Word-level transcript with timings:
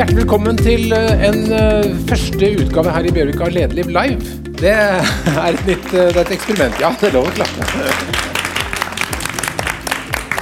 Hjertelig 0.00 0.22
velkommen 0.22 0.56
til 0.56 0.94
eh, 0.96 1.22
en 1.26 1.50
eh, 1.52 1.90
første 2.08 2.48
utgave 2.62 2.92
her 2.94 3.04
i 3.04 3.10
Bjørvik 3.12 3.42
av 3.44 3.50
Lederliv 3.52 3.90
live. 3.92 4.36
Det 4.56 4.70
er 4.72 5.02
et 5.50 5.66
nytt 5.68 5.90
eh, 5.92 6.06
det 6.08 6.14
er 6.14 6.20
et 6.22 6.32
eksperiment. 6.38 6.78
Ja, 6.80 6.88
det 6.96 7.10
er 7.10 7.18
lov 7.18 7.28
å 7.28 7.34
klappe. 7.36 7.66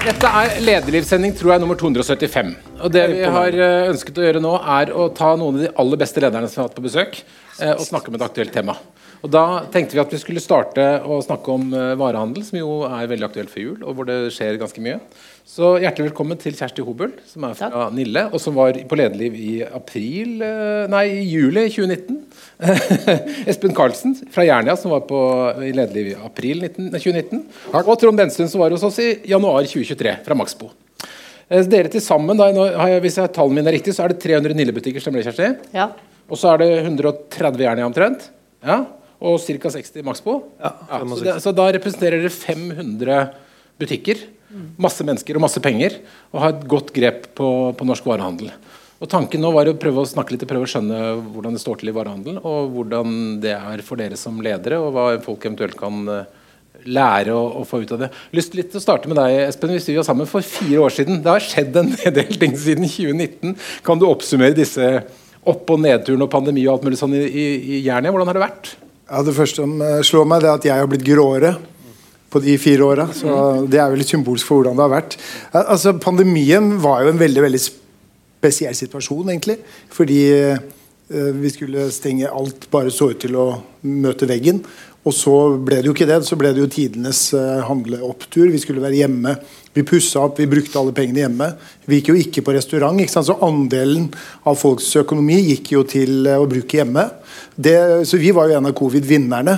Dette 0.04 0.30
er 0.44 0.54
lederlivssending 0.62 1.34
tror 1.40 1.56
jeg, 1.56 1.64
nummer 1.64 1.80
275. 1.80 2.54
Og 2.86 2.94
det 2.94 3.02
vi 3.16 3.32
har 3.34 3.58
ønsket 3.64 4.22
å 4.22 4.28
gjøre 4.28 4.44
nå, 4.46 4.54
er 4.78 4.94
å 4.94 5.08
ta 5.18 5.32
noen 5.34 5.58
av 5.58 5.66
de 5.66 5.72
aller 5.82 6.02
beste 6.06 6.22
lederne 6.22 6.52
som 6.52 6.62
har 6.62 6.70
hatt 6.70 6.78
på 6.78 6.86
besøk, 6.86 7.18
og 7.58 7.82
snakke 7.88 8.14
om 8.14 8.20
et 8.20 8.28
aktuelt 8.28 8.54
tema. 8.54 8.78
Og 9.18 9.30
Da 9.34 9.64
tenkte 9.72 9.96
vi 9.96 10.02
at 10.02 10.12
vi 10.14 10.20
skulle 10.20 10.42
starte 10.42 10.84
å 11.02 11.18
snakke 11.24 11.50
om 11.50 11.72
eh, 11.74 11.96
varehandel, 11.98 12.44
som 12.46 12.58
jo 12.60 12.68
er 12.86 13.08
veldig 13.10 13.26
aktuelt 13.26 13.50
for 13.50 13.62
jul, 13.62 13.80
og 13.82 13.96
hvor 13.98 14.06
det 14.06 14.18
skjer 14.34 14.58
ganske 14.60 14.82
mye. 14.84 15.00
Så 15.48 15.72
hjertelig 15.82 16.10
velkommen 16.10 16.38
til 16.38 16.54
Kjersti 16.54 16.84
Hobøl, 16.86 17.16
som 17.26 17.46
er 17.48 17.56
fra 17.58 17.88
Nille, 17.94 18.26
og 18.30 18.38
som 18.42 18.54
var 18.54 18.76
på 18.78 18.98
Lederliv 19.00 19.34
i 19.34 19.52
april 19.64 20.44
eh, 20.46 20.84
Nei, 20.92 21.04
i 21.18 21.24
juli 21.26 21.64
2019. 21.66 22.20
Espen 23.50 23.74
Karlsen 23.74 24.14
fra 24.34 24.46
Jernia, 24.46 24.76
som 24.78 24.94
var 24.94 25.02
på, 25.08 25.22
i 25.66 25.72
Lederliv 25.74 26.12
i 26.12 26.18
april 26.28 26.62
19, 26.62 26.92
nei, 26.92 27.00
2019. 27.02 27.42
Og 27.80 27.90
Trond 27.98 28.22
Benstuen, 28.22 28.50
som 28.52 28.62
var 28.62 28.76
hos 28.76 28.86
oss 28.86 29.00
i 29.02 29.08
januar 29.32 29.66
2023, 29.66 30.14
fra 30.28 30.36
Maxbo. 30.38 30.70
Eh, 31.48 31.64
Dere 31.66 31.90
til 31.90 32.04
sammen, 32.04 32.38
da, 32.38 32.52
har 32.54 32.94
jeg, 32.94 33.02
hvis 33.08 33.18
jeg 33.18 33.34
tallene 33.34 33.58
mine 33.58 33.72
er 33.72 33.80
riktig, 33.80 33.96
så 33.98 34.06
er 34.06 34.14
det 34.14 34.22
300 34.22 34.54
Nille-butikker, 34.62 35.02
stemmer 35.02 35.24
det, 35.24 35.32
Kjersti? 35.32 35.74
Ja. 35.74 35.90
Og 36.28 36.38
så 36.38 36.52
er 36.52 36.62
det 36.62 36.70
130 36.84 37.66
Jernia 37.66 37.88
omtrent? 37.88 38.30
Ja. 38.62 38.84
Og 39.18 39.38
ca. 39.42 39.70
60 39.74 40.04
Maxbo? 40.06 40.40
Ja, 40.62 40.72
så, 41.02 41.20
det, 41.24 41.36
så 41.42 41.52
da 41.56 41.68
representerer 41.74 42.22
dere 42.22 42.34
500 42.34 43.22
butikker. 43.80 44.26
Masse 44.80 45.04
mennesker 45.04 45.36
og 45.36 45.44
masse 45.44 45.62
penger. 45.62 45.98
Og 46.32 46.42
har 46.42 46.54
et 46.54 46.66
godt 46.70 46.92
grep 46.94 47.30
på, 47.38 47.48
på 47.74 47.88
norsk 47.88 48.06
varehandel. 48.08 48.52
Og 48.98 49.10
Tanken 49.10 49.42
nå 49.42 49.50
var 49.54 49.68
å 49.70 49.76
prøve 49.78 50.02
å 50.02 50.08
snakke 50.08 50.34
litt 50.34 50.42
og 50.42 50.50
prøve 50.50 50.66
å 50.66 50.70
skjønne 50.70 51.02
hvordan 51.30 51.54
det 51.54 51.62
står 51.62 51.78
til 51.80 51.92
i 51.92 51.94
varehandelen, 51.94 52.40
og 52.42 52.72
hvordan 52.74 53.12
det 53.44 53.54
er 53.54 53.82
for 53.86 54.00
dere 54.00 54.18
som 54.18 54.40
ledere, 54.42 54.80
og 54.82 54.90
hva 54.96 55.04
folk 55.22 55.46
eventuelt 55.46 55.78
kan 55.78 56.00
eh, 56.10 56.48
lære 56.90 57.36
å, 57.36 57.44
å 57.60 57.62
få 57.68 57.84
ut 57.84 57.94
av 57.94 58.02
det. 58.02 58.08
Lyst 58.34 58.56
litt 58.58 58.72
til 58.72 58.80
å 58.80 58.82
starte 58.82 59.10
med 59.10 59.20
deg, 59.20 59.36
Espen. 59.44 59.70
Hvis 59.76 59.86
vi 59.90 59.94
var 60.00 60.08
sammen 60.08 60.26
for 60.30 60.42
fire 60.42 60.82
år 60.82 60.94
siden. 60.94 61.22
Det 61.22 61.30
har 61.30 61.46
skjedd 61.46 61.78
en 61.78 61.94
del 62.18 62.42
ting 62.42 62.58
siden 62.58 62.90
2019. 62.90 63.54
Kan 63.86 64.02
du 64.02 64.08
oppsummere 64.08 64.58
disse 64.58 64.90
opp- 65.48 65.70
og 65.70 65.82
nedturene 65.84 66.26
og 66.26 66.34
pandemi 66.34 66.66
og 66.66 66.76
alt 66.76 66.88
mulig 66.88 66.98
sånn 66.98 67.14
i, 67.14 67.22
i, 67.22 67.48
i 67.78 67.82
Jernia? 67.86 68.10
Hvordan 68.10 68.32
har 68.32 68.40
det 68.40 68.46
vært? 68.48 68.74
Ja, 69.08 69.22
Det 69.24 69.32
første 69.32 69.64
som 69.64 69.78
eh, 69.80 70.02
slår 70.04 70.26
meg, 70.28 70.42
det 70.44 70.48
er 70.50 70.58
at 70.58 70.66
jeg 70.68 70.80
har 70.82 70.88
blitt 70.90 71.06
gråere 71.06 71.54
på 72.28 72.40
de 72.44 72.58
fire 72.60 72.84
åra. 72.84 73.06
Så 73.16 73.28
det 73.64 73.80
er 73.80 73.88
vel 73.88 74.02
litt 74.02 74.10
symbolsk 74.12 74.44
for 74.44 74.60
hvordan 74.60 74.76
det 74.76 74.84
har 74.84 74.92
vært. 74.92 75.16
Altså, 75.56 75.94
Pandemien 75.96 76.74
var 76.82 77.06
jo 77.06 77.14
en 77.14 77.20
veldig 77.20 77.44
veldig 77.46 77.60
spesiell 77.64 78.76
situasjon, 78.76 79.30
egentlig. 79.32 79.56
Fordi 79.96 80.18
eh, 80.36 80.60
vi 81.40 81.54
skulle 81.54 81.86
stenge 81.94 82.28
alt, 82.28 82.68
bare 82.68 82.92
så 82.92 83.08
ut 83.14 83.22
til 83.24 83.38
å 83.40 83.46
møte 83.88 84.28
veggen. 84.28 84.60
Og 85.06 85.14
så 85.14 85.34
ble 85.62 85.80
det 85.80 85.88
jo 85.88 85.94
ikke 85.94 86.08
det. 86.08 86.20
Så 86.26 86.36
ble 86.38 86.52
det 86.54 86.62
jo 86.62 86.70
tidenes 86.72 87.28
eh, 87.36 87.62
handleopptur. 87.68 88.48
Vi 88.52 88.60
skulle 88.62 88.82
være 88.82 88.98
hjemme. 88.98 89.36
Vi 89.76 89.84
pussa 89.86 90.24
opp, 90.26 90.40
vi 90.40 90.48
brukte 90.50 90.80
alle 90.80 90.94
pengene 90.96 91.22
hjemme. 91.22 91.50
Vi 91.86 92.00
gikk 92.00 92.12
jo 92.12 92.18
ikke 92.18 92.44
på 92.46 92.54
restaurant. 92.56 92.98
ikke 93.00 93.14
sant? 93.14 93.28
Så 93.30 93.38
andelen 93.44 94.08
av 94.48 94.58
folks 94.58 94.90
økonomi 94.98 95.38
gikk 95.52 95.74
jo 95.76 95.84
til 95.88 96.26
eh, 96.26 96.40
å 96.40 96.48
bruke 96.50 96.80
hjemme. 96.80 97.06
Det, 97.54 97.78
så 98.08 98.20
vi 98.20 98.34
var 98.34 98.50
jo 98.50 98.58
en 98.58 98.70
av 98.70 98.74
covid-vinnerne. 98.78 99.54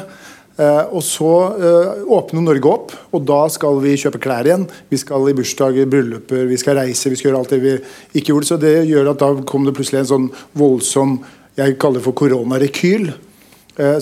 Eh, 0.61 0.84
og 0.92 1.00
så 1.06 1.33
åpner 2.20 2.44
Norge 2.44 2.68
opp, 2.68 2.94
og 3.16 3.24
da 3.24 3.41
skal 3.52 3.80
vi 3.80 3.96
kjøpe 3.98 4.20
klær 4.22 4.46
igjen. 4.46 4.68
Vi 4.92 5.00
skal 5.00 5.24
i 5.30 5.36
bursdager, 5.38 5.88
brylluper, 5.88 6.44
vi 6.52 6.61
skal 6.61 6.83
reise, 6.83 7.08
vi 7.08 7.16
skal 7.16 7.30
gjøre 7.30 7.42
alt 7.42 7.56
det 7.56 7.62
vi 7.64 7.74
ikke 8.20 8.34
gjorde. 8.34 8.52
Så 8.52 8.61
det 8.61 8.77
gjør 8.91 9.14
at 9.14 9.24
da 9.24 9.33
kom 9.48 9.64
det 9.64 9.74
plutselig 9.78 10.05
en 10.05 10.12
sånn 10.12 10.30
voldsom 10.61 11.18
jeg 11.58 11.77
kaller 11.80 11.98
det 11.98 12.06
for 12.06 12.16
koronarekyl, 12.16 13.11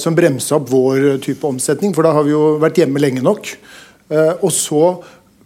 som 0.01 0.17
bremsa 0.17 0.57
opp 0.57 0.71
vår 0.73 1.21
type 1.23 1.47
omsetning. 1.47 1.93
For 1.95 2.07
da 2.07 2.15
har 2.17 2.27
vi 2.27 2.33
jo 2.33 2.57
vært 2.63 2.81
hjemme 2.81 3.03
lenge 3.03 3.23
nok. 3.23 3.53
Eh, 4.09 4.35
og 4.41 4.53
så 4.53 4.83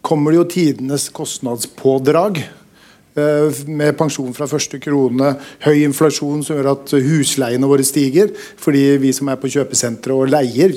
kommer 0.02 0.32
det 0.32 0.40
jo 0.40 0.50
tidenes 0.56 1.08
kostnadspådrag. 1.14 2.42
Eh, 3.14 3.62
Med 3.66 3.96
pensjon 3.98 4.32
fra 4.34 4.48
første 4.50 4.80
krone, 4.82 5.34
høy 5.66 5.82
inflasjon 5.84 6.44
som 6.46 6.56
gjør 6.56 6.72
at 6.72 6.94
husleiene 6.94 7.68
våre 7.68 7.84
stiger. 7.86 8.32
Fordi 8.56 8.96
vi 9.02 9.12
som 9.12 9.28
er 9.28 9.40
på 9.40 9.50
kjøpesentre 9.52 10.14
og 10.14 10.30
leier, 10.32 10.74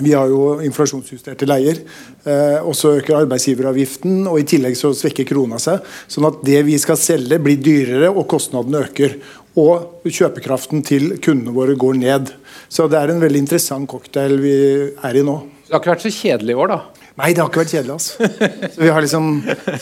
vi 0.00 0.14
har 0.16 0.30
jo 0.30 0.62
inflasjonsjusterte 0.64 1.48
leier. 1.48 1.82
Eh, 2.24 2.60
og 2.64 2.72
så 2.76 2.94
øker 2.98 3.18
arbeidsgiveravgiften, 3.24 4.26
og 4.28 4.40
i 4.40 4.46
tillegg 4.48 4.76
så 4.78 4.92
svekker 4.96 5.28
krona 5.28 5.60
seg. 5.60 5.84
Sånn 6.08 6.28
at 6.30 6.40
det 6.46 6.62
vi 6.68 6.78
skal 6.80 7.00
selge 7.00 7.40
blir 7.42 7.60
dyrere, 7.60 8.08
og 8.12 8.28
kostnadene 8.30 8.86
øker. 8.86 9.18
Og 9.60 10.08
kjøpekraften 10.08 10.80
til 10.86 11.18
kundene 11.20 11.52
våre 11.52 11.76
går 11.76 11.98
ned. 12.00 12.32
Så 12.72 12.86
det 12.88 12.96
er 12.96 13.12
en 13.12 13.20
veldig 13.20 13.42
interessant 13.44 13.88
cocktail 13.90 14.38
vi 14.40 14.56
er 15.04 15.18
i 15.18 15.24
nå. 15.26 15.34
Det 15.66 15.74
har 15.74 15.82
ikke 15.82 15.92
vært 15.92 16.04
så 16.06 16.12
kjedelig 16.14 16.54
i 16.54 16.60
år, 16.62 16.72
da. 16.72 17.02
Nei, 17.20 17.32
det 17.36 17.42
har 17.42 17.50
ikke 17.50 17.60
vært 17.60 17.74
kjedelig. 17.74 17.96
altså. 17.98 18.28
Så 18.72 18.80
vi 18.80 18.92
har 18.92 19.04
liksom, 19.04 19.26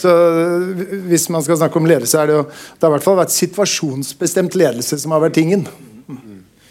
så 0.02 0.14
hvis 1.06 1.28
man 1.30 1.44
skal 1.46 1.60
snakke 1.60 1.78
om 1.78 1.86
ledelse, 1.86 2.18
er 2.18 2.30
det 2.30 2.34
jo 2.40 2.42
Det 2.48 2.82
har 2.82 2.90
i 2.90 2.96
hvert 2.96 3.06
fall 3.06 3.20
vært 3.20 3.34
situasjonsbestemt 3.34 4.58
ledelse 4.58 4.98
som 4.98 5.14
har 5.14 5.22
vært 5.22 5.38
tingen. 5.38 5.62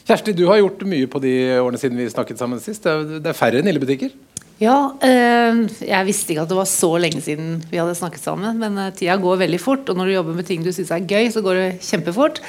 Kjersti, 0.09 0.34
du 0.34 0.47
har 0.50 0.59
gjort 0.59 0.84
mye 0.90 1.08
på 1.08 1.22
de 1.24 1.34
årene 1.62 1.79
siden 1.79 2.00
vi 2.02 2.09
snakket 2.09 2.41
sammen 2.41 2.59
sist. 2.63 2.84
Det 2.84 3.22
er, 3.22 3.38
færre 3.38 3.62
Nille-butikker. 3.63 4.12
Ja 4.59 4.75
eh, 5.06 5.59
jeg 5.88 6.08
visste 6.08 6.34
ikke 6.34 6.44
at 6.44 6.52
det 6.52 6.58
var 6.58 6.68
så 6.68 6.90
lenge 7.00 7.22
siden 7.24 7.62
vi 7.72 7.80
hadde 7.80 7.96
snakket 7.96 8.25
sammen. 8.25 8.59
Men 8.59 8.75
eh, 8.81 8.92
tida 8.96 9.16
går 9.22 9.40
veldig 9.46 9.59
fort, 9.64 9.88
og 9.88 10.00
når 10.00 10.09
du 10.09 10.16
jobber 10.18 10.36
med 10.36 10.47
ting 10.50 10.66
du 10.66 10.72
syns 10.75 10.92
er 10.96 11.08
gøy, 11.08 11.30
så 11.31 11.44
går 11.46 11.59
det 11.59 11.68
kjempefort. 11.88 12.42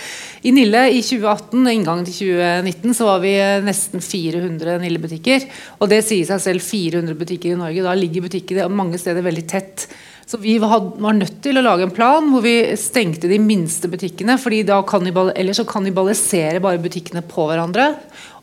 I 0.42 0.54
Nille 0.56 0.82
i 0.90 1.00
2018, 1.06 1.62
inngangen 1.70 2.06
til 2.08 2.32
2019, 2.34 2.98
så 2.98 3.08
var 3.12 3.22
vi 3.22 3.34
eh, 3.38 3.62
nesten 3.62 4.02
400 4.02 4.80
Nille-butikker. 4.82 5.46
Og 5.78 5.92
det 5.92 6.02
sier 6.08 6.26
seg 6.28 6.42
selv 6.48 6.66
400 6.66 7.18
butikker 7.20 7.54
i 7.54 7.60
Norge. 7.60 7.86
Da 7.86 7.94
ligger 7.98 8.26
butikkene 8.26 8.66
mange 8.74 8.98
steder 8.98 9.26
veldig 9.26 9.46
tett. 9.54 9.86
Så 10.30 10.38
vi 10.38 10.52
var 10.62 10.92
nødt 10.94 11.40
til 11.42 11.58
å 11.58 11.62
lage 11.64 11.82
en 11.82 11.90
plan 11.90 12.28
hvor 12.30 12.44
vi 12.44 12.54
stengte 12.78 13.26
de 13.26 13.40
minste 13.42 13.88
butikkene. 13.90 14.36
fordi 14.38 14.60
da 14.62 14.76
kannibal, 14.86 15.32
Ellers 15.34 15.58
så 15.58 15.66
kannibaliserer 15.66 16.62
bare 16.62 16.78
butikkene 16.78 17.24
på 17.26 17.48
hverandre. 17.48 17.96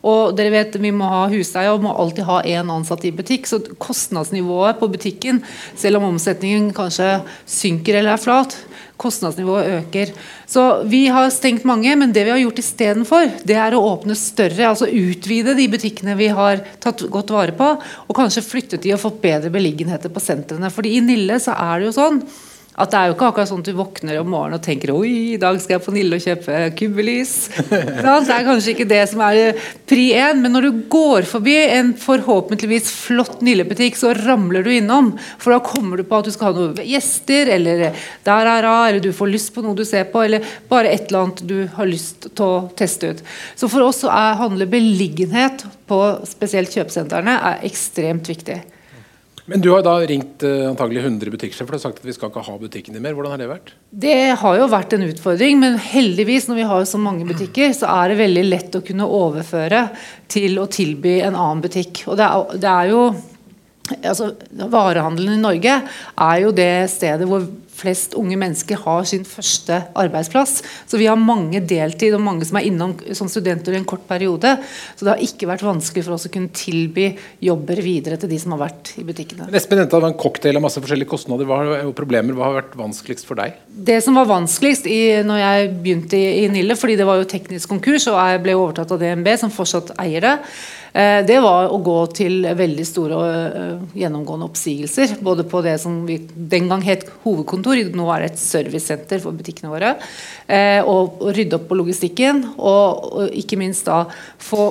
Og 0.08 0.36
dere 0.38 0.54
vet, 0.54 0.78
Vi 0.80 0.92
må 0.96 1.08
ha 1.10 1.26
husleie 1.32 1.72
og 1.74 1.84
må 1.84 1.92
alltid 1.92 2.28
ha 2.28 2.42
én 2.44 2.72
ansatt 2.72 3.04
i 3.06 3.12
butikk. 3.12 3.48
Så 3.50 3.60
kostnadsnivået 3.82 4.80
på 4.80 4.90
butikken, 4.94 5.42
selv 5.76 6.00
om 6.00 6.14
omsetningen 6.14 6.72
kanskje 6.76 7.22
synker 7.46 8.00
eller 8.00 8.16
er 8.16 8.22
flat, 8.22 8.56
kostnadsnivået 8.98 9.72
øker. 9.78 10.14
Så 10.48 10.84
vi 10.90 11.06
har 11.14 11.30
stengt 11.34 11.66
mange, 11.68 11.96
men 11.96 12.14
det 12.14 12.26
vi 12.26 12.34
har 12.34 12.42
gjort 12.42 12.62
istedenfor, 12.64 13.32
det 13.46 13.58
er 13.60 13.76
å 13.76 13.84
åpne 13.94 14.16
større. 14.18 14.72
Altså 14.72 14.90
utvide 14.90 15.56
de 15.58 15.68
butikkene 15.70 16.18
vi 16.18 16.32
har 16.34 16.64
tatt 16.84 17.04
godt 17.12 17.34
vare 17.36 17.56
på, 17.58 17.72
og 18.08 18.18
kanskje 18.18 18.46
flyttet 18.46 18.86
de 18.86 18.96
og 18.96 19.04
fått 19.04 19.22
bedre 19.22 19.52
beliggenheter 19.54 20.14
på 20.14 20.24
sentrene. 20.24 20.72
Fordi 20.74 20.98
i 20.98 21.04
Nille 21.04 21.40
så 21.44 21.58
er 21.58 21.80
det 21.80 21.92
jo 21.92 21.98
sånn 22.00 22.22
at 22.78 22.92
det 22.94 22.98
er 23.00 23.10
jo 23.10 23.16
ikke 23.16 23.28
akkurat 23.32 23.50
sånn 23.50 23.64
at 23.64 23.70
du 23.72 23.78
våkner 23.78 24.20
om 24.22 24.28
morgenen 24.30 24.60
og 24.60 24.66
tenker 24.66 24.92
Oi, 24.94 25.34
i 25.34 25.40
dag 25.42 25.58
skal 25.62 25.78
jeg 25.78 25.84
på 25.88 25.94
Nille 25.96 26.20
og 26.20 26.22
kjøpe 26.22 26.60
kubbelys. 26.78 27.34
Det 27.74 28.36
er 28.36 28.46
kanskje 28.46 28.74
ikke 28.76 28.86
det 28.90 29.00
som 29.10 29.24
er 29.26 29.58
pri 29.90 30.04
én, 30.14 30.44
men 30.44 30.54
når 30.54 30.68
du 30.68 30.84
går 30.92 31.26
forbi 31.26 31.56
en 31.74 31.90
forhåpentligvis 31.98 32.92
flott 32.94 33.42
Nille-butikk, 33.46 33.98
så 33.98 34.14
ramler 34.20 34.66
du 34.66 34.70
innom. 34.76 35.10
For 35.42 35.56
da 35.56 35.60
kommer 35.66 35.98
du 35.98 36.06
på 36.06 36.22
at 36.22 36.30
du 36.30 36.34
skal 36.36 36.52
ha 36.52 36.58
noen 36.58 36.86
gjester, 36.86 37.50
eller 37.58 37.84
der 38.28 38.52
er 38.54 38.70
A, 38.70 38.78
eller 38.92 39.02
du 39.02 39.10
får 39.16 39.34
lyst 39.34 39.54
på 39.56 39.66
noe 39.66 39.78
du 39.78 39.86
ser 39.88 40.06
på, 40.14 40.22
eller 40.28 40.46
bare 40.70 40.94
et 40.94 41.10
eller 41.10 41.26
annet 41.26 41.44
du 41.50 41.58
har 41.80 41.90
lyst 41.90 42.30
til 42.30 42.46
å 42.46 42.64
teste 42.78 43.10
ut. 43.10 43.26
Så 43.58 43.72
for 43.74 43.90
oss 43.90 44.04
så 44.06 44.14
er, 44.14 44.38
handler 44.38 44.70
beliggenhet 44.70 45.66
på 45.90 46.02
spesielt 46.30 46.78
kjøpesentrene 46.78 47.40
er 47.54 47.66
ekstremt 47.66 48.30
viktig. 48.30 48.62
Men 49.48 49.62
du 49.64 49.70
har 49.72 49.84
da 49.86 49.94
ringt 50.04 50.44
eh, 50.44 50.66
antagelig 50.68 51.06
100 51.06 51.32
butikksjefer 51.32 51.78
og 51.78 51.80
sagt 51.80 52.02
at 52.02 52.08
vi 52.08 52.16
skal 52.16 52.32
ikke 52.32 52.44
ha 52.44 52.56
butikken 52.60 52.98
din 52.98 53.04
mer. 53.06 53.16
Hvordan 53.16 53.32
har 53.32 53.40
det 53.40 53.48
vært? 53.48 53.72
Det 53.96 54.18
har 54.42 54.58
jo 54.60 54.68
vært 54.72 54.96
en 54.98 55.06
utfordring, 55.08 55.62
men 55.62 55.78
heldigvis 55.80 56.50
når 56.50 56.60
vi 56.60 56.68
har 56.68 56.84
så 56.90 57.00
mange 57.00 57.28
butikker, 57.30 57.72
så 57.78 57.88
er 57.94 58.12
det 58.12 58.20
veldig 58.20 58.44
lett 58.50 58.76
å 58.76 58.84
kunne 58.84 59.08
overføre 59.08 59.86
til 60.28 60.60
å 60.60 60.68
tilby 60.68 61.22
en 61.22 61.38
annen 61.40 61.64
butikk. 61.64 62.04
Og 62.12 62.20
det 62.20 62.28
er, 62.28 62.60
det 62.60 62.74
er 62.74 62.92
jo 62.92 63.02
altså, 64.02 64.34
Varehandelen 64.52 65.38
i 65.38 65.44
Norge 65.44 65.80
er 65.82 66.44
jo 66.44 66.52
det 66.56 66.72
stedet 66.94 67.30
hvor 67.30 67.48
flest 67.78 68.16
unge 68.18 68.38
mennesker 68.40 68.80
har 68.82 69.06
sin 69.08 69.26
første 69.28 69.80
arbeidsplass. 69.98 70.62
Så 70.90 71.00
vi 71.00 71.08
har 71.10 71.20
mange 71.20 71.62
deltid 71.62 72.16
og 72.18 72.24
mange 72.26 72.48
som 72.48 72.60
er 72.60 72.68
innom 72.70 72.96
som 73.18 73.30
studenter 73.32 73.76
i 73.76 73.80
en 73.80 73.88
kort 73.88 74.06
periode. 74.10 74.56
Så 74.96 75.06
det 75.06 75.14
har 75.14 75.24
ikke 75.24 75.50
vært 75.50 75.66
vanskelig 75.66 76.06
for 76.08 76.18
oss 76.18 76.28
å 76.30 76.34
kunne 76.34 76.54
tilby 76.58 77.12
jobber 77.44 77.82
videre 77.86 78.18
til 78.20 78.32
de 78.32 78.40
som 78.42 78.56
har 78.56 78.64
vært 78.66 78.96
i 78.98 79.06
butikkene. 79.08 79.50
Espen 79.58 79.82
nevnte 79.82 80.00
var 80.00 80.10
en 80.10 80.18
cocktail 80.20 80.58
av 80.58 80.66
masse 80.66 80.82
forskjellige 80.82 81.12
kostnader. 81.12 81.50
Hva 81.50 81.60
har, 81.62 81.92
problemer? 81.98 82.38
Hva 82.38 82.50
har 82.50 82.60
vært 82.62 82.78
vanskeligst 82.80 83.30
for 83.30 83.40
deg? 83.40 83.60
Det 83.68 84.00
som 84.06 84.18
var 84.18 84.30
vanskeligst 84.30 84.90
i, 84.90 85.02
når 85.28 85.44
jeg 85.44 85.70
begynte 85.76 86.18
i, 86.18 86.34
i 86.46 86.50
Nille, 86.52 86.78
fordi 86.80 86.98
det 87.00 87.08
var 87.08 87.22
jo 87.22 87.30
teknisk 87.30 87.70
konkurs, 87.70 88.10
og 88.10 88.18
jeg 88.18 88.42
ble 88.46 88.58
overtatt 88.58 88.96
av 88.96 89.02
DNB, 89.02 89.30
som 89.38 89.54
fortsatt 89.54 89.94
eier 90.02 90.26
det, 90.26 90.36
det 91.28 91.38
var 91.44 91.70
å 91.74 91.78
gå 91.84 91.98
til 92.16 92.48
veldig 92.58 92.86
store 92.88 93.18
og 93.18 93.28
eh, 93.28 93.84
gjennomgående 94.02 94.48
oppsigelser. 94.48 95.18
Både 95.26 95.46
på 95.48 95.62
det 95.66 95.76
som 95.84 96.00
vi 96.08 96.20
den 96.36 96.70
gang 96.72 96.84
het 96.86 97.06
hovedkontor. 97.26 97.82
Nå 97.98 98.08
er 98.14 98.24
det 98.24 98.32
et 98.32 98.42
servicesenter 98.42 99.22
for 99.24 99.38
butikkene 99.38 99.72
våre. 99.74 99.94
Eh, 100.48 100.82
og, 100.82 101.22
rydde 101.36 101.60
opp 101.60 101.68
på 101.70 101.78
logistikken. 101.80 102.44
Og, 102.58 103.08
og, 103.12 103.38
ikke 103.38 103.60
minst 103.60 103.88
da 103.90 104.06
få 104.42 104.70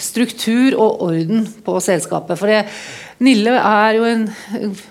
struktur 0.00 0.76
og 0.76 1.04
orden 1.08 1.46
på 1.64 1.76
selskapet. 1.84 2.38
For 2.40 2.50
det, 2.50 2.64
Nille 3.20 3.52
er 3.52 3.96
jo 3.98 4.04
en 4.08 4.22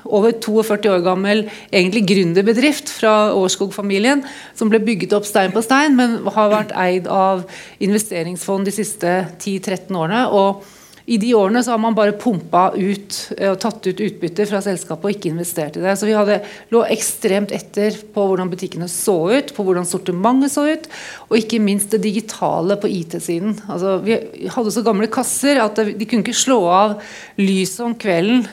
over 0.06 0.36
42 0.38 0.92
år 0.94 1.02
gammel 1.06 1.48
egentlig 1.74 2.04
gründerbedrift 2.12 2.92
fra 2.94 3.34
Årskog-familien, 3.34 4.22
som 4.54 4.70
ble 4.70 4.82
bygget 4.86 5.16
opp 5.18 5.26
stein 5.26 5.54
på 5.56 5.64
stein, 5.66 5.98
men 5.98 6.20
har 6.36 6.52
vært 6.54 6.76
eid 6.78 7.10
av 7.10 7.48
investeringsfond 7.82 8.70
de 8.70 8.76
siste 8.76 9.16
10-13 9.42 9.98
årene. 9.98 10.28
og 10.30 10.62
i 11.10 11.18
de 11.18 11.32
årene 11.34 11.64
så 11.66 11.74
har 11.74 11.82
man 11.82 11.96
bare 11.98 12.14
pumpa 12.22 12.68
ut 12.76 13.16
eh, 13.38 13.50
og 13.50 13.58
tatt 13.64 13.88
ut 13.88 14.02
utbytte 14.06 14.46
fra 14.50 14.62
selskapet 14.62 15.08
og 15.08 15.16
ikke 15.16 15.32
investert 15.32 15.80
i 15.80 15.82
det. 15.82 15.96
Så 15.98 16.06
vi 16.06 16.14
hadde, 16.14 16.38
lå 16.70 16.84
ekstremt 16.94 17.54
etter 17.56 17.98
på 18.14 18.26
hvordan 18.30 18.52
butikkene 18.52 18.90
så 18.92 19.18
ut, 19.34 19.54
på 19.56 19.66
hvordan 19.66 19.90
sortimentet 19.90 20.54
så 20.54 20.68
ut, 20.70 20.86
og 21.30 21.40
ikke 21.40 21.62
minst 21.66 21.96
det 21.96 22.04
digitale 22.06 22.78
på 22.78 22.92
IT-siden. 22.94 23.58
Altså, 23.66 23.98
vi 24.06 24.20
hadde 24.54 24.76
så 24.76 24.86
gamle 24.86 25.10
kasser 25.10 25.64
at 25.64 25.82
de 25.82 26.06
kunne 26.06 26.22
ikke 26.22 26.38
slå 26.38 26.62
av 26.70 26.98
lyset 27.42 27.82
om 27.88 27.98
kvelden. 27.98 28.46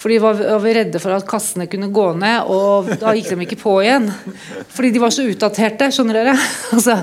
Fordi 0.00 0.16
var, 0.18 0.38
var 0.40 0.62
vi 0.64 0.74
redde 0.80 0.98
for 1.02 1.14
at 1.14 1.28
kassene 1.28 1.68
kunne 1.70 1.92
gå 1.94 2.06
ned, 2.18 2.50
og 2.50 2.88
da 2.98 3.12
gikk 3.14 3.34
de 3.34 3.44
ikke 3.44 3.60
på 3.60 3.76
igjen. 3.84 4.08
Fordi 4.72 4.94
de 4.96 5.02
var 5.02 5.14
så 5.14 5.26
utdaterte, 5.30 5.92
skjønner 5.94 6.24
dere. 6.24 6.38
altså, 6.74 7.02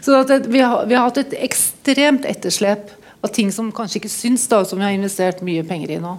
så 0.00 0.24
vi 0.48 0.64
har, 0.64 0.88
vi 0.88 0.96
har 0.96 1.06
hatt 1.06 1.20
et 1.22 1.36
ekstremt 1.44 2.26
etterslep 2.26 2.96
av 3.20 3.34
ting 3.34 3.52
som 3.52 3.72
kanskje 3.74 4.02
ikke 4.02 4.12
syns, 4.12 4.48
da, 4.50 4.62
som 4.64 4.80
vi 4.80 4.86
har 4.88 4.96
investert 4.96 5.44
mye 5.46 5.66
penger 5.66 5.96
i 5.96 6.00
nå. 6.02 6.16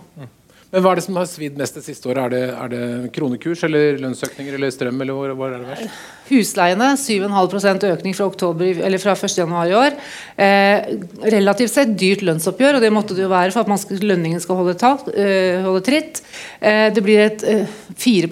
Men 0.71 0.83
Hva 0.86 0.94
er 0.94 1.01
det 1.01 1.03
som 1.03 1.18
har 1.19 1.25
svidd 1.27 1.57
mest 1.59 1.75
det 1.75 1.81
siste 1.83 2.07
året? 2.07 2.21
Er 2.24 2.31
det, 2.31 2.42
er 2.56 2.69
det 2.71 3.09
kronekurs 3.15 3.65
eller 3.68 3.98
lønnsøkninger 4.00 4.56
eller 4.56 4.71
strøm? 4.71 5.01
eller 5.03 5.18
hvor, 5.18 5.33
hvor 5.36 5.51
er 5.51 5.59
det 5.59 5.68
verst? 5.68 5.98
Husleiene 6.30 6.88
7,5% 6.95 7.83
økning 7.89 8.15
fra, 8.15 8.27
oktober, 8.31 8.80
eller 8.88 9.01
fra 9.03 9.18
1. 9.18 9.36
januar 9.42 9.68
i 9.68 9.75
år. 9.75 9.98
Eh, 10.45 10.94
relativt 11.33 11.74
sett 11.74 11.92
dyrt 12.00 12.24
lønnsoppgjør, 12.24 12.77
og 12.80 12.86
det 12.86 12.94
måtte 12.95 13.18
det 13.18 13.25
jo 13.25 13.33
være 13.33 13.51
for 13.51 13.65
at 13.65 13.71
man 13.74 13.81
skal, 13.81 14.00
lønningen 14.13 14.39
skal 14.44 14.62
holde, 14.62 14.77
ta, 14.80 14.94
eh, 15.12 15.59
holde 15.65 15.83
tritt. 15.89 16.24
Eh, 16.62 16.88
det 16.95 17.03
blir 17.03 17.25
et 17.25 17.44
4 18.00 18.31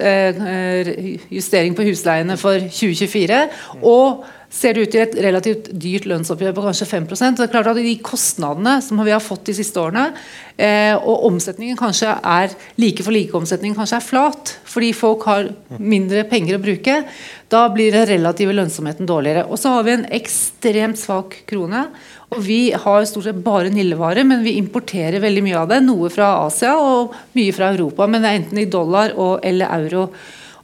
eh, 0.00 0.40
eh, 0.54 1.20
justering 1.28 1.76
på 1.76 1.84
husleiene 1.90 2.38
for 2.40 2.64
2024. 2.64 3.44
og 3.82 4.24
ser 4.54 4.76
det 4.76 4.84
ut 4.84 4.92
til 4.94 5.02
et 5.02 5.16
relativt 5.26 5.68
dyrt 5.82 6.06
lønnsoppgjør 6.06 6.54
på 6.54 6.64
kanskje 6.68 6.86
5 6.86 7.06
så 7.10 7.30
det 7.34 7.46
er 7.48 7.52
klart 7.52 7.70
at 7.72 7.80
De 7.80 7.94
kostnadene 8.06 8.76
som 8.84 9.00
vi 9.02 9.12
har 9.12 9.22
fått 9.22 9.48
de 9.48 9.54
siste 9.56 9.80
årene, 9.80 10.12
eh, 10.56 10.94
og 10.94 11.26
omsetningen 11.26 11.78
kanskje 11.78 12.12
er 12.22 12.54
like 12.78 13.02
for 13.02 13.14
like-omsetningen 13.14 13.76
kanskje 13.76 13.98
er 13.98 14.06
flat, 14.06 14.54
fordi 14.70 14.92
folk 14.94 15.26
har 15.26 15.50
mindre 15.78 16.22
penger 16.30 16.58
å 16.58 16.62
bruke, 16.62 17.00
da 17.50 17.64
blir 17.74 17.94
den 17.94 18.06
relative 18.08 18.54
lønnsomheten 18.54 19.08
dårligere. 19.10 19.46
Og 19.50 19.58
så 19.58 19.74
har 19.74 19.86
vi 19.86 19.96
en 19.96 20.06
ekstremt 20.14 20.98
svak 20.98 21.40
krone. 21.50 21.88
og 22.30 22.40
Vi 22.46 22.70
har 22.70 23.04
stort 23.10 23.28
sett 23.28 23.42
bare 23.42 23.74
nillevarer, 23.74 24.24
men 24.26 24.42
vi 24.46 24.56
importerer 24.58 25.22
veldig 25.22 25.42
mye 25.42 25.58
av 25.60 25.68
det. 25.74 25.82
Noe 25.84 26.10
fra 26.10 26.46
Asia 26.46 26.76
og 26.78 27.14
mye 27.34 27.52
fra 27.54 27.74
Europa, 27.74 28.06
men 28.06 28.22
det 28.22 28.30
er 28.30 28.40
enten 28.40 28.62
i 28.62 28.70
dollar 28.70 29.14
og, 29.18 29.38
eller 29.42 29.70
euro. 29.82 30.08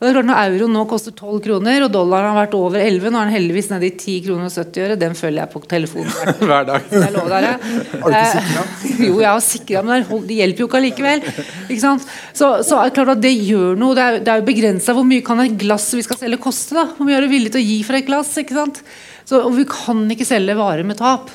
Og 0.01 0.07
det 0.07 0.09
er 0.09 0.15
klart 0.17 0.29
Når 0.31 0.39
euroen 0.49 0.73
nå 0.73 0.83
koster 0.89 1.13
12 1.13 1.41
kroner, 1.45 1.83
og 1.85 1.91
dollaren 1.93 2.31
har 2.33 2.39
vært 2.47 2.55
over 2.57 2.81
11, 2.81 3.11
nå 3.13 3.19
er 3.21 3.29
den 3.29 3.35
heldigvis 3.35 3.67
nede 3.69 3.85
i 3.85 3.93
10 3.93 4.15
kroner 4.25 4.47
og 4.49 4.55
70 4.55 4.85
øre, 4.87 4.97
den 4.97 5.17
følger 5.19 5.43
jeg 5.43 5.53
på 5.53 5.61
telefonen 5.69 6.15
hver 6.49 6.65
dag. 6.71 6.87
Jeg 6.95 7.13
lover 7.13 7.35
dere. 7.35 7.51
Har 7.91 8.07
du 8.07 8.17
ikke 8.17 8.31
sikra? 8.33 8.63
Eh, 8.65 9.03
jo, 9.11 9.19
jeg 9.21 9.29
har 9.29 9.45
sikra, 9.45 9.83
men 9.85 10.09
det 10.31 10.39
hjelper 10.41 10.65
jo 10.65 10.71
ikke 10.71 10.81
allikevel. 10.81 11.27
Ikke 11.67 11.83
sant? 11.83 12.09
Så, 12.33 12.49
så 12.65 12.81
er 12.81 12.89
det 12.89 12.97
klart 12.97 13.13
at 13.19 13.23
det 13.27 13.35
gjør 13.37 13.77
noe. 13.83 13.99
Det 13.99 14.07
er, 14.07 14.19
det 14.25 14.33
er 14.33 14.41
jo 14.41 14.49
begrensa 14.49 14.97
hvor 14.97 15.09
mye 15.13 15.27
kan 15.27 15.45
et 15.45 15.61
glass 15.61 15.91
vi 15.99 16.07
skal 16.09 16.23
selge 16.23 16.41
koste. 16.49 16.79
da? 16.81 16.89
Hvor 16.97 17.05
mye 17.05 17.21
er 17.21 17.29
du 17.29 17.35
villig 17.35 17.53
til 17.53 17.61
å 17.61 17.69
gi 17.69 17.79
for 17.85 18.01
et 18.01 18.09
glass? 18.09 18.33
ikke 18.41 18.57
sant? 18.57 18.81
Så, 19.29 19.43
og 19.45 19.53
vi 19.59 19.69
kan 19.69 20.07
ikke 20.17 20.29
selge 20.33 20.57
varer 20.57 20.89
med 20.89 20.97
tap. 21.03 21.29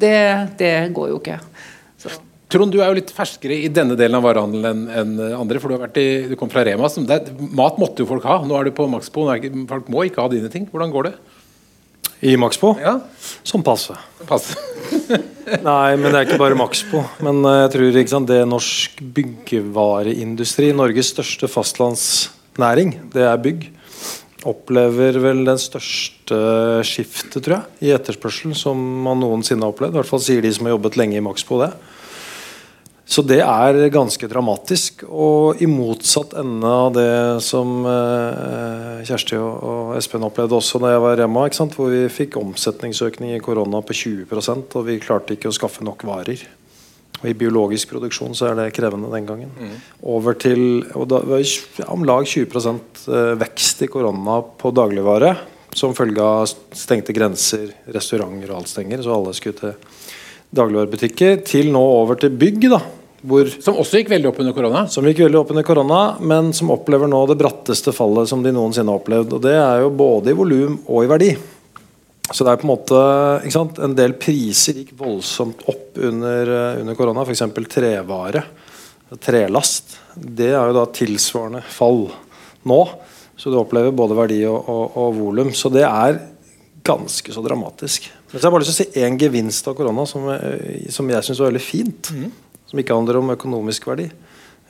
Det, 0.00 0.16
det 0.60 0.74
går 0.92 1.14
jo 1.14 1.22
ikke. 1.22 1.40
Trond, 2.50 2.72
du 2.74 2.80
er 2.80 2.90
jo 2.90 2.98
litt 2.98 3.12
ferskere 3.14 3.54
i 3.54 3.68
denne 3.70 3.94
delen 3.98 4.18
av 4.18 4.24
varehandelen 4.26 4.86
enn 4.90 5.12
andre. 5.36 5.60
for 5.62 5.70
Du, 5.70 6.00
i, 6.02 6.06
du 6.32 6.34
kom 6.38 6.50
fra 6.50 6.64
Rema. 6.66 6.88
Er, 6.90 7.28
mat 7.54 7.78
måtte 7.78 8.02
jo 8.02 8.08
folk 8.10 8.26
ha. 8.26 8.40
Nå 8.46 8.56
er 8.58 8.66
du 8.66 8.74
på 8.74 8.88
Maxbo. 8.90 9.28
Folk 9.70 9.92
må 9.92 10.08
ikke 10.08 10.24
ha 10.24 10.32
dine 10.32 10.50
ting. 10.50 10.66
Hvordan 10.70 10.90
går 10.90 11.10
det? 11.10 11.14
I 12.26 12.34
Maxbo? 12.36 12.74
Ja. 12.82 12.98
Som 13.46 13.62
passe. 13.64 13.94
passe. 14.28 14.58
Nei, 15.68 15.96
men 15.96 16.10
det 16.10 16.16
er 16.18 16.26
ikke 16.26 16.40
bare 16.42 16.58
Maxbo. 16.58 17.04
Men 17.24 17.40
eh, 17.48 17.62
jeg 17.62 17.70
tror 17.76 18.00
sant, 18.12 18.28
det 18.28 18.42
norsk 18.48 18.98
byggevareindustri, 19.16 20.72
Norges 20.76 21.14
største 21.14 21.48
fastlandsnæring, 21.48 22.92
det 23.14 23.24
er 23.24 23.40
bygg, 23.40 23.70
opplever 24.48 25.16
vel 25.22 25.46
den 25.48 25.60
største 25.60 26.42
skiftet, 26.86 27.40
tror 27.40 27.56
jeg, 27.56 27.88
i 27.88 27.94
etterspørsel 27.96 28.52
som 28.58 28.76
man 29.06 29.22
noensinne 29.22 29.64
har 29.64 29.72
opplevd. 29.72 29.96
I 29.96 30.02
hvert 30.02 30.12
fall 30.12 30.22
sier 30.24 30.44
de 30.44 30.52
som 30.52 30.68
har 30.68 30.76
jobbet 30.76 31.00
lenge 31.00 31.16
i 31.16 31.24
Maxbo 31.24 31.62
det. 31.62 31.72
Så 33.10 33.24
det 33.26 33.40
er 33.42 33.74
ganske 33.90 34.28
dramatisk. 34.30 35.02
Og 35.10 35.58
i 35.58 35.66
motsatt 35.66 36.36
ende 36.38 36.70
av 36.70 36.92
det 36.94 37.42
som 37.42 37.82
eh, 37.90 39.00
Kjersti 39.08 39.38
og, 39.40 39.96
Espen 39.98 40.22
opplevde 40.22 40.54
også 40.60 40.78
da 40.78 40.92
jeg 40.92 41.02
var 41.02 41.18
Rema, 41.18 41.48
hvor 41.74 41.90
vi 41.90 42.04
fikk 42.12 42.38
omsetningsøkning 42.38 43.34
i 43.34 43.42
korona 43.42 43.82
på 43.82 43.96
20% 43.98 44.78
og 44.78 44.86
vi 44.86 45.00
klarte 45.02 45.34
ikke 45.34 45.50
å 45.50 45.56
skaffe 45.56 45.82
nok 45.86 46.04
varer. 46.06 46.44
Og 47.20 47.26
I 47.26 47.34
biologisk 47.36 47.90
produksjon 47.90 48.36
så 48.38 48.52
er 48.52 48.60
det 48.60 48.68
krevende 48.78 49.10
den 49.12 49.26
gangen. 49.26 49.50
Mm. 49.58 49.74
Over 50.14 50.38
til 50.38 50.62
og 50.94 51.10
da 51.10 51.18
var 51.26 51.42
om 51.90 52.06
lag 52.06 52.30
20 52.30 52.70
eh, 52.70 53.34
vekst 53.42 53.82
i 53.82 53.90
korona 53.90 54.38
på 54.62 54.70
dagligvare 54.70 55.34
som 55.74 55.98
følge 55.98 56.22
av 56.22 56.46
stengte 56.78 57.14
grenser, 57.14 57.74
restauranter 57.90 58.54
og 58.54 58.62
alt 58.62 58.70
stenger, 58.70 59.02
så 59.02 59.18
alle 59.18 59.34
skulle 59.34 59.58
til 59.58 59.76
dagligvarebutikker, 60.54 61.44
til 61.46 61.74
nå 61.74 61.82
over 61.82 62.18
til 62.22 62.38
bygg. 62.38 62.70
da 62.70 62.82
hvor, 63.20 63.48
som 63.60 63.76
også 63.76 64.00
gikk 64.00 64.10
veldig 64.14 64.30
opp 64.30 64.38
under 64.40 64.54
korona? 64.56 64.82
Som 64.88 65.04
gikk 65.04 65.20
veldig 65.26 65.40
opp 65.42 65.50
under 65.52 65.64
korona, 65.66 66.00
men 66.24 66.54
som 66.56 66.72
opplever 66.72 67.10
nå 67.10 67.20
det 67.28 67.36
bratteste 67.40 67.92
fallet 67.92 68.30
som 68.30 68.40
de 68.44 68.52
noensinne 68.56 68.88
har 68.88 69.02
opplevd. 69.02 69.34
Og 69.36 69.42
Det 69.44 69.56
er 69.60 69.82
jo 69.82 69.90
både 69.92 70.32
i 70.32 70.36
volum 70.38 70.78
og 70.86 71.04
i 71.04 71.10
verdi. 71.10 71.30
Så 72.30 72.46
det 72.46 72.54
er 72.54 72.62
på 72.62 72.68
en 72.68 72.72
måte 72.72 73.50
sant, 73.52 73.78
En 73.82 73.96
del 73.98 74.14
priser 74.14 74.78
gikk 74.80 74.94
voldsomt 74.96 75.66
opp 75.68 75.98
under, 75.98 76.52
eh, 76.54 76.80
under 76.80 76.96
korona. 76.96 77.26
F.eks. 77.26 77.44
trevare. 77.68 78.44
Trelast. 79.20 79.98
Det 80.14 80.52
er 80.54 80.70
jo 80.70 80.78
da 80.78 80.86
tilsvarende 80.86 81.62
fall 81.62 82.06
nå. 82.64 82.82
Så 83.36 83.50
du 83.50 83.58
opplever 83.58 83.92
både 83.92 84.16
verdi 84.16 84.44
og, 84.46 84.64
og, 84.64 84.96
og 84.96 85.16
volum. 85.18 85.52
Så 85.52 85.68
det 85.74 85.84
er 85.84 86.22
ganske 86.86 87.34
så 87.34 87.42
dramatisk. 87.44 88.08
Men 88.30 88.38
så 88.38 88.46
har 88.46 88.48
jeg 88.48 88.54
bare 88.54 88.64
lyst 88.64 88.78
til 88.78 88.86
å 88.86 88.92
si 88.94 89.02
én 89.04 89.18
gevinst 89.20 89.66
av 89.68 89.74
korona 89.76 90.06
som, 90.08 90.30
eh, 90.30 90.86
som 90.88 91.10
jeg 91.10 91.26
syns 91.26 91.42
var 91.42 91.52
veldig 91.52 91.68
fint. 91.68 92.16
Mm 92.16 92.30
som 92.70 92.80
ikke 92.80 92.96
handler 92.96 93.18
om 93.18 93.32
økonomisk 93.34 93.88
verdi, 93.90 94.08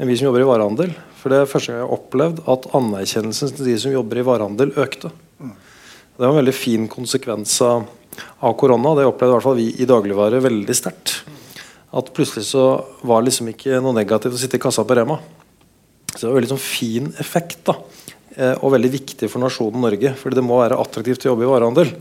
enn 0.01 0.09
vi 0.09 0.17
som 0.17 0.31
jobber 0.31 0.45
i 0.45 0.49
varehandel. 0.49 0.95
For 1.21 1.33
det 1.33 1.43
er 1.43 1.51
første 1.51 1.73
gang 1.73 1.83
jeg 1.83 1.89
har 1.89 1.97
opplevd 1.99 2.45
at 2.49 2.69
anerkjennelsen 2.79 3.53
til 3.57 3.69
de 3.69 3.75
som 3.83 3.93
jobber 3.93 4.23
i 4.23 4.25
varehandel, 4.25 4.73
økte. 4.81 5.13
Det 5.41 6.27
var 6.27 6.35
en 6.35 6.41
veldig 6.41 6.57
fin 6.57 6.87
konsekvens 6.89 7.55
av, 7.65 7.85
av 8.45 8.57
korona. 8.61 8.95
Det 8.97 9.07
opplevde 9.09 9.33
i 9.33 9.37
hvert 9.39 9.47
fall 9.47 9.61
vi 9.61 9.69
i 9.81 9.89
dagligvare 9.89 10.41
veldig 10.45 10.77
sterkt. 10.77 11.21
At 11.97 12.11
plutselig 12.17 12.47
så 12.51 12.65
var 13.09 13.25
liksom 13.27 13.49
ikke 13.53 13.81
noe 13.83 13.97
negativt 13.97 14.37
å 14.37 14.41
sitte 14.41 14.59
i 14.61 14.63
kassa 14.63 14.85
på 14.87 14.97
Rema. 14.97 15.17
Så 16.13 16.23
det 16.23 16.27
var 16.29 16.35
en 16.35 16.39
veldig 16.41 16.53
sånn 16.55 16.65
fin 16.65 17.09
effekt. 17.23 17.63
da 17.69 17.77
eh, 18.37 18.57
og 18.61 18.75
veldig 18.77 18.93
viktig 18.97 19.31
for 19.33 19.43
nasjonen 19.43 19.85
Norge. 19.85 20.15
Fordi 20.21 20.39
det 20.39 20.47
må 20.47 20.61
være 20.61 20.79
attraktivt 20.81 21.25
å 21.27 21.33
jobbe 21.33 21.49
i 21.49 21.51
varehandel. 21.51 21.93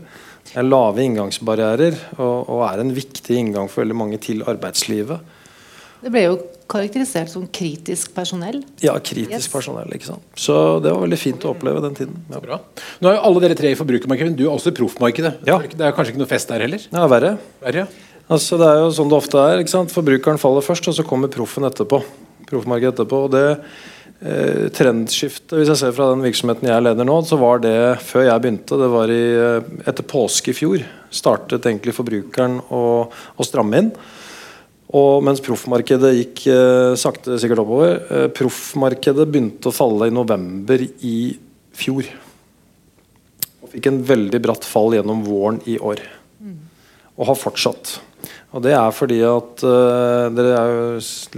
Det 0.50 0.56
er 0.60 0.68
lave 0.68 1.04
inngangsbarrierer 1.04 1.98
og, 2.18 2.48
og, 2.48 2.62
er 2.68 2.80
en 2.82 2.94
viktig 2.96 3.36
inngang 3.36 3.68
for 3.70 3.84
veldig 3.84 3.98
mange 3.98 4.20
til 4.22 4.44
arbeidslivet. 4.48 5.39
Det 6.00 6.12
ble 6.12 6.22
jo 6.24 6.36
karakterisert 6.70 7.32
som 7.32 7.44
kritisk 7.52 8.14
personell. 8.16 8.60
Ja, 8.84 8.94
kritisk 9.02 9.34
yes. 9.36 9.48
personell. 9.52 9.90
ikke 9.96 10.08
sant. 10.12 10.24
Så 10.38 10.54
det 10.84 10.92
var 10.94 11.02
veldig 11.04 11.18
fint 11.20 11.44
å 11.44 11.52
oppleve 11.52 11.82
den 11.84 11.96
tiden. 11.98 12.20
Ja. 12.30 12.40
Bra. 12.44 12.60
Nå 13.02 13.10
er 13.10 13.18
jo 13.18 13.24
alle 13.28 13.42
dere 13.44 13.58
tre 13.58 13.72
i 13.74 13.78
forbrukermarkedet, 13.78 14.36
du 14.38 14.46
er 14.46 14.52
også 14.54 14.72
i 14.72 14.76
proffmarkedet. 14.78 15.34
Ja. 15.48 15.58
Det 15.60 15.86
er 15.86 15.96
kanskje 15.96 16.14
ikke 16.14 16.22
noe 16.22 16.30
fest 16.30 16.52
der 16.52 16.64
heller? 16.64 16.86
Ja, 16.88 17.06
verre. 17.10 17.34
verre. 17.64 17.86
Altså, 18.30 18.56
det 18.60 18.68
er 18.70 18.84
jo 18.84 18.92
sånn 18.94 19.10
det 19.10 19.18
ofte 19.18 19.42
er. 19.42 19.62
ikke 19.62 19.74
sant? 19.74 19.92
Forbrukeren 19.92 20.40
faller 20.40 20.64
først, 20.64 20.86
og 20.88 20.96
så 20.96 21.06
kommer 21.06 21.32
proffen 21.32 21.66
etterpå. 21.68 22.00
Proffmarkedet 22.50 22.94
etterpå. 22.94 23.24
og 23.26 23.34
det 23.34 23.44
eh, 24.20 24.68
trendskiftet, 24.76 25.56
hvis 25.58 25.72
jeg 25.72 25.80
ser 25.82 25.96
fra 25.96 26.12
den 26.12 26.24
virksomheten 26.24 26.70
jeg 26.70 26.86
leder 26.86 27.08
nå, 27.08 27.18
så 27.26 27.40
var 27.40 27.60
det 27.64 27.74
før 28.06 28.28
jeg 28.28 28.44
begynte, 28.44 28.78
det 28.80 28.90
var 28.94 29.12
i, 29.12 29.20
eh, 29.34 29.68
etter 29.90 30.06
påske 30.06 30.54
i 30.54 30.56
fjor, 30.56 30.86
startet 31.10 31.66
egentlig 31.66 31.96
forbrukeren 31.96 32.60
å, 32.70 32.84
å 33.10 33.46
stramme 33.46 33.82
inn. 33.82 33.92
Og 34.96 35.22
mens 35.22 35.42
proffmarkedet 35.44 36.10
gikk 36.16 36.46
eh, 36.50 36.96
sakte 36.98 37.36
sikkert 37.38 37.62
oppover 37.62 37.92
eh, 38.10 38.26
Proffmarkedet 38.34 39.28
begynte 39.30 39.70
å 39.70 39.74
falle 39.74 40.08
i 40.10 40.14
november 40.14 40.82
i 40.82 41.16
fjor. 41.78 42.08
Og 43.62 43.70
fikk 43.70 43.86
en 43.90 44.00
veldig 44.06 44.40
bratt 44.42 44.66
fall 44.66 44.96
gjennom 44.96 45.22
våren 45.26 45.60
i 45.70 45.78
år. 45.78 46.02
Mm. 46.40 46.56
og 47.20 47.26
har 47.28 47.36
fortsatt. 47.36 47.98
Og 48.50 48.64
Det 48.64 48.72
er 48.74 48.90
fordi 48.96 49.20
at 49.22 49.62
eh, 49.62 50.24
dere 50.34 50.56
er 50.58 50.72
jo, 50.72 50.88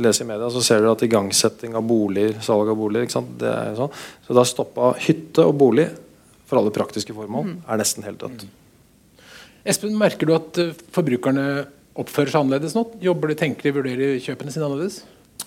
leser 0.00 0.24
i 0.24 0.30
media, 0.30 0.48
så 0.48 0.62
ser 0.64 0.80
dere 0.80 0.94
at 0.96 1.04
igangsetting 1.04 1.76
av 1.76 1.84
boliger, 1.84 2.38
salg 2.44 2.72
av 2.72 2.78
boliger? 2.78 3.10
Det 3.36 3.50
er 3.50 3.76
sånn. 3.76 3.92
Så 4.24 4.38
da 4.38 4.46
stoppa 4.48 4.94
hytte 5.02 5.44
og 5.44 5.58
bolig 5.60 5.90
for 6.48 6.60
alle 6.60 6.72
praktiske 6.72 7.14
formål 7.16 7.50
mm. 7.50 7.54
er 7.68 7.82
nesten 7.82 8.08
helt 8.08 8.22
dødt. 8.24 8.46
Espen, 9.68 9.94
merker 9.98 10.26
du 10.26 10.34
at 10.34 10.58
uh, 10.58 10.72
forbrukerne 10.94 11.44
oppfører 11.98 12.32
seg 12.32 12.40
annerledes 12.40 12.76
nå? 12.76 12.86
Jobber 13.04 13.34
tenker 13.38 13.68
de, 13.68 13.74
vurderer 13.76 14.22
kjøpene 14.22 14.52
sine 14.54 14.68
annerledes? 14.68 15.02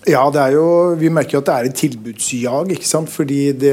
Ja, 0.06 0.20
det 0.30 0.38
er 0.42 0.54
jo, 0.54 0.66
vi 1.00 1.10
merker 1.10 1.38
jo 1.38 1.40
at 1.40 1.48
det 1.48 1.54
er 1.56 1.68
et 1.68 1.78
tilbudsjag. 1.80 2.74
ikke 2.76 2.86
sant? 2.86 3.10
Fordi 3.10 3.40
det, 3.56 3.72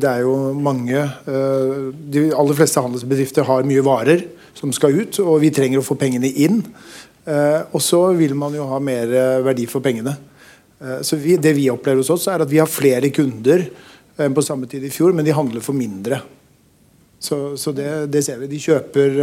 det 0.00 0.08
er 0.08 0.22
jo 0.24 0.54
mange 0.54 1.02
uh, 1.02 1.90
De 1.92 2.28
aller 2.30 2.56
fleste 2.56 2.80
handelsbedrifter 2.80 3.44
har 3.48 3.66
mye 3.68 3.84
varer 3.84 4.24
som 4.56 4.72
skal 4.72 4.96
ut, 4.96 5.18
og 5.20 5.42
vi 5.42 5.52
trenger 5.52 5.82
å 5.82 5.84
få 5.84 5.98
pengene 6.00 6.30
inn. 6.30 6.62
Uh, 7.26 7.66
og 7.74 7.82
så 7.84 8.00
vil 8.16 8.32
man 8.38 8.56
jo 8.56 8.68
ha 8.70 8.80
mer 8.80 9.12
verdi 9.44 9.68
for 9.68 9.84
pengene. 9.84 10.16
Så 10.76 11.16
vi, 11.16 11.38
Det 11.40 11.54
vi 11.56 11.70
opplever 11.72 12.02
hos 12.02 12.12
oss, 12.12 12.26
er 12.28 12.42
at 12.44 12.50
vi 12.50 12.58
har 12.60 12.68
flere 12.68 13.08
kunder 13.08 13.62
enn 14.20 14.34
på 14.36 14.44
samme 14.44 14.68
tid 14.68 14.84
i 14.84 14.90
fjor, 14.92 15.14
men 15.16 15.24
de 15.24 15.32
handler 15.32 15.64
for 15.64 15.76
mindre. 15.76 16.18
Så, 17.16 17.56
så 17.56 17.72
det, 17.72 17.88
det, 18.12 18.20
ser 18.24 18.42
vi. 18.42 18.50
De 18.50 18.60
kjøper 18.60 19.16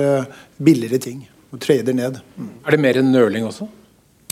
billigere 0.58 0.98
ting 1.02 1.22
og 1.54 1.62
trader 1.62 1.96
ned. 1.96 2.20
Mm. 2.36 2.52
Er 2.66 2.76
det 2.76 2.82
mer 2.82 3.00
enn 3.00 3.14
nøling 3.14 3.46
også? 3.48 3.70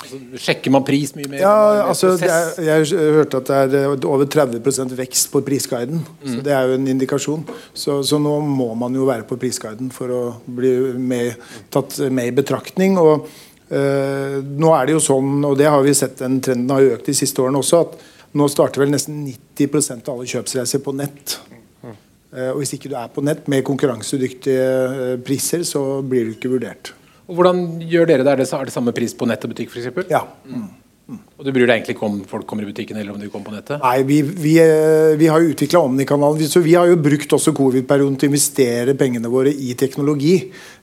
Altså, 0.02 0.18
sjekker 0.42 0.74
man 0.74 0.86
pris 0.86 1.12
mye 1.14 1.30
mer? 1.30 1.44
Ja, 1.44 1.54
altså, 1.86 2.16
er, 2.26 2.56
jeg, 2.66 2.88
hørte 3.20 3.42
at 3.44 3.52
det 3.70 3.82
er 3.84 4.06
over 4.10 4.26
30% 4.26 4.96
vekst 4.98 5.30
på 5.34 5.44
prisguiden. 5.46 6.02
Mm. 6.02 6.32
Så 6.32 6.46
Det 6.46 6.56
er 6.58 6.70
jo 6.70 6.78
en 6.80 6.88
indikasjon. 6.90 7.44
Så, 7.74 8.00
så, 8.08 8.18
nå 8.18 8.40
må 8.42 8.72
man 8.80 8.96
jo 8.98 9.06
være 9.10 9.28
på 9.30 9.38
prisguiden 9.42 9.92
for 9.94 10.14
å 10.16 10.22
bli 10.46 10.74
med, 10.98 11.38
tatt 11.74 12.00
med 12.10 12.32
i 12.32 12.36
betraktning. 12.42 12.98
og 12.98 13.28
øh, 13.70 14.40
Nå 14.42 14.74
er 14.74 14.90
det 14.90 14.98
jo 14.98 15.04
sånn, 15.06 15.36
og 15.46 15.60
det 15.60 15.70
har 15.70 15.86
vi 15.86 15.94
sett 15.98 16.18
den 16.24 16.40
trenden 16.42 16.74
har 16.74 16.96
økt 16.96 17.12
de 17.12 17.16
siste 17.18 17.44
årene 17.44 17.62
også, 17.62 17.84
at 17.86 18.08
nå 18.40 18.48
starter 18.50 18.82
vel 18.82 18.94
nesten 18.94 19.22
90% 19.28 20.08
av 20.08 20.16
alle 20.16 20.34
kjøpsreiser 20.34 20.82
på 20.82 20.96
nett. 20.98 21.38
Mm. 21.84 21.94
Uh, 22.32 22.50
og 22.54 22.62
Hvis 22.62 22.74
ikke 22.78 22.90
du 22.90 22.96
er 22.96 23.12
på 23.12 23.22
nett 23.28 23.46
med 23.52 23.66
konkurransedyktige 23.68 25.20
priser, 25.28 25.68
så 25.68 25.84
blir 26.00 26.30
du 26.30 26.34
ikke 26.38 26.54
vurdert. 26.54 26.94
Og 27.32 27.40
Hvordan 27.40 27.66
gjør 27.88 28.10
dere 28.10 28.28
det? 28.28 28.32
Er 28.36 28.44
det, 28.44 28.52
er 28.52 28.68
det 28.68 28.76
samme 28.76 28.94
pris 28.96 29.16
på 29.16 29.28
nett 29.30 29.44
og 29.48 29.54
butikk 29.54 29.72
f.eks.? 29.72 30.10
Ja. 30.12 30.26
Mm. 30.44 30.68
Mm. 31.12 31.18
Og 31.40 31.48
Du 31.48 31.52
bryr 31.52 31.66
deg 31.66 31.80
egentlig 31.80 31.96
ikke 31.98 32.08
om 32.08 32.20
folk 32.28 32.46
kommer 32.48 32.64
i 32.64 32.70
butikken 32.70 33.00
eller 33.00 33.16
om 33.16 33.20
de 33.20 33.30
kommer 33.32 33.50
på 33.50 33.56
nettet? 33.56 33.82
Nei, 33.82 34.04
vi, 34.08 34.22
vi, 34.22 34.54
eh, 34.64 35.16
vi 35.20 35.28
har 35.32 35.42
jo 35.42 35.52
utvikla 35.52 35.82
Omni-kanalen, 35.88 36.48
så 36.48 36.62
vi 36.64 36.76
har 36.78 36.88
jo 36.88 37.00
brukt 37.02 37.36
også 37.36 37.56
covid-perioden 37.58 38.20
til 38.20 38.30
å 38.30 38.32
investere 38.32 38.96
pengene 39.00 39.32
våre 39.32 39.52
i 39.52 39.74
teknologi. 39.80 40.38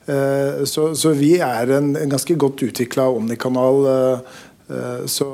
Eh, 0.09 0.67
så, 0.69 0.91
så 0.99 1.15
vi 1.17 1.37
er 1.45 1.73
en, 1.79 1.95
en 1.97 2.13
ganske 2.13 2.37
godt 2.41 2.67
utvikla 2.67 3.09
Omni-kanal. 3.15 3.89
Eh, 3.89 5.07
så 5.09 5.31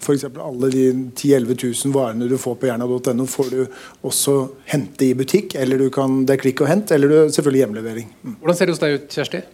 f.eks. 0.00 0.24
alle 0.32 0.72
de 0.72 0.86
10 1.12 1.34
000-11 1.44 1.84
000 1.84 1.96
varene 1.98 2.30
du 2.30 2.38
får 2.40 2.56
på 2.62 2.70
jerna.no, 2.70 3.28
får 3.28 3.52
du 3.52 3.60
også 4.08 4.38
hente 4.72 5.10
i 5.10 5.12
butikk. 5.18 5.58
eller 5.60 5.80
du 5.80 5.90
kan, 5.92 6.22
Det 6.24 6.38
er 6.38 6.44
klikk 6.46 6.64
og 6.64 6.72
hent, 6.72 6.94
eller 6.96 7.12
du, 7.12 7.20
selvfølgelig 7.36 7.66
hjemlevering. 7.66 8.10
Mm. 8.22 8.40
Hvordan 8.40 8.60
ser 8.60 8.70
det 8.70 8.78
hos 8.78 8.84
deg 8.86 8.96
ut, 8.96 9.08
Kjersti? 9.12 9.44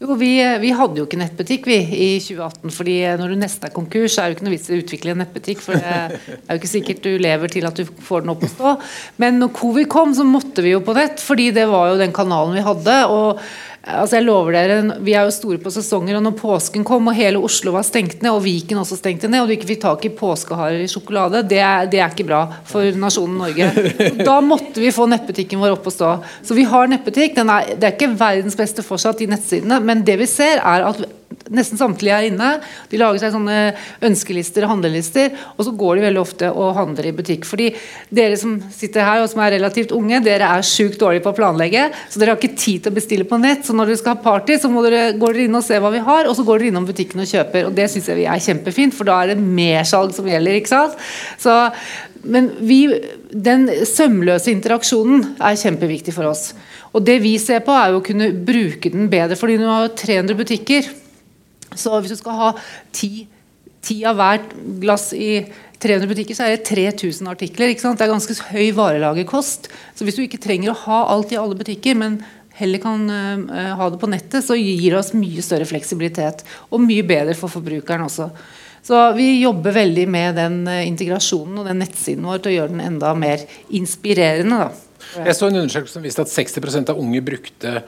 Jo, 0.00 0.14
vi, 0.16 0.30
vi, 0.62 0.70
hadde 0.72 0.96
jo 0.96 1.04
ikke 1.04 1.18
nettbutikk 1.20 1.66
vi 1.68 1.76
i 1.76 2.06
2018. 2.24 2.72
fordi 2.72 2.94
når 3.20 3.34
du 3.34 3.36
nesten 3.42 3.66
er 3.68 3.74
konkurs, 3.74 4.14
så 4.14 4.22
er 4.22 4.30
det 4.30 4.32
jo 4.32 4.38
ikke 4.38 4.46
noe 4.46 4.54
vits 4.54 4.70
i 4.70 4.72
å 4.72 4.78
utvikle 4.80 5.12
en 5.12 5.20
nettbutikk. 5.20 5.60
For 5.60 5.76
det 5.76 5.90
er 5.92 6.54
jo 6.54 6.56
ikke 6.56 6.70
sikkert 6.70 7.02
du 7.04 7.10
lever 7.20 7.52
til 7.52 7.68
at 7.68 7.76
du 7.76 7.84
får 7.84 8.24
den 8.24 8.32
opp 8.32 8.46
å 8.46 8.48
stå. 8.48 8.72
Men 9.20 9.36
når 9.42 9.52
covid 9.58 9.90
kom, 9.92 10.14
så 10.16 10.24
måtte 10.24 10.64
vi 10.64 10.72
jo 10.72 10.80
på 10.86 10.96
nett. 10.96 11.20
fordi 11.20 11.50
det 11.52 11.66
var 11.68 11.90
jo 11.90 12.00
den 12.00 12.16
kanalen 12.16 12.56
vi 12.56 12.64
hadde. 12.64 12.96
og 13.12 13.44
Altså 13.80 14.18
jeg 14.18 14.26
lover 14.26 14.52
dere, 14.52 14.96
Vi 15.00 15.14
er 15.16 15.24
jo 15.24 15.32
store 15.32 15.58
på 15.62 15.70
sesonger, 15.72 16.18
og 16.18 16.24
når 16.26 16.34
påsken 16.36 16.84
kom 16.84 17.08
og 17.08 17.16
hele 17.16 17.40
Oslo 17.40 17.72
var 17.72 17.86
stengt 17.86 18.20
ned, 18.20 18.34
og 18.34 18.42
Viken 18.44 18.80
også 18.82 18.98
stengte 18.98 19.28
ned, 19.30 19.40
og 19.40 19.48
du 19.48 19.54
ikke 19.54 19.70
fikk 19.70 19.80
tak 19.86 20.04
i 20.04 20.12
påskeharer 20.12 20.82
i 20.84 20.88
sjokolade, 20.90 21.40
det 21.48 21.62
er, 21.64 21.88
det 21.88 22.02
er 22.02 22.12
ikke 22.12 22.28
bra 22.28 22.42
for 22.68 22.84
nasjonen 23.00 23.40
Norge. 23.40 23.70
Da 24.30 24.36
måtte 24.44 24.82
vi 24.82 24.92
få 24.92 25.06
nettbutikken 25.08 25.62
vår 25.62 25.78
opp 25.78 25.88
å 25.88 25.94
stå. 25.94 26.10
Så 26.44 26.56
vi 26.56 26.66
har 26.68 26.90
nettbutikk. 26.92 27.38
Er, 27.40 27.72
det 27.72 27.88
er 27.88 27.96
ikke 27.96 28.12
verdens 28.20 28.58
beste 28.58 28.84
fortsatt, 28.84 29.22
de 29.22 29.30
nettsidene, 29.32 29.80
men 29.80 30.04
det 30.04 30.18
vi 30.20 30.28
ser, 30.28 30.60
er 30.60 30.84
at 30.90 31.00
nesten 31.54 31.80
samtlige 31.80 32.16
er 32.16 32.28
inne. 32.30 32.50
De 32.90 33.00
lager 33.00 33.22
seg 33.22 33.34
sånne 33.34 33.58
ønskelister 34.06 34.66
og 34.66 34.74
handlelister, 34.74 35.34
og 35.56 35.66
så 35.66 35.74
går 35.82 35.98
de 35.98 36.04
veldig 36.06 36.22
ofte 36.22 36.50
og 36.50 36.76
handler 36.78 37.10
i 37.10 37.14
butikk. 37.16 37.46
Fordi 37.48 37.70
dere 38.14 38.38
som 38.40 38.56
sitter 38.74 39.06
her 39.06 39.24
og 39.24 39.30
som 39.32 39.42
er 39.44 39.56
relativt 39.56 39.94
unge, 39.96 40.22
dere 40.24 40.50
er 40.56 40.66
sjukt 40.66 41.00
dårlige 41.00 41.24
på 41.26 41.32
å 41.34 41.38
planlegge, 41.40 41.88
så 42.10 42.22
dere 42.22 42.34
har 42.34 42.40
ikke 42.40 42.60
tid 42.60 42.84
til 42.84 42.92
å 42.92 42.98
bestille 42.98 43.28
på 43.28 43.40
nett. 43.42 43.64
Så 43.66 43.76
når 43.76 43.92
dere 43.92 44.02
skal 44.02 44.16
ha 44.16 44.24
party, 44.24 44.58
så 44.60 44.70
dere, 44.86 45.04
går 45.20 45.36
dere 45.36 45.48
inn 45.48 45.58
og 45.58 45.66
ser 45.66 45.82
hva 45.82 45.92
vi 45.94 46.04
har, 46.06 46.28
og 46.30 46.36
så 46.38 46.46
går 46.46 46.62
dere 46.62 46.74
innom 46.74 46.88
butikken 46.88 47.24
og 47.24 47.30
kjøper. 47.30 47.66
Og 47.70 47.74
det 47.76 47.90
syns 47.92 48.10
jeg 48.10 48.22
vi 48.22 48.28
er 48.30 48.46
kjempefint, 48.46 48.96
for 48.96 49.08
da 49.08 49.22
er 49.22 49.34
det 49.34 49.42
mersalg 49.42 50.14
som 50.16 50.28
gjelder, 50.30 50.60
ikke 50.60 50.74
sant. 50.74 51.10
Så 51.40 51.56
men 52.22 52.50
vi, 52.60 52.82
den 53.32 53.68
sømløse 53.88 54.52
interaksjonen 54.52 55.38
er 55.40 55.56
kjempeviktig 55.56 56.12
for 56.12 56.28
oss. 56.28 56.50
Og 56.92 57.04
det 57.06 57.20
vi 57.22 57.36
ser 57.40 57.62
på, 57.64 57.72
er 57.72 57.92
jo 57.92 58.00
å 58.00 58.04
kunne 58.04 58.32
bruke 58.34 58.92
den 58.92 59.08
bedre. 59.12 59.38
fordi 59.38 59.56
nå 59.60 59.70
har 59.70 59.94
300 59.96 60.36
butikker. 60.36 60.90
Så 61.76 61.92
hvis 62.00 62.14
du 62.14 62.18
skal 62.20 62.38
ha 62.38 62.52
ti, 62.94 63.26
ti 63.84 64.00
av 64.08 64.18
hvert 64.18 64.54
glass 64.82 65.10
i 65.16 65.44
300 65.80 66.10
butikker, 66.10 66.36
så 66.36 66.46
er 66.46 66.56
det 66.56 66.66
3000 66.68 67.30
artikler. 67.30 67.72
Det 67.72 68.04
er 68.04 68.12
ganske 68.12 68.36
høy 68.50 68.68
varelagerkost. 68.76 69.70
Så 69.96 70.04
hvis 70.04 70.18
du 70.18 70.24
ikke 70.26 70.42
trenger 70.42 70.72
å 70.72 70.80
ha 70.84 71.00
alt 71.14 71.32
i 71.32 71.40
alle 71.40 71.56
butikker, 71.56 71.96
men 71.96 72.20
heller 72.60 72.82
kan 72.82 73.06
uh, 73.08 73.76
ha 73.78 73.88
det 73.92 74.00
på 74.00 74.10
nettet, 74.12 74.44
så 74.44 74.58
gir 74.58 74.90
det 74.90 74.98
oss 75.00 75.14
mye 75.16 75.44
større 75.44 75.68
fleksibilitet. 75.68 76.44
Og 76.68 76.84
mye 76.84 77.06
bedre 77.06 77.36
for 77.38 77.52
forbrukeren 77.52 78.04
også. 78.04 78.28
Så 78.84 78.98
vi 79.16 79.42
jobber 79.42 79.76
veldig 79.76 80.06
med 80.08 80.36
den 80.40 80.60
uh, 80.68 80.82
integrasjonen 80.84 81.62
og 81.62 81.70
den 81.70 81.80
nettsiden 81.80 82.28
vår 82.28 82.44
til 82.44 82.52
å 82.52 82.56
gjøre 82.58 82.74
den 82.74 82.84
enda 82.84 83.14
mer 83.16 83.46
inspirerende. 83.80 84.66
Da. 84.66 85.24
Jeg 85.24 85.36
så 85.38 85.48
en 85.48 85.62
undersøkelse 85.62 85.96
som 85.96 86.04
viste 86.04 86.24
at 86.26 86.32
60% 86.32 86.92
av 86.92 87.00
unge 87.00 87.24
brukte 87.24 87.80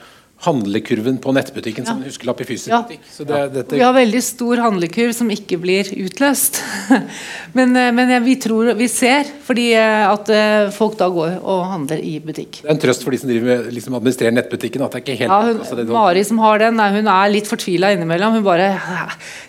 handlekurven 0.43 1.17
på 1.23 1.31
nettbutikken 1.35 1.85
som 1.87 1.99
en 2.01 2.07
huskelapp 2.07 2.41
i 2.43 2.47
fysisk 2.47 2.73
butikk. 2.73 3.05
Det, 3.15 3.39
dette... 3.53 3.77
Vi 3.77 3.83
har 3.83 3.93
veldig 3.95 4.21
stor 4.25 4.59
handlekurv 4.65 5.13
som 5.15 5.29
ikke 5.31 5.59
blir 5.61 5.87
utløst. 6.03 6.59
men, 7.57 7.75
eh, 7.79 7.91
men 7.95 8.11
vi 8.25 8.35
tror 8.43 8.73
vi 8.79 8.89
ser, 8.91 9.29
fordi 9.47 9.69
eh, 9.79 10.03
at 10.09 10.31
eh, 10.33 10.67
folk 10.75 10.97
da 10.99 11.07
går 11.13 11.37
og 11.39 11.63
handler 11.71 12.01
i 12.03 12.17
butikk. 12.23 12.59
Det 12.63 12.67
er 12.67 12.75
en 12.75 12.81
trøst 12.83 13.05
for 13.05 13.15
de 13.15 13.21
som 13.21 13.31
driver 13.31 13.49
med, 13.49 13.69
liksom 13.77 13.95
administrerer 13.99 14.35
nettbutikken. 14.35 14.83
at 14.83 14.97
det 14.97 15.01
er 15.01 15.05
ikke 15.05 15.19
helt... 15.21 15.31
Ja, 15.31 15.39
hun, 15.47 15.61
altså, 15.63 15.87
Mari 15.93 16.25
som 16.27 16.43
har 16.43 16.63
den, 16.65 16.83
hun 16.97 17.11
er 17.15 17.31
litt 17.31 17.47
fortvila 17.51 17.93
innimellom. 17.95 18.39
Hun 18.39 18.47
bare 18.47 18.73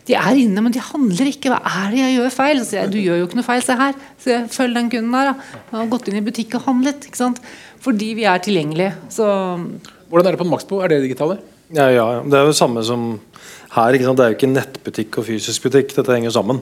De 0.06 0.14
er 0.20 0.40
inne, 0.44 0.62
men 0.62 0.74
de 0.74 0.84
handler 0.84 1.32
ikke. 1.32 1.50
Hva 1.54 1.58
er 1.82 1.90
det 1.94 2.02
jeg 2.04 2.18
gjør 2.20 2.38
feil? 2.38 2.62
Så 2.62 2.78
jeg, 2.78 2.92
du 2.94 3.00
gjør 3.00 3.22
jo 3.22 3.28
ikke 3.28 3.40
noe 3.40 3.48
feil. 3.48 3.66
Se 3.66 3.78
her. 3.80 3.98
Så 4.20 4.34
jeg, 4.36 4.46
følg 4.54 4.78
den 4.78 4.92
kunden 4.92 5.18
der. 5.18 5.32
Da. 5.32 5.60
Han 5.72 5.82
har 5.82 5.92
gått 5.96 6.12
inn 6.12 6.20
i 6.20 6.24
butikk 6.24 6.58
og 6.60 6.68
handlet. 6.68 7.08
ikke 7.08 7.22
sant? 7.24 7.42
Fordi 7.84 8.14
vi 8.16 8.28
er 8.30 8.40
tilgjengelige. 8.44 8.94
Så 9.12 9.26
hvordan 10.10 10.28
er 10.28 10.36
det 10.36 10.42
på 10.42 10.48
Maxbo? 10.48 10.80
Er 10.84 10.92
det 10.92 11.02
digitale? 11.04 11.38
Ja, 11.72 11.88
ja, 11.90 12.22
Det 12.22 12.36
er 12.36 12.44
jo 12.44 12.52
det 12.52 12.60
samme 12.60 12.82
som 12.84 13.20
her. 13.74 13.96
Det 13.96 14.22
er 14.22 14.32
jo 14.32 14.36
ikke 14.36 14.50
nettbutikk 14.50 15.16
og 15.18 15.26
fysisk 15.26 15.64
butikk. 15.64 15.94
Dette 15.96 16.12
henger 16.12 16.34
sammen. 16.34 16.60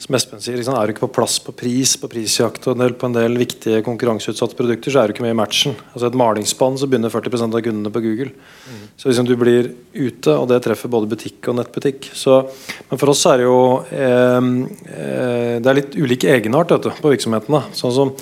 Som 0.00 0.16
Espen 0.16 0.40
sier, 0.42 0.58
Er 0.58 0.86
du 0.86 0.92
ikke 0.92 1.06
på 1.06 1.14
plass 1.20 1.38
på 1.38 1.52
pris, 1.52 1.96
på 1.96 2.08
prisjakt 2.10 2.66
og 2.66 2.74
en 2.74 2.82
del, 2.84 2.94
på 2.94 3.06
en 3.06 3.14
del 3.14 3.36
viktige 3.38 3.82
konkurranseutsatte 3.82 4.56
produkter, 4.56 4.90
så 4.90 5.00
er 5.00 5.06
du 5.08 5.14
ikke 5.14 5.22
med 5.22 5.36
i 5.36 5.38
matchen. 5.38 5.76
Altså 5.94 6.06
Et 6.08 6.18
malingsspann 6.18 6.76
så 6.76 6.88
begynner 6.88 7.10
40% 7.10 7.54
av 7.54 7.62
kundene 7.62 7.92
på 7.92 8.02
Google. 8.02 8.30
Mm. 8.66 8.88
Så 8.96 9.08
liksom 9.08 9.26
du 9.26 9.36
blir 9.36 9.72
ute, 9.94 10.34
og 10.34 10.48
det 10.48 10.62
treffer 10.62 10.88
både 10.88 11.08
butikk 11.08 11.48
og 11.48 11.56
nettbutikk 11.56 12.10
så, 12.12 12.42
Men 12.90 12.98
for 12.98 13.10
oss 13.10 13.24
er 13.26 13.38
det 13.38 13.44
jo 13.44 13.84
eh, 13.92 15.60
Det 15.60 15.66
er 15.70 15.78
litt 15.78 15.96
ulik 15.96 16.24
egenart 16.24 16.68
du, 16.68 16.90
på 16.90 17.14
virksomhetene. 17.14 17.62
Sånn 17.72 17.94
som 17.94 18.12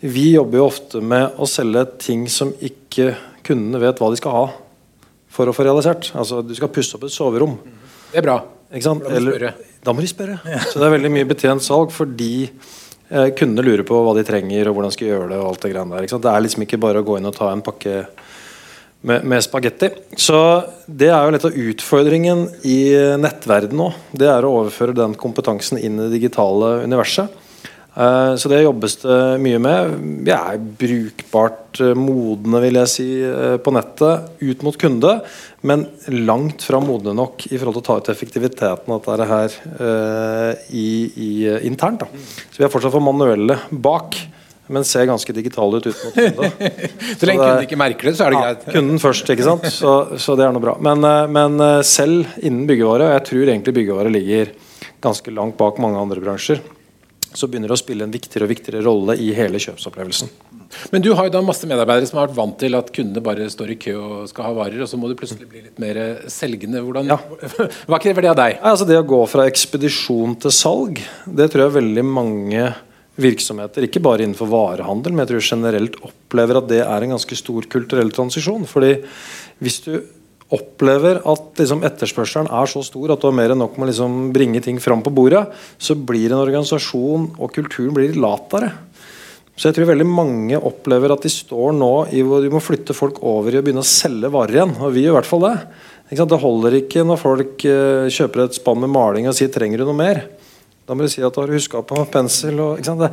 Vi 0.00 0.34
jobber 0.36 0.58
jo 0.58 0.68
ofte 0.68 1.00
med 1.00 1.34
å 1.38 1.46
selge 1.46 1.86
ting 1.98 2.28
som 2.28 2.52
ikke 2.60 3.16
kundene 3.48 3.80
vet 3.82 4.00
hva 4.00 4.12
de 4.12 4.20
skal 4.20 4.36
ha 4.36 4.46
for 5.32 5.50
å 5.50 5.54
få 5.56 5.66
realisert. 5.66 6.12
Altså, 6.18 6.42
Du 6.46 6.54
skal 6.56 6.72
pusse 6.72 6.96
opp 6.96 7.06
et 7.08 7.14
soverom. 7.14 7.58
Det 8.12 8.20
er 8.20 8.26
bra. 8.26 8.38
Ikke 8.68 8.84
sant? 8.84 9.06
Eller, 9.08 9.52
da 9.84 9.94
må 9.96 10.04
de 10.04 10.10
spørre. 10.10 10.38
Ja. 10.48 10.60
Så 10.64 10.80
det 10.80 10.88
er 10.88 10.96
veldig 10.98 11.12
mye 11.14 11.28
betjent 11.28 11.64
salg 11.64 11.92
fordi 11.94 12.32
eh, 12.44 13.28
kundene 13.36 13.64
lurer 13.64 13.84
på 13.88 14.00
hva 14.04 14.14
de 14.16 14.24
trenger 14.28 14.68
og 14.68 14.76
hvordan 14.76 14.92
de 14.92 14.98
skal 14.98 15.12
gjøre 15.12 15.30
det. 15.32 15.38
og 15.40 15.52
alt 15.52 15.64
Det 15.64 15.72
greiene 15.72 15.96
der. 15.96 16.08
Det 16.08 16.32
er 16.32 16.44
liksom 16.44 16.66
ikke 16.66 16.80
bare 16.82 17.02
å 17.02 17.06
gå 17.06 17.18
inn 17.20 17.30
og 17.30 17.36
ta 17.36 17.50
en 17.52 17.64
pakke 17.64 18.02
med, 19.08 19.24
med 19.24 19.44
spagetti. 19.44 19.92
Så 20.20 20.38
det 20.86 21.08
er 21.12 21.24
jo 21.24 21.34
litt 21.36 21.48
av 21.48 21.58
utfordringen 21.64 22.46
i 22.68 22.78
nettverden 23.20 23.78
nå. 23.80 23.92
Det 24.12 24.28
er 24.28 24.44
å 24.44 24.54
overføre 24.62 24.96
den 24.96 25.16
kompetansen 25.18 25.80
inn 25.80 25.96
i 25.96 26.08
det 26.08 26.16
digitale 26.18 26.80
universet. 26.88 27.32
Eh, 27.98 28.32
så 28.38 28.50
det 28.50 28.60
jobbes 28.62 28.96
det 29.02 29.18
mye 29.42 29.58
med. 29.62 29.94
Vi 30.26 30.34
er 30.34 30.60
brukbart 30.82 31.80
eh, 31.82 31.96
modne 31.98 32.60
vil 32.62 32.78
jeg 32.78 32.92
si, 32.92 33.08
eh, 33.26 33.56
på 33.58 33.74
nettet 33.74 34.28
ut 34.38 34.62
mot 34.66 34.78
kunde, 34.78 35.16
men 35.66 35.86
langt 36.14 36.62
fra 36.62 36.78
modne 36.82 37.16
nok 37.18 37.48
i 37.50 37.56
forhold 37.56 37.80
til 37.80 37.82
å 37.82 37.88
ta 37.88 37.96
ut 37.98 38.10
effektiviteten 38.12 38.94
av 38.94 39.02
dette 39.02 39.26
her 39.26 39.56
i, 40.70 40.88
i, 41.10 41.30
internt. 41.66 42.04
Da. 42.04 42.06
Så 42.52 42.60
vi 42.60 42.66
er 42.68 42.70
fortsatt 42.70 42.94
for 42.94 43.02
manuelle 43.02 43.58
bak. 43.70 44.20
men 44.68 44.84
ser 44.84 45.06
ganske 45.08 45.32
digitale 45.32 45.78
ut 45.80 45.86
ut 45.86 46.00
mot 46.04 46.14
kunde. 46.14 46.70
Så 47.18 47.26
lenge 47.26 47.40
kunden 47.40 47.62
ikke 47.64 47.78
merker 47.80 48.10
det, 48.10 48.16
så 48.18 48.26
er 48.26 48.34
det 48.34 48.36
Ja, 48.36 48.48
greit. 48.50 48.66
kunden 48.74 48.98
først, 49.00 49.30
ikke 49.32 49.46
sant. 49.46 49.64
Så, 49.72 49.92
så 50.20 50.36
det 50.36 50.44
er 50.44 50.52
noe 50.52 50.60
bra. 50.60 50.74
Men, 50.76 51.00
men 51.32 51.56
selv 51.88 52.28
innen 52.36 52.68
byggevare, 52.68 53.06
og 53.08 53.14
jeg 53.16 53.24
tror 53.30 53.48
egentlig 53.48 53.78
byggevare 53.80 54.12
ligger 54.12 54.52
ganske 55.00 55.32
langt 55.32 55.56
bak 55.56 55.80
mange 55.80 55.96
andre 56.04 56.20
bransjer, 56.20 56.60
så 57.38 57.48
begynner 57.48 57.70
det 57.70 57.76
å 57.78 57.80
spille 57.80 58.06
en 58.06 58.14
viktigere 58.14 58.48
og 58.48 58.52
viktigere 58.52 58.82
rolle 58.84 59.14
i 59.22 59.30
hele 59.36 59.60
kjøpsopplevelsen. 59.62 60.30
Men 60.92 61.04
du 61.04 61.12
har 61.16 61.28
jo 61.28 61.32
da 61.32 61.40
masse 61.44 61.68
medarbeidere 61.68 62.08
som 62.10 62.18
har 62.18 62.28
vært 62.28 62.36
vant 62.36 62.58
til 62.60 62.76
at 62.76 62.90
kundene 62.94 63.22
bare 63.24 63.46
står 63.52 63.72
i 63.72 63.78
kø 63.80 63.94
og 63.96 64.16
skal 64.30 64.50
ha 64.50 64.56
varer, 64.58 64.82
og 64.84 64.90
så 64.90 64.98
må 65.00 65.08
du 65.08 65.16
plutselig 65.18 65.48
bli 65.48 65.62
litt 65.68 65.80
mer 65.80 66.00
selgende. 66.32 66.82
Hvordan, 66.84 67.08
Ja. 67.08 67.16
Hva 67.88 68.00
krever 68.02 68.26
det 68.26 68.32
av 68.34 68.40
deg? 68.42 68.58
Altså 68.72 68.88
Det 68.88 68.98
å 68.98 69.06
gå 69.06 69.22
fra 69.30 69.46
ekspedisjon 69.48 70.36
til 70.42 70.54
salg, 70.54 71.00
det 71.24 71.48
tror 71.52 71.66
jeg 71.66 71.78
veldig 71.78 72.04
mange 72.04 72.68
virksomheter, 73.18 73.86
ikke 73.88 74.02
bare 74.04 74.22
innenfor 74.22 74.50
varehandel, 74.50 75.14
men 75.14 75.24
jeg 75.24 75.32
tror 75.32 75.46
generelt 75.48 75.96
opplever 76.06 76.60
at 76.60 76.68
det 76.70 76.84
er 76.84 77.04
en 77.04 77.16
ganske 77.16 77.38
stor 77.40 77.66
kulturell 77.70 78.12
transisjon. 78.14 78.66
Fordi 78.68 78.92
hvis 79.64 79.80
du 79.86 79.92
opplever 80.54 81.20
at 81.28 81.60
liksom, 81.60 81.82
etterspørselen 81.84 82.48
er 82.48 82.70
så 82.70 82.80
stor 82.86 83.12
at 83.12 83.20
du 83.20 83.28
har 83.28 83.36
mer 83.36 83.52
enn 83.52 83.60
nok 83.60 83.76
med 83.76 83.88
å 83.88 83.90
liksom, 83.90 84.18
bringe 84.32 84.62
ting 84.64 84.80
fram 84.80 85.02
på 85.04 85.12
bordet, 85.12 85.44
så 85.76 85.96
blir 85.96 86.32
en 86.32 86.40
organisasjon 86.40 87.32
og 87.36 87.52
kulturen 87.52 87.92
blir 87.96 88.16
latere. 88.16 88.72
Så 89.58 89.68
jeg 89.68 89.76
tror 89.76 89.90
veldig 89.90 90.06
mange 90.06 90.58
opplever 90.62 91.10
at 91.10 91.24
de 91.26 91.30
står 91.34 91.72
nå 91.74 91.92
i 92.14 92.22
hvor 92.22 92.44
de 92.44 92.50
må 92.52 92.62
flytte 92.62 92.94
folk 92.94 93.18
over 93.26 93.52
i 93.52 93.58
å 93.58 93.64
begynne 93.66 93.82
å 93.82 93.90
selge 93.90 94.30
varer 94.30 94.60
igjen. 94.60 94.74
Og 94.78 94.92
vi 94.94 95.02
gjør 95.02 95.16
i 95.16 95.18
hvert 95.18 95.28
fall 95.28 95.46
det. 95.48 95.54
Det 96.14 96.38
holder 96.44 96.76
ikke 96.78 97.02
når 97.04 97.18
folk 97.20 97.64
eh, 97.66 98.06
kjøper 98.14 98.44
et 98.44 98.56
spann 98.56 98.78
med 98.84 98.94
maling 98.94 99.26
og 99.28 99.34
sier 99.36 99.50
'trenger 99.50 99.82
du 99.82 99.88
noe 99.90 99.98
mer'? 99.98 100.22
Da 100.88 100.94
må 100.96 101.04
du 101.04 101.10
si 101.12 101.20
at 101.20 101.34
du 101.36 101.42
har 101.42 101.50
huska 101.52 101.82
på 101.84 102.00
pensel. 102.08 102.56
Og? 102.64 102.78
Det, 102.80 103.08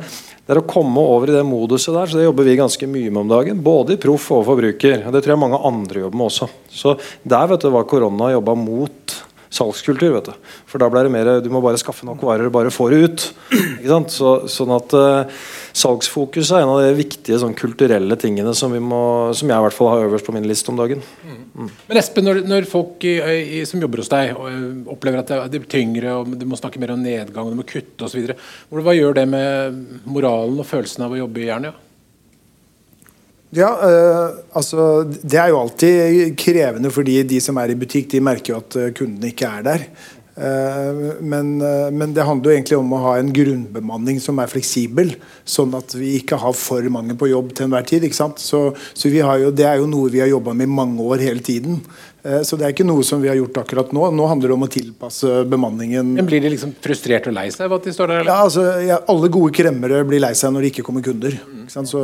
det 0.48 0.54
er 0.54 0.62
å 0.62 0.64
komme 0.64 1.02
over 1.02 1.28
i 1.28 1.34
det 1.34 1.42
moduset 1.44 1.92
der, 1.92 2.08
så 2.08 2.16
det 2.16 2.24
jobber 2.24 2.46
vi 2.48 2.54
ganske 2.56 2.88
mye 2.88 3.10
med 3.10 3.26
om 3.26 3.32
dagen. 3.34 3.58
Både 3.60 3.98
i 3.98 4.00
proff 4.00 4.30
og 4.32 4.46
forbruker. 4.48 5.04
Det 5.04 5.20
tror 5.20 5.34
jeg 5.34 5.42
mange 5.42 5.60
andre 5.68 6.06
jobber 6.06 6.16
med 6.16 6.30
også. 6.30 6.48
Så 6.72 6.94
der 7.20 7.50
vet 7.50 7.66
du 7.66 7.68
hva 7.74 7.84
korona 7.84 8.30
jobba 8.32 8.54
mot 8.56 9.16
salgskultur. 9.52 10.14
vet 10.16 10.30
du. 10.30 10.48
For 10.72 10.80
da 10.80 10.88
ble 10.88 11.04
det 11.04 11.12
mer 11.12 11.30
du 11.44 11.50
må 11.52 11.60
bare 11.64 11.80
skaffe 11.80 12.08
nok 12.08 12.24
varer 12.24 12.48
bare 12.54 12.72
få 12.72 12.88
det 12.94 13.02
ut. 13.04 13.28
Så, 14.16 14.32
sånn 14.50 14.72
at 14.72 14.96
uh, 14.96 15.44
Salgsfokus 15.76 16.50
er 16.56 16.62
en 16.64 16.70
av 16.72 16.80
de 16.80 16.94
viktige 16.96 17.36
sånn, 17.42 17.54
kulturelle 17.56 18.16
tingene 18.20 18.54
som, 18.56 18.72
vi 18.72 18.80
må, 18.80 19.00
som 19.36 19.50
jeg 19.50 19.60
i 19.60 19.64
hvert 19.66 19.76
fall 19.76 19.90
har 19.92 20.06
øverst 20.06 20.24
på 20.24 20.32
min 20.32 20.46
liste 20.48 20.72
om 20.72 20.78
dagen. 20.80 21.02
Men 21.56 22.00
Espen, 22.00 22.24
når, 22.24 22.40
når 22.48 22.68
folk 22.70 23.04
i, 23.04 23.18
i, 23.58 23.62
som 23.68 23.82
jobber 23.84 24.00
hos 24.00 24.12
deg 24.12 24.32
og, 24.36 24.48
opplever 24.96 25.20
at 25.20 25.32
det, 25.32 25.40
det 25.52 25.60
blir 25.62 25.72
tyngre, 25.76 26.14
og 26.16 26.32
du 26.32 26.46
må 26.48 26.56
snakke 26.56 26.80
mer 26.80 26.94
om 26.94 27.02
nedgang, 27.04 27.50
du 27.52 27.60
må 27.60 27.66
kutte 27.68 28.08
osv., 28.08 28.32
hva 28.72 28.96
gjør 28.96 29.18
det 29.20 29.26
med 29.28 29.82
moralen 30.08 30.62
og 30.62 30.68
følelsen 30.68 31.04
av 31.04 31.12
å 31.12 31.20
jobbe 31.20 31.44
i 31.44 31.50
Jernia? 31.50 31.76
Ja, 33.54 33.70
øh, 33.88 34.30
altså 34.52 35.04
Det 35.22 35.38
er 35.38 35.48
jo 35.48 35.60
alltid 35.60 36.34
krevende 36.36 36.90
fordi 36.90 37.20
de 37.22 37.38
som 37.40 37.56
er 37.62 37.72
i 37.72 37.78
butikk, 37.78 38.10
de 38.12 38.20
merker 38.20 38.52
jo 38.52 38.58
at 38.58 38.76
eh, 38.76 38.92
kundene 38.96 39.30
ikke 39.30 39.48
er 39.48 39.62
der. 39.64 39.84
Eh, 40.36 40.98
men, 41.24 41.60
eh, 41.64 41.90
men 41.90 42.12
det 42.12 42.24
handler 42.28 42.50
jo 42.50 42.56
egentlig 42.58 42.78
om 42.78 42.90
å 42.92 43.00
ha 43.06 43.14
en 43.16 43.30
grunnbemanning 43.32 44.18
som 44.20 44.36
er 44.42 44.50
fleksibel, 44.52 45.14
sånn 45.48 45.72
at 45.78 45.94
vi 45.96 46.18
ikke 46.18 46.36
har 46.42 46.52
for 46.52 46.84
mange 46.92 47.16
på 47.16 47.30
jobb 47.30 47.54
til 47.56 47.66
enhver 47.70 47.86
tid. 47.88 48.04
Så, 48.12 48.60
så 48.92 49.12
vi 49.12 49.22
har 49.24 49.40
jo, 49.40 49.50
Det 49.50 49.64
er 49.64 49.80
jo 49.80 49.88
noe 49.88 50.12
vi 50.12 50.20
har 50.20 50.28
jobba 50.28 50.52
med 50.52 50.68
i 50.68 50.74
mange 50.76 51.00
år 51.00 51.24
hele 51.24 51.40
tiden. 51.40 51.80
Eh, 52.22 52.42
Så 52.44 52.58
det 52.58 52.66
er 52.66 52.74
ikke 52.74 52.84
noe 52.86 53.04
som 53.06 53.22
vi 53.22 53.30
har 53.32 53.38
gjort 53.38 53.62
akkurat 53.62 53.92
nå. 53.96 54.10
Nå 54.12 54.28
handler 54.28 54.52
det 54.52 54.58
om 54.58 54.66
å 54.66 54.70
tilpasse 54.72 55.44
bemanningen. 55.48 56.14
Men 56.18 56.28
Blir 56.28 56.42
de 56.44 56.52
liksom 56.52 56.74
frustrert 56.84 57.28
og 57.30 57.36
lei 57.38 57.48
seg 57.54 57.70
av 57.70 57.78
at 57.78 57.88
de 57.88 57.96
står 57.96 58.12
der? 58.12 58.20
Eller? 58.20 58.32
Ja, 58.32 58.44
altså, 58.44 58.64
ja, 58.84 59.00
Alle 59.08 59.32
gode 59.32 59.54
kremmere 59.56 60.04
blir 60.04 60.20
lei 60.20 60.34
seg 60.36 60.52
når 60.52 60.66
det 60.66 60.74
ikke 60.74 60.84
kommer 60.90 61.06
kunder. 61.06 61.32
Ikke 61.62 61.72
sant? 61.72 61.88
Så, 61.88 62.02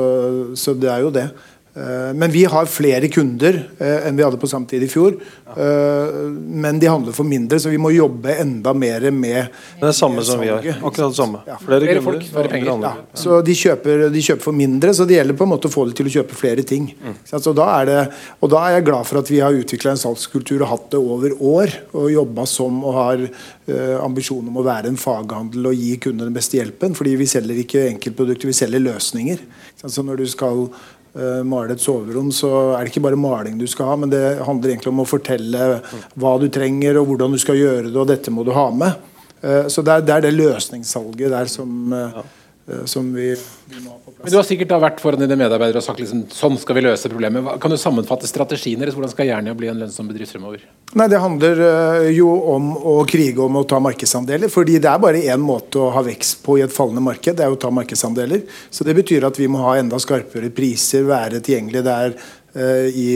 så 0.56 0.72
det 0.78 0.88
er 0.88 1.04
jo 1.04 1.12
det. 1.12 1.28
Eh, 1.74 2.14
Men 2.14 2.30
vi 2.30 2.44
har 2.44 2.66
flere 2.68 3.08
kunder 3.08 3.56
eh, 3.78 4.06
enn 4.08 4.16
vi 4.16 4.24
hadde 4.24 4.36
på 4.40 4.48
samme 4.50 4.68
tid 4.68 4.82
i 4.84 4.88
fjor. 4.92 5.14
Eh, 5.56 6.18
Men 6.36 6.78
de 6.78 6.90
handler 6.90 7.16
for 7.16 7.24
mindre, 7.24 7.60
så 7.60 7.72
vi 7.72 7.80
må 7.80 7.94
jobbe 7.94 8.34
enda 8.42 8.74
mer 8.76 9.08
med 9.10 9.48
Det 9.80 9.88
er 9.88 9.96
samme 9.96 10.24
som 10.26 10.40
vi 10.42 10.50
har. 10.52 10.60
Akkurat 10.82 11.14
det 11.14 11.16
samme. 11.16 11.40
Ja. 11.48 11.56
Flere 11.62 11.80
Flere 11.86 11.96
kunder, 11.96 12.10
folk, 12.10 12.26
flere 12.34 12.52
penger. 12.52 12.84
Ja, 12.84 12.92
så 13.16 13.40
de 13.44 13.56
kjøper, 13.56 14.04
de 14.12 14.24
kjøper 14.26 14.48
for 14.50 14.56
mindre, 14.56 14.92
så 14.92 15.06
det 15.08 15.16
gjelder 15.16 15.38
på 15.38 15.48
en 15.48 15.52
måte 15.54 15.70
å 15.70 15.72
få 15.72 15.86
dem 15.88 15.96
til 15.96 16.10
å 16.10 16.14
kjøpe 16.18 16.36
flere 16.36 16.66
ting. 16.68 16.90
Mm. 16.92 17.16
Så 17.24 17.54
da 17.56 17.68
er 17.80 17.88
det, 17.88 17.98
og 18.40 18.52
da 18.52 18.66
er 18.66 18.76
jeg 18.76 18.86
glad 18.90 19.08
for 19.08 19.22
at 19.22 19.32
vi 19.32 19.40
har 19.40 19.56
utvikla 19.56 19.94
en 19.94 20.02
salgskultur 20.02 20.60
og 20.60 20.70
hatt 20.74 20.86
det 20.92 21.00
over 21.00 21.36
år. 21.40 21.76
Og 21.96 22.12
jobba 22.12 22.46
som 22.48 22.82
og 22.84 22.96
har 22.98 23.26
ambisjon 24.02 24.48
om 24.50 24.56
å 24.58 24.64
være 24.66 24.90
en 24.90 24.98
faghandel 25.00 25.70
og 25.70 25.76
gi 25.78 25.94
kundene 26.02 26.28
den 26.28 26.36
beste 26.36 26.58
hjelpen. 26.58 26.96
Fordi 26.98 27.16
vi 27.16 27.28
selger 27.30 27.64
ikke 27.64 27.86
enkeltprodukter, 27.94 28.50
vi 28.50 28.56
selger 28.60 28.82
løsninger. 28.82 29.40
Så 29.82 30.04
når 30.06 30.22
du 30.22 30.26
skal 30.30 30.66
male 31.44 31.74
et 31.74 31.82
soverom, 31.82 32.30
så 32.32 32.48
er 32.72 32.86
det 32.86 32.92
ikke 32.92 33.02
bare 33.04 33.18
maling 33.20 33.58
du 33.60 33.66
skal 33.68 33.90
ha, 33.90 33.96
men 34.00 34.08
det 34.08 34.40
handler 34.46 34.70
egentlig 34.70 34.92
om 34.94 35.02
å 35.02 35.08
fortelle 35.08 35.66
hva 36.16 36.30
du 36.40 36.46
trenger 36.48 36.96
og 37.00 37.10
hvordan 37.10 37.34
du 37.36 37.40
skal 37.42 37.58
gjøre 37.60 37.90
det, 37.90 37.98
og 38.00 38.08
dette 38.08 38.32
må 38.32 38.46
du 38.48 38.54
ha 38.56 38.70
med. 38.72 39.10
Eh, 39.42 39.66
Så 39.68 39.82
det 39.82 39.92
er, 39.92 40.06
det 40.06 40.14
er 40.14 40.24
det 40.26 40.36
løsningssalget 40.36 41.34
der 41.34 41.50
som, 41.50 41.92
eh, 41.92 42.18
eh, 42.22 42.30
som 42.86 43.08
vi, 43.14 43.32
vi 43.66 43.80
må 43.82 43.90
ha 43.90 43.98
på 43.98 44.12
plass. 44.12 44.22
Men 44.22 44.30
Du 44.30 44.36
har 44.38 44.46
sikkert 44.46 44.74
vært 44.84 45.00
foran 45.02 45.22
dine 45.22 45.36
medarbeidere 45.38 45.80
og 45.80 45.84
sagt 45.84 45.98
liksom, 46.02 46.22
sånn 46.30 46.58
skal 46.60 46.76
vi 46.78 46.84
løse 46.86 47.10
problemet. 47.10 47.48
Kan 47.62 47.72
du 47.72 47.78
sammenfatte 47.80 48.28
strategien 48.30 48.78
deres? 48.78 48.94
Hvordan 48.94 49.10
skal 49.10 49.26
Jernia 49.26 49.54
bli 49.58 49.70
en 49.72 49.80
lønnsom 49.82 50.10
bedrift 50.10 50.36
fremover? 50.36 50.62
Nei, 50.94 51.08
Det 51.10 51.22
handler 51.22 51.62
eh, 51.66 52.10
jo 52.14 52.28
om 52.54 52.68
å 52.76 52.94
krige 53.08 53.42
om 53.42 53.58
å 53.58 53.64
ta 53.66 53.80
markedsandeler. 53.82 54.52
fordi 54.52 54.78
det 54.78 54.90
er 54.92 55.02
bare 55.02 55.24
én 55.24 55.42
måte 55.42 55.82
å 55.82 55.90
ha 55.94 56.04
vekst 56.06 56.44
på 56.46 56.60
i 56.60 56.62
et 56.66 56.74
fallende 56.74 57.02
marked, 57.02 57.36
det 57.36 57.46
er 57.46 57.50
å 57.50 57.58
ta 57.58 57.72
markedsandeler. 57.74 58.46
Så 58.70 58.86
det 58.86 58.94
betyr 58.94 59.26
at 59.26 59.40
vi 59.40 59.50
må 59.50 59.64
ha 59.64 59.74
enda 59.80 59.98
skarpere 59.98 60.52
priser, 60.54 61.02
være 61.08 61.42
tilgjengelig 61.42 61.82
der 61.88 62.14
eh, 62.54 62.88
i, 62.94 63.10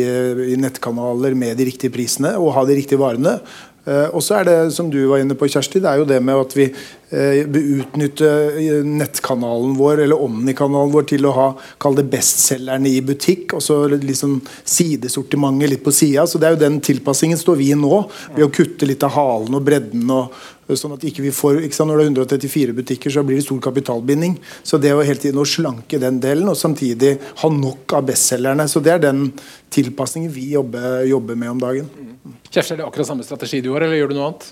i 0.57 0.59
nettkanaler 0.59 1.39
med 1.39 1.57
de 1.57 1.71
riktige 1.71 1.95
prisene 1.95 2.35
og 2.41 2.55
ha 2.59 2.67
de 2.67 2.81
riktige 2.83 2.99
varene. 2.99 3.39
Eh, 3.87 4.09
og 4.11 4.23
så 4.25 4.41
er 4.41 4.49
det, 4.49 4.57
som 4.75 4.89
du 4.91 4.99
var 5.07 5.23
inne 5.23 5.37
på, 5.39 5.47
Kjersti, 5.47 5.79
det 5.83 5.91
er 5.91 6.01
jo 6.01 6.09
det 6.09 6.19
med 6.25 6.35
at 6.43 6.55
vi 6.59 6.65
eh, 6.67 7.06
utnytte 7.11 8.29
eh, 8.59 8.85
nettkanalen 8.85 9.77
vår, 9.79 10.01
eller 10.03 10.23
Omni-kanalen 10.23 10.92
vår, 10.92 11.07
til 11.12 11.27
å 11.27 11.35
ha 11.37 11.47
kall 11.79 11.95
det 11.95 12.09
bestselgerne 12.11 12.90
i 12.90 13.03
butikk, 13.05 13.55
og 13.55 13.62
så 13.62 13.85
liksom 13.92 14.40
sidesortimentet 14.64 15.71
litt 15.71 15.85
på 15.85 15.95
sida. 15.95 16.27
Så 16.27 16.40
det 16.42 16.49
er 16.49 16.57
jo 16.57 16.64
den 16.64 16.81
tilpassingen 16.83 17.38
står 17.38 17.61
vi 17.61 17.71
i 17.71 17.79
nå, 17.79 18.03
ved 18.35 18.49
å 18.49 18.51
kutte 18.51 18.88
litt 18.88 19.07
av 19.07 19.14
halen 19.14 19.55
og 19.55 19.62
bredden. 19.66 20.03
og 20.11 20.35
Sånn 20.66 20.97
at 20.97 21.05
ikke 21.07 21.23
vi 21.23 21.31
får, 21.31 21.61
ikke 21.62 21.77
sant, 21.77 21.92
Når 21.92 22.01
det 22.01 22.05
er 22.05 22.11
134 22.11 22.75
butikker, 22.75 23.11
så 23.14 23.23
blir 23.23 23.38
det 23.38 23.47
stor 23.47 23.61
kapitalbinding. 23.62 24.35
Så 24.66 24.81
det 24.83 24.90
å 24.90 25.05
hele 25.05 25.23
tiden 25.23 25.38
å 25.38 25.47
slanke 25.47 26.01
den 26.03 26.19
delen, 26.19 26.51
og 26.51 26.59
samtidig 26.59 27.21
ha 27.45 27.49
nok 27.55 27.95
av 27.95 28.09
bestselgerne. 28.11 28.66
Så 28.66 28.83
det 28.83 28.97
er 28.97 29.07
den 29.07 29.29
tilpasningen 29.71 30.33
vi 30.35 30.51
jobber, 30.57 31.05
jobber 31.07 31.38
med 31.38 31.55
om 31.55 31.62
dagen. 31.62 31.88
Kjersti, 32.51 32.75
er 32.75 32.83
det 32.83 32.87
akkurat 32.88 33.07
samme 33.07 33.23
strategi 33.23 33.62
du 33.62 33.71
har, 33.77 33.87
eller 33.87 34.01
gjør 34.01 34.11
du 34.11 34.19
noe 34.19 34.31
annet? 34.33 34.51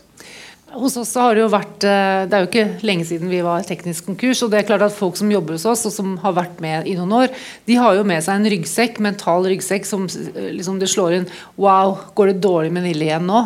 Hos 0.74 0.96
oss 0.98 1.12
har 1.14 1.36
det 1.36 1.44
jo 1.44 1.50
vært 1.52 1.84
eh, 1.86 2.24
Det 2.26 2.34
er 2.34 2.42
jo 2.42 2.48
ikke 2.48 2.86
lenge 2.86 3.06
siden 3.06 3.30
vi 3.30 3.42
var 3.46 3.62
teknisk 3.66 4.08
konkurs. 4.08 4.42
og 4.42 4.50
det 4.50 4.60
er 4.60 4.68
klart 4.68 4.82
at 4.86 4.96
Folk 4.96 5.18
som 5.20 5.30
jobber 5.30 5.54
hos 5.54 5.66
oss 5.70 5.86
og 5.86 5.94
som 5.94 6.16
har 6.24 6.34
vært 6.34 6.60
med 6.64 6.88
i 6.90 6.96
noen 6.98 7.14
år, 7.22 7.32
de 7.68 7.78
har 7.78 7.94
jo 7.94 8.06
med 8.06 8.24
seg 8.24 8.40
en 8.40 8.50
ryggsekk, 8.54 8.98
mental 9.04 9.46
ryggsekk 9.46 9.86
som 9.88 10.08
eh, 10.10 10.50
liksom 10.56 10.80
det 10.82 10.90
slår 10.90 11.20
inn 11.20 11.30
Wow, 11.60 11.98
går 12.18 12.32
det 12.32 12.42
dårlig 12.44 12.74
med 12.74 12.88
Nille 12.88 13.06
igjen 13.06 13.28
nå? 13.30 13.44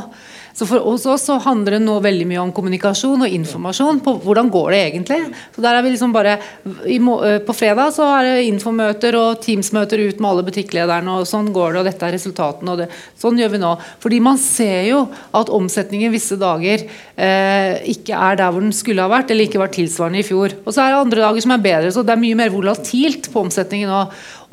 Så 0.58 0.66
for 0.66 0.82
oss 0.90 1.04
så 1.22 1.36
handler 1.38 1.76
det 1.76 1.84
nå 1.84 2.00
veldig 2.02 2.24
mye 2.26 2.40
om 2.42 2.50
kommunikasjon 2.54 3.22
og 3.22 3.34
informasjon 3.36 4.00
på 4.02 4.16
hvordan 4.24 4.48
går 4.50 4.72
det 4.74 4.80
egentlig. 4.88 5.18
Så 5.54 5.62
der 5.62 5.78
er 5.78 5.84
vi 5.86 5.92
liksom 5.92 6.14
bare 6.14 6.32
eh, 6.34 7.38
På 7.46 7.54
fredag 7.54 7.92
så 7.94 8.08
er 8.16 8.26
det 8.26 8.48
infomøter 8.48 9.14
og 9.20 9.38
Teams-møter 9.44 10.02
ut 10.02 10.18
med 10.18 10.30
alle 10.32 10.46
butikklederne, 10.48 11.14
og 11.14 11.28
sånn 11.30 11.52
går 11.54 11.76
det, 11.76 11.82
og 11.82 11.90
dette 11.92 12.08
er 12.08 12.16
resultatene, 12.16 12.74
og 12.74 12.82
det, 12.82 12.88
sånn 13.20 13.38
gjør 13.38 13.54
vi 13.54 13.62
nå. 13.62 13.70
Fordi 14.02 14.20
man 14.24 14.40
ser 14.42 14.88
jo 14.88 15.04
at 15.38 15.52
omsetningen 15.54 16.12
visse 16.14 16.38
dager 16.40 16.82
eh, 16.82 17.78
ikke 17.94 18.18
er 18.18 18.42
der 18.42 18.50
hvor 18.50 18.64
den 18.64 18.74
skulle 18.74 19.06
ha 19.06 19.14
vært, 19.14 19.30
eller 19.30 19.46
ikke 19.46 19.62
var 19.62 19.70
tilsvarende 19.74 20.24
i 20.24 20.26
fjor. 20.26 20.58
Og 20.64 20.74
så 20.74 20.82
er 20.82 20.90
det 20.90 21.00
andre 21.04 21.24
dager 21.28 21.46
som 21.46 21.54
er 21.54 21.64
bedre, 21.70 21.94
så 21.94 22.02
det 22.02 22.16
er 22.16 22.24
mye 22.26 22.42
mer 22.42 22.52
volatilt 22.54 23.30
på 23.30 23.46
omsetningen 23.46 23.94
nå. 23.94 24.02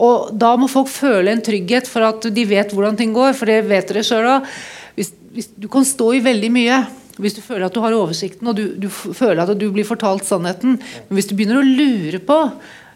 Og 0.05 0.31
da 0.35 0.53
må 0.59 0.67
folk 0.69 0.89
føle 0.91 1.31
en 1.31 1.43
trygghet 1.43 1.89
for 1.89 2.05
at 2.05 2.29
de 2.35 2.49
vet 2.49 2.73
hvordan 2.75 2.97
ting 2.99 3.15
går, 3.15 3.33
for 3.37 3.49
det 3.49 3.63
vet 3.65 3.89
dere 3.89 4.05
sjøl 4.05 4.33
òg. 4.37 4.55
Hvis, 4.95 5.11
hvis, 5.35 5.51
du 5.59 5.67
kan 5.71 5.87
stå 5.87 6.13
i 6.15 6.23
veldig 6.23 6.51
mye 6.53 6.83
hvis 7.15 7.37
du 7.37 7.39
føler 7.39 7.69
at 7.69 7.75
du 7.75 7.79
har 7.79 7.95
oversikten 7.95 8.49
og 8.51 8.57
du, 8.57 8.65
du 8.75 8.89
føler 8.91 9.39
at 9.39 9.55
du 9.55 9.69
blir 9.71 9.87
fortalt 9.87 10.25
sannheten. 10.27 10.75
Men 11.07 11.15
hvis 11.15 11.29
du 11.29 11.35
begynner 11.37 11.61
å 11.61 11.67
lure 11.67 12.19
på, 12.19 12.39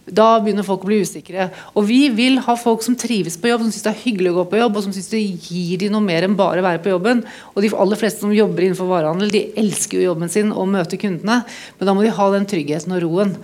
da 0.10 0.28
begynner 0.42 0.66
folk 0.66 0.84
å 0.86 0.90
bli 0.90 1.00
usikre. 1.06 1.50
Og 1.78 1.86
vi 1.90 2.00
vil 2.14 2.40
ha 2.46 2.56
folk 2.60 2.84
som 2.86 2.98
trives 3.00 3.38
på 3.40 3.52
jobb, 3.52 3.66
som 3.66 3.74
syns 3.74 3.86
det 3.86 3.92
er 3.92 4.02
hyggelig 4.04 4.32
å 4.32 4.38
gå 4.40 4.46
på 4.52 4.62
jobb, 4.62 4.78
og 4.78 4.86
som 4.86 4.96
syns 4.96 5.10
det 5.12 5.22
gir 5.22 5.82
de 5.82 5.90
noe 5.94 6.04
mer 6.04 6.26
enn 6.26 6.38
bare 6.40 6.64
å 6.64 6.66
være 6.66 6.82
på 6.84 6.94
jobben. 6.94 7.24
Og 7.54 7.64
de 7.64 7.72
aller 7.84 8.02
fleste 8.02 8.26
som 8.26 8.34
jobber 8.34 8.66
innenfor 8.66 8.90
varehandel, 8.90 9.32
de 9.34 9.44
elsker 9.60 10.00
jo 10.00 10.10
jobben 10.10 10.32
sin 10.34 10.54
og 10.54 10.72
møter 10.74 11.02
kundene, 11.02 11.42
men 11.78 11.90
da 11.90 11.96
må 11.96 12.06
de 12.06 12.16
ha 12.16 12.30
den 12.36 12.48
tryggheten 12.50 12.96
og 12.98 13.04
roen. 13.06 13.36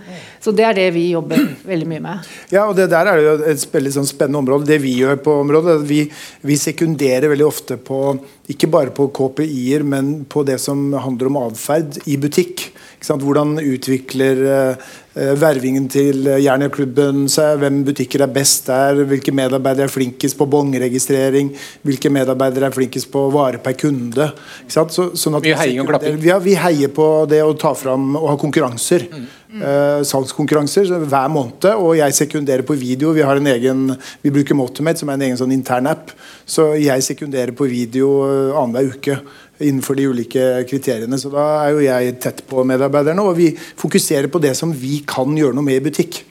Så 0.46 0.52
det 0.54 0.62
er 0.62 0.76
det 0.78 0.90
vi 0.94 1.08
jobber 1.10 1.40
veldig 1.66 1.86
mye 1.90 2.02
med. 2.04 2.26
Ja, 2.54 2.68
og 2.68 2.76
det 2.78 2.86
der 2.92 3.08
er 3.10 3.18
jo 3.18 3.32
et 3.50 3.64
veldig 3.72 3.96
sånn 3.96 4.06
spennende 4.06 4.44
område. 4.44 4.68
Det 4.68 4.78
vi 4.84 4.92
gjør 5.00 5.18
på 5.24 5.40
området, 5.42 5.80
vi, 5.88 6.04
vi 6.46 6.58
sekunderer 6.60 7.32
veldig 7.32 7.48
ofte 7.48 7.80
på 7.82 8.14
ikke 8.52 8.68
bare 8.70 8.92
på 8.94 9.08
KPI-er, 9.10 9.82
men 9.82 10.20
på 10.30 10.44
det 10.46 10.60
som 10.62 10.92
handler 11.02 11.32
om 11.32 11.40
atferd 11.48 11.98
i 12.06 12.14
butikk. 12.22 12.68
Hvordan 13.06 13.58
utvikler 13.60 14.38
uh, 14.46 14.94
vervingen 15.38 15.84
til 15.90 16.26
Jernia-klubben 16.42 17.26
seg? 17.30 17.60
Hvem 17.62 17.82
butikker 17.86 18.22
er 18.24 18.30
best 18.34 18.70
der? 18.70 19.02
Hvilke 19.10 19.34
medarbeidere 19.34 19.86
er 19.86 19.92
flinkest 19.92 20.38
på 20.38 20.46
bongregistrering? 20.50 21.50
Hvilke 21.86 22.10
medarbeidere 22.14 22.70
er 22.70 22.74
flinkest 22.74 23.10
på 23.12 23.26
vare 23.34 23.60
per 23.62 23.76
kunde? 23.78 24.30
Så, 24.70 24.86
sånn 25.14 25.40
vi, 25.42 25.54
heier? 25.58 26.06
Ja, 26.22 26.38
vi 26.42 26.54
heier 26.58 26.94
på 26.94 27.10
det 27.30 27.42
å 27.42 27.54
ta 27.58 27.74
fram 27.78 28.14
og 28.14 28.30
ha 28.30 28.38
konkurranser. 28.40 29.06
Mm. 29.10 29.26
Uh, 29.56 30.02
salgskonkurranser 30.06 30.90
hver 31.08 31.32
måned, 31.32 31.66
og 31.72 31.96
jeg 31.98 32.16
sekunderer 32.16 32.64
på 32.66 32.76
video. 32.78 33.14
Vi 33.16 33.24
har 33.24 33.40
en 33.40 33.50
egen, 33.52 33.88
vi 34.22 34.32
bruker 34.34 34.58
Motomate, 34.58 35.00
som 35.00 35.10
er 35.10 35.18
en 35.18 35.26
egen 35.28 35.40
sånn 35.40 35.54
intern 35.54 35.88
app. 35.90 36.12
Så 36.44 36.72
jeg 36.80 37.04
sekunderer 37.06 37.54
på 37.56 37.68
video 37.70 38.12
uh, 38.26 38.60
annenhver 38.60 38.94
uke 38.96 39.18
innenfor 39.64 39.96
de 39.96 40.08
ulike 40.12 40.46
kriteriene. 40.68 41.18
Så 41.20 41.32
da 41.32 41.48
er 41.64 41.74
jo 41.74 41.84
jeg 41.86 42.16
tett 42.22 42.44
på 42.48 42.64
medarbeiderne, 42.68 43.24
og 43.24 43.36
vi 43.38 43.50
fokuserer 43.56 44.28
på 44.32 44.42
det 44.42 44.56
som 44.58 44.74
vi 44.74 45.00
kan 45.08 45.32
gjøre 45.36 45.56
noe 45.56 45.66
med 45.66 45.80
i 45.80 45.86
butikk. 45.88 46.24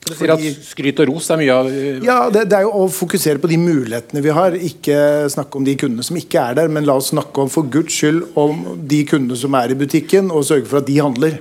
Du 0.00 0.14
sier 0.16 0.32
at 0.32 0.40
skryt 0.64 1.00
og 1.02 1.10
ros 1.10 1.26
er 1.30 1.38
mye 1.38 1.54
av 1.54 1.68
Ja, 2.06 2.16
det, 2.32 2.46
det, 2.48 2.56
er 2.56 2.64
jo 2.64 2.72
å 2.82 2.86
fokusere 2.90 3.40
på 3.42 3.50
de 3.50 3.58
mulighetene 3.60 4.22
vi 4.24 4.32
har. 4.32 4.56
Ikke 4.56 4.96
snakke 5.32 5.60
om 5.60 5.66
de 5.66 5.76
kundene 5.78 6.06
som 6.06 6.16
ikke 6.18 6.40
er 6.40 6.56
der, 6.56 6.72
men 6.72 6.88
la 6.88 6.96
oss 6.98 7.10
snakke 7.12 7.44
om 7.44 7.52
for 7.52 7.68
guds 7.68 7.98
skyld 8.00 8.22
om 8.40 8.80
de 8.90 9.02
kundene 9.08 9.38
som 9.38 9.54
er 9.60 9.74
i 9.74 9.78
butikken, 9.78 10.32
og 10.32 10.46
sørge 10.48 10.68
for 10.70 10.80
at 10.80 10.88
de 10.88 10.96
handler. 11.02 11.36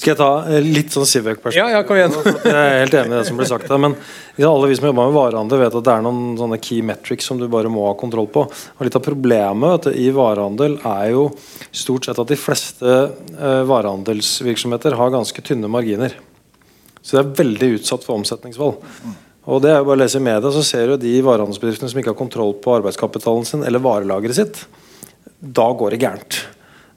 Skal 0.00 0.14
jeg 0.14 0.16
ta 0.16 0.28
eh, 0.48 0.62
litt 0.64 0.94
sånn 0.94 1.04
Sivek-perspektiv? 1.04 1.60
Ja, 1.60 1.76
ja, 1.76 1.84
kom 1.84 1.98
igjen. 1.98 2.14
jeg 2.24 2.56
er 2.56 2.78
helt 2.80 2.94
enig 2.96 3.12
i 3.12 3.18
det 3.18 3.24
som 3.28 3.36
ble 3.36 3.44
sagt 3.48 3.68
her. 3.68 3.80
Men 3.84 3.98
alle 4.48 4.70
vi 4.70 4.76
som 4.78 4.86
jobber 4.88 5.10
med 5.10 5.16
varehandel, 5.18 5.60
vet 5.60 5.74
at 5.76 5.84
det 5.84 5.92
er 5.92 6.04
noen 6.06 6.38
sånne 6.38 6.56
key 6.64 6.80
metrics 6.88 7.26
som 7.28 7.36
du 7.36 7.44
bare 7.52 7.68
må 7.68 7.84
ha 7.84 7.90
kontroll 8.00 8.30
på. 8.32 8.46
Og 8.48 8.86
Litt 8.86 8.96
av 8.96 9.04
problemet 9.04 9.84
du, 9.84 9.90
i 9.92 10.06
varehandel 10.16 10.78
er 10.88 11.10
jo 11.12 11.26
stort 11.68 12.08
sett 12.08 12.20
at 12.22 12.32
de 12.32 12.38
fleste 12.40 12.94
uh, 13.36 13.60
varehandelsvirksomheter 13.68 14.96
har 14.96 15.12
ganske 15.12 15.44
tynne 15.44 15.68
marginer. 15.68 16.16
Så 17.02 17.18
det 17.18 17.20
er 17.20 17.34
veldig 17.42 17.68
utsatt 17.76 18.06
for 18.06 18.16
omsetningsvalg. 18.22 18.80
Og 19.50 19.60
det 19.60 19.74
er 19.74 19.82
jo 19.82 19.90
bare 19.90 19.98
å 19.98 20.00
lese 20.00 20.16
i 20.16 20.24
media, 20.24 20.54
så 20.54 20.64
ser 20.64 20.94
du 20.94 21.04
de 21.04 21.12
varehandelsbedriftene 21.26 21.92
som 21.92 22.00
ikke 22.00 22.14
har 22.14 22.18
kontroll 22.22 22.56
på 22.64 22.72
arbeidskapitalen 22.78 23.44
sin 23.48 23.68
eller 23.68 23.84
varelageret 23.84 24.40
sitt. 24.40 24.64
Da 25.40 25.68
går 25.76 25.92
det 25.92 26.00
gærent. 26.06 26.40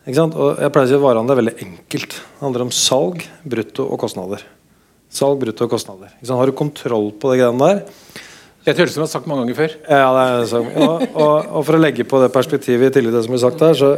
Og 0.03 0.59
jeg 0.59 0.71
pleier 0.75 0.83
å 0.83 0.89
si 0.89 0.95
at 0.97 1.03
Varehandel 1.03 1.31
er 1.31 1.39
veldig 1.39 1.53
enkelt. 1.63 2.17
Det 2.19 2.43
handler 2.43 2.65
om 2.65 2.71
salg, 2.75 3.21
brutto 3.47 3.85
og 3.87 4.01
kostnader. 4.01 4.41
Salg, 5.13 5.37
brutto 5.39 5.63
og 5.63 5.71
kostnader. 5.71 6.11
Har 6.27 6.49
du 6.49 6.55
kontroll 6.57 7.13
på 7.15 7.31
det 7.31 7.39
greiene 7.39 7.69
der 7.69 7.83
Det 8.65 8.75
høres 8.75 8.91
ut 8.91 8.95
som 8.97 9.03
du 9.03 9.05
har 9.05 9.13
sagt 9.13 9.29
mange 9.31 9.45
ganger 9.45 9.59
før. 9.61 9.75
Ja, 9.87 10.09
det 10.17 10.23
er 10.25 10.49
så, 10.49 10.59
og, 10.59 11.05
og, 11.13 11.47
og, 11.47 11.63
For 11.67 11.77
å 11.77 11.79
legge 11.79 12.03
på 12.07 12.19
det 12.19 12.33
perspektivet 12.35 12.89
i 12.89 12.95
tillegg 12.97 13.13
til 13.13 13.15
det 13.15 13.23
som 13.23 13.35
blir 13.35 13.43
sagt 13.43 13.63
her, 13.63 13.77
så 13.79 13.93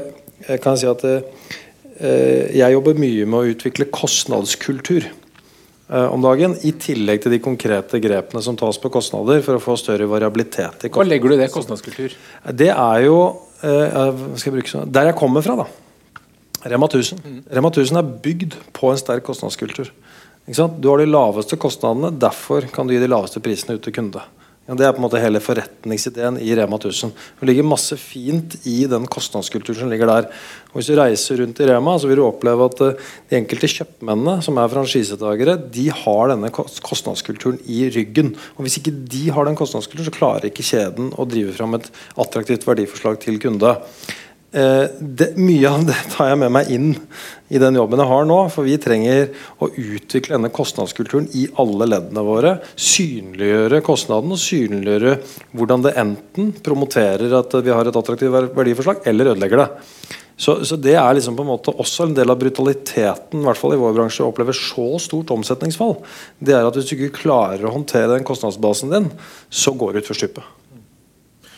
kan 0.61 0.75
jeg 0.75 0.83
si 0.83 0.89
at 0.91 1.05
eh, 1.09 2.53
jeg 2.59 2.75
jobber 2.75 2.99
mye 3.01 3.25
med 3.29 3.37
å 3.39 3.53
utvikle 3.55 3.87
kostnadskultur 3.93 5.07
eh, 5.07 6.05
om 6.05 6.21
dagen, 6.21 6.53
i 6.69 6.73
tillegg 6.81 7.23
til 7.23 7.33
de 7.33 7.39
konkrete 7.41 8.01
grepene 8.03 8.43
som 8.45 8.57
tas 8.59 8.77
på 8.81 8.91
kostnader 8.93 9.41
for 9.45 9.57
å 9.57 9.63
få 9.63 9.77
større 9.81 10.09
variabilitet. 10.11 10.85
Hva 10.93 11.07
legger 11.07 11.33
du 11.33 11.37
i 11.37 11.41
det? 11.41 11.49
Kostnadskultur? 11.55 12.13
Det 12.53 12.69
er 12.73 13.07
jo 13.07 13.17
eh, 13.65 14.37
jeg 14.37 14.85
Der 14.85 15.09
jeg 15.09 15.17
kommer 15.17 15.45
fra, 15.45 15.57
da. 15.63 15.84
Rema 16.65 16.87
1000. 16.89 17.19
Mm. 17.21 17.41
Rema 17.51 17.69
1000 17.69 17.99
er 17.99 18.13
bygd 18.25 18.55
på 18.73 18.89
en 18.91 18.97
sterk 18.97 19.25
kostnadskultur. 19.27 19.91
Du 20.45 20.89
har 20.89 21.01
de 21.01 21.09
laveste 21.09 21.57
kostnadene, 21.57 22.13
derfor 22.21 22.65
kan 22.73 22.87
du 22.87 22.93
gi 22.93 23.01
de 23.01 23.09
laveste 23.09 23.41
prisene 23.41 23.77
ut 23.77 23.85
til 23.85 23.93
kunde. 23.93 24.21
Ja, 24.65 24.73
det 24.73 24.85
er 24.87 24.95
på 24.95 24.97
en 24.97 25.03
måte 25.05 25.19
hele 25.21 25.37
forretningsideen 25.45 26.39
i 26.41 26.55
Rema 26.57 26.79
1000. 26.79 27.11
Det 27.37 27.45
ligger 27.45 27.67
masse 27.69 27.93
fint 28.01 28.55
i 28.65 28.87
den 28.89 29.05
kostnadskulturen 29.13 29.77
som 29.83 29.91
ligger 29.91 30.09
der. 30.09 30.31
Og 30.71 30.79
hvis 30.79 30.89
du 30.89 30.95
reiser 30.97 31.37
rundt 31.37 31.61
i 31.61 31.67
Rema, 31.69 31.93
så 32.01 32.09
vil 32.09 32.17
du 32.17 32.23
oppleve 32.25 32.65
at 32.65 32.81
uh, 32.81 33.11
de 33.29 33.37
enkelte 33.37 33.69
kjøpmennene 33.69 34.39
som 34.41 34.57
er 34.57 34.73
franchisetakere, 34.73 35.59
de 35.69 35.85
har 35.93 36.33
denne 36.33 36.49
kostnadskulturen 36.49 37.61
i 37.69 37.83
ryggen. 37.93 38.33
Og 38.57 38.65
Hvis 38.65 38.79
ikke 38.81 38.95
de 39.13 39.27
har 39.37 39.45
den 39.45 39.59
kostnadskulturen, 39.59 40.09
så 40.09 40.17
klarer 40.17 40.49
ikke 40.49 40.65
kjeden 40.65 41.13
å 41.13 41.29
drive 41.29 41.53
fram 41.53 41.77
et 41.77 41.91
attraktivt 42.25 42.65
verdiforslag 42.65 43.21
til 43.21 43.37
kunde. 43.45 43.77
Eh, 44.55 44.85
det, 44.99 45.33
mye 45.35 45.67
av 45.67 45.83
det 45.83 45.97
tar 46.13 46.29
jeg 46.31 46.39
med 46.39 46.53
meg 46.55 46.69
inn 46.71 46.93
i 47.51 47.59
den 47.59 47.75
jobben 47.75 47.99
jeg 47.99 48.07
har 48.07 48.27
nå. 48.29 48.37
For 48.53 48.67
vi 48.67 48.77
trenger 48.79 49.27
å 49.59 49.67
utvikle 49.69 50.37
denne 50.37 50.51
kostnadskulturen 50.55 51.27
i 51.35 51.45
alle 51.59 51.89
leddene 51.91 52.23
våre. 52.23 52.57
Synliggjøre 52.79 53.83
kostnaden 53.85 54.31
og 54.31 54.39
synliggjøre 54.39 55.17
hvordan 55.55 55.83
det 55.83 55.97
enten 55.99 56.53
promoterer 56.63 57.35
at 57.41 57.57
vi 57.59 57.75
har 57.75 57.89
et 57.89 57.99
attraktivt 57.99 58.55
verdiforslag, 58.55 59.03
eller 59.09 59.33
ødelegger 59.33 59.65
det. 59.65 59.69
Så, 60.37 60.57
så, 60.67 60.75
det 60.75 60.97
er 60.99 61.13
liksom 61.15 61.35
på 61.37 61.45
en 61.45 61.51
måte 61.53 61.71
også 61.71 62.09
en 62.09 62.15
del 62.15 62.31
av 62.31 62.39
brutaliteten 62.39 63.39
i 63.39 63.45
hvert 63.45 63.59
fall 63.59 63.71
i 63.71 63.79
vår 63.79 63.93
bransje 63.95 64.25
opplever 64.25 64.55
så 64.55 64.97
stort 64.99 65.31
omsetningsfall. 65.31 65.95
Det 66.43 66.55
er 66.55 66.67
at 66.67 66.75
Hvis 66.75 66.91
du 66.91 66.97
ikke 66.97 67.21
klarer 67.21 67.63
å 67.63 67.71
håndtere 67.75 68.11
den 68.11 68.27
kostnadsbasen 68.27 68.91
din, 68.91 69.07
så 69.47 69.71
går 69.75 69.95
du 69.95 70.03
utfor 70.03 70.19
stupet. 70.19 70.43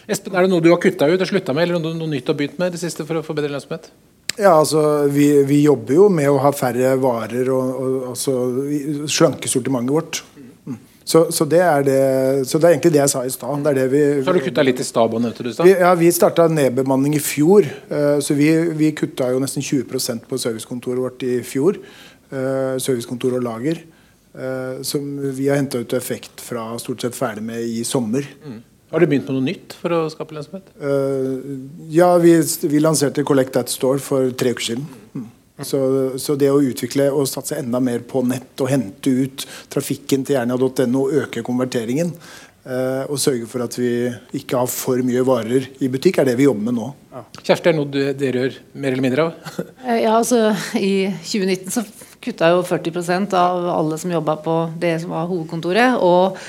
Espen, 0.08 0.36
Er 0.36 0.46
det 0.46 0.52
noe 0.54 0.64
du 0.64 0.70
har 0.72 0.80
kutta 0.80 1.10
ut 1.10 1.20
og 1.20 1.28
slutta 1.28 1.56
med, 1.56 1.68
eller 1.68 1.82
noe, 1.84 1.98
noe 1.98 2.12
nytt 2.12 2.28
du 2.28 2.32
har 2.32 2.40
begynt 2.40 2.60
med 2.62 2.76
det 2.76 2.80
siste 2.80 3.04
for 3.08 3.20
å 3.20 3.26
få 3.26 3.36
bedre 3.36 3.52
lønnsomhet? 3.52 3.90
Ja, 4.38 4.54
altså, 4.54 4.82
vi, 5.10 5.32
vi, 5.50 5.64
jobber 5.66 5.98
jo 5.98 6.08
med 6.14 6.30
å 6.30 6.38
ha 6.44 6.52
færre 6.54 6.94
varer 7.02 7.50
og, 7.50 7.70
og 7.82 8.10
altså, 8.14 8.36
slanke 9.10 9.50
sortimentet 9.50 9.96
vårt. 9.96 10.22
Mm. 10.38 10.78
Så, 11.08 11.24
så, 11.34 11.48
det 11.50 11.64
det, 11.88 11.98
så, 12.46 12.60
det 12.62 12.70
er 12.70 12.76
egentlig 12.76 12.94
det 12.94 13.02
jeg 13.02 13.14
sa 13.16 13.24
i 13.26 13.34
stad. 13.34 13.66
Så 13.66 14.30
har 14.30 14.38
du 14.38 14.44
kutta 14.46 14.66
litt 14.68 14.84
i 14.84 14.86
stab 14.86 15.18
òg, 15.18 15.24
nevnte 15.24 15.48
du 15.48 15.50
i 15.52 15.74
Ja, 15.74 15.96
vi 15.98 16.12
starta 16.14 16.46
nedbemanning 16.52 17.18
i 17.18 17.24
fjor. 17.24 17.66
Uh, 17.90 18.20
så 18.24 18.38
vi, 18.38 18.52
vi 18.78 18.94
kutta 18.96 19.32
jo 19.34 19.42
nesten 19.42 19.66
20% 19.66 20.30
på 20.30 20.40
servicekontoret 20.44 21.02
vårt 21.08 21.26
i 21.26 21.40
fjor. 21.48 21.82
Uh, 22.30 22.78
servicekontor 22.78 23.40
og 23.40 23.46
lager. 23.48 23.82
Uh, 24.38 24.84
som 24.86 25.02
vi 25.34 25.50
har 25.50 25.58
henta 25.58 25.82
ut 25.82 25.98
effekt 25.98 26.44
fra 26.46 26.70
stort 26.84 27.02
sett 27.02 27.18
ferdig 27.18 27.48
med 27.50 27.66
i 27.66 27.82
sommer. 27.88 28.28
Mm. 28.46 28.62
Har 28.92 29.04
du 29.04 29.08
begynt 29.10 29.28
med 29.28 29.36
noe 29.36 29.48
nytt 29.50 29.76
for 29.76 29.92
å 29.92 30.04
skape 30.12 30.36
lønnsomhet? 30.38 30.70
Uh, 30.80 31.58
ja, 31.92 32.14
vi, 32.24 32.38
vi, 32.40 32.80
lanserte 32.84 33.26
Collect 33.28 33.56
That 33.58 33.72
Store 33.74 34.00
for 34.04 34.32
tre 34.40 34.54
uker 34.56 34.70
siden. 34.70 34.86
Mm. 35.12 35.26
Så, 35.66 35.80
så, 36.22 36.36
det 36.38 36.52
å 36.54 36.62
utvikle 36.62 37.10
og 37.10 37.26
satse 37.28 37.58
enda 37.58 37.82
mer 37.84 38.04
på 38.08 38.22
nett 38.24 38.62
og 38.62 38.70
hente 38.70 39.10
ut 39.10 39.48
trafikken 39.74 40.24
til 40.24 40.38
jernia.no 40.38 41.02
og 41.02 41.16
øke 41.24 41.42
konverteringen 41.44 42.14
uh, 42.14 43.04
og 43.10 43.18
sørge 43.20 43.48
for 43.50 43.66
at 43.66 43.76
vi 43.80 43.92
ikke 44.38 44.62
har 44.62 44.70
for 44.72 45.02
mye 45.04 45.24
varer 45.28 45.66
i 45.82 45.90
butikk, 45.92 46.22
er 46.22 46.30
det 46.30 46.38
vi 46.40 46.46
jobber 46.48 46.70
med 46.70 46.78
nå. 46.78 46.92
Ja. 47.12 47.24
Kjersti, 47.42 47.72
er 47.72 47.74
det 47.74 47.80
noe 47.80 48.14
dere 48.22 48.44
gjør 48.44 48.60
mer 48.78 48.94
eller 48.94 49.08
mindre 49.10 49.28
av? 49.28 49.58
Eh, 49.88 50.02
ja, 50.04 50.18
altså 50.18 50.52
I 50.76 51.08
2019 51.24 51.72
så 51.72 51.84
kutta 52.24 52.50
jo 52.52 52.64
40% 52.66 53.36
av 53.40 53.68
alle 53.72 54.00
som 54.02 54.12
jobba 54.12 54.36
på 54.44 54.56
det 54.82 54.98
som 55.00 55.14
var 55.16 55.30
hovedkontoret. 55.30 55.96
og 56.04 56.40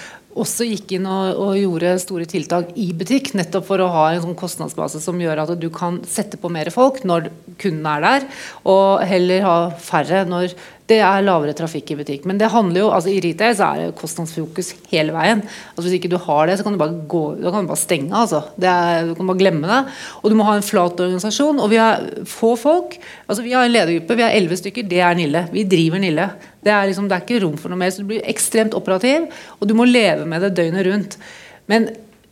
også 0.42 0.66
gikk 0.68 0.96
inn 0.96 1.07
og, 1.09 1.38
og, 1.38 1.53
gjorde 1.59 1.94
store 2.03 2.27
tiltak 2.31 2.72
i 2.79 2.88
butikk, 2.96 3.33
nettopp 3.38 3.66
for 3.68 3.83
å 3.83 3.90
ha 3.92 4.07
en 4.12 4.24
sånn 4.24 4.38
kostnadsbase 4.38 5.03
som 5.03 5.20
gjør 5.20 5.44
at 5.44 5.55
du 5.61 5.68
kan 5.74 6.01
sette 6.09 6.40
på 6.40 6.51
mer 6.53 6.70
folk 6.74 7.03
når 7.09 7.31
kunden 7.61 7.87
er 7.90 8.05
der, 8.05 8.27
og 8.68 9.05
heller 9.09 9.46
ha 9.46 9.57
færre 9.83 10.24
når 10.29 10.55
det 10.88 10.98
er 11.05 11.24
lavere 11.24 11.53
trafikk 11.57 11.90
i 11.92 11.96
butikk. 11.98 12.24
Men 12.29 12.38
det 12.40 12.48
handler 12.48 12.81
jo, 12.81 12.88
altså 12.96 13.11
i 13.12 13.20
retail 13.20 13.53
så 13.57 13.66
er 13.68 13.81
det 13.81 13.96
kostnadsfokus 13.98 14.70
hele 14.88 15.12
veien. 15.12 15.42
Altså 15.74 15.85
Hvis 15.85 15.98
ikke 15.98 16.11
du 16.14 16.16
har 16.24 16.48
det, 16.48 16.57
så 16.57 16.64
kan 16.64 16.72
du 16.72 16.81
bare, 16.81 17.03
gå, 17.12 17.24
da 17.42 17.53
kan 17.53 17.66
du 17.66 17.72
bare 17.72 17.81
stenge. 17.81 18.09
altså. 18.16 18.40
Er, 18.57 19.11
du 19.11 19.12
kan 19.18 19.29
bare 19.29 19.40
glemme 19.42 19.68
det. 19.68 19.81
Og 20.22 20.33
du 20.33 20.37
må 20.38 20.46
ha 20.48 20.57
en 20.57 20.64
flat 20.64 20.96
organisasjon. 20.96 21.61
Og 21.61 21.68
vi 21.74 21.81
har 21.83 22.07
få 22.29 22.55
folk. 22.57 22.96
altså 23.27 23.44
Vi 23.44 23.53
har 23.53 23.68
en 23.68 23.74
ledergruppe, 23.74 24.16
vi 24.16 24.24
har 24.24 24.33
elleve 24.38 24.57
stykker. 24.57 24.88
Det 24.88 25.03
er 25.05 25.18
Nille. 25.18 25.44
Vi 25.53 25.66
driver 25.68 26.01
Nille. 26.01 26.31
Det 26.64 26.72
er, 26.72 26.88
liksom, 26.88 27.11
det 27.11 27.18
er 27.18 27.27
ikke 27.27 27.44
rom 27.44 27.61
for 27.61 27.68
noe 27.68 27.83
mer. 27.85 27.92
Så 27.92 28.01
du 28.01 28.09
blir 28.09 28.24
ekstremt 28.24 28.77
operativ, 28.79 29.29
og 29.61 29.68
du 29.68 29.77
må 29.77 29.85
leve 29.85 30.24
med 30.24 30.46
det 30.46 30.55
døgnet 30.57 30.88
rundt. 30.88 31.20
Men 31.68 31.90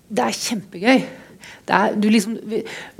det 0.08 0.24
er 0.24 0.40
kjempegøy. 0.40 1.06
Det 1.66 1.76
er, 1.76 1.94
du 1.98 2.08
liksom, 2.08 2.40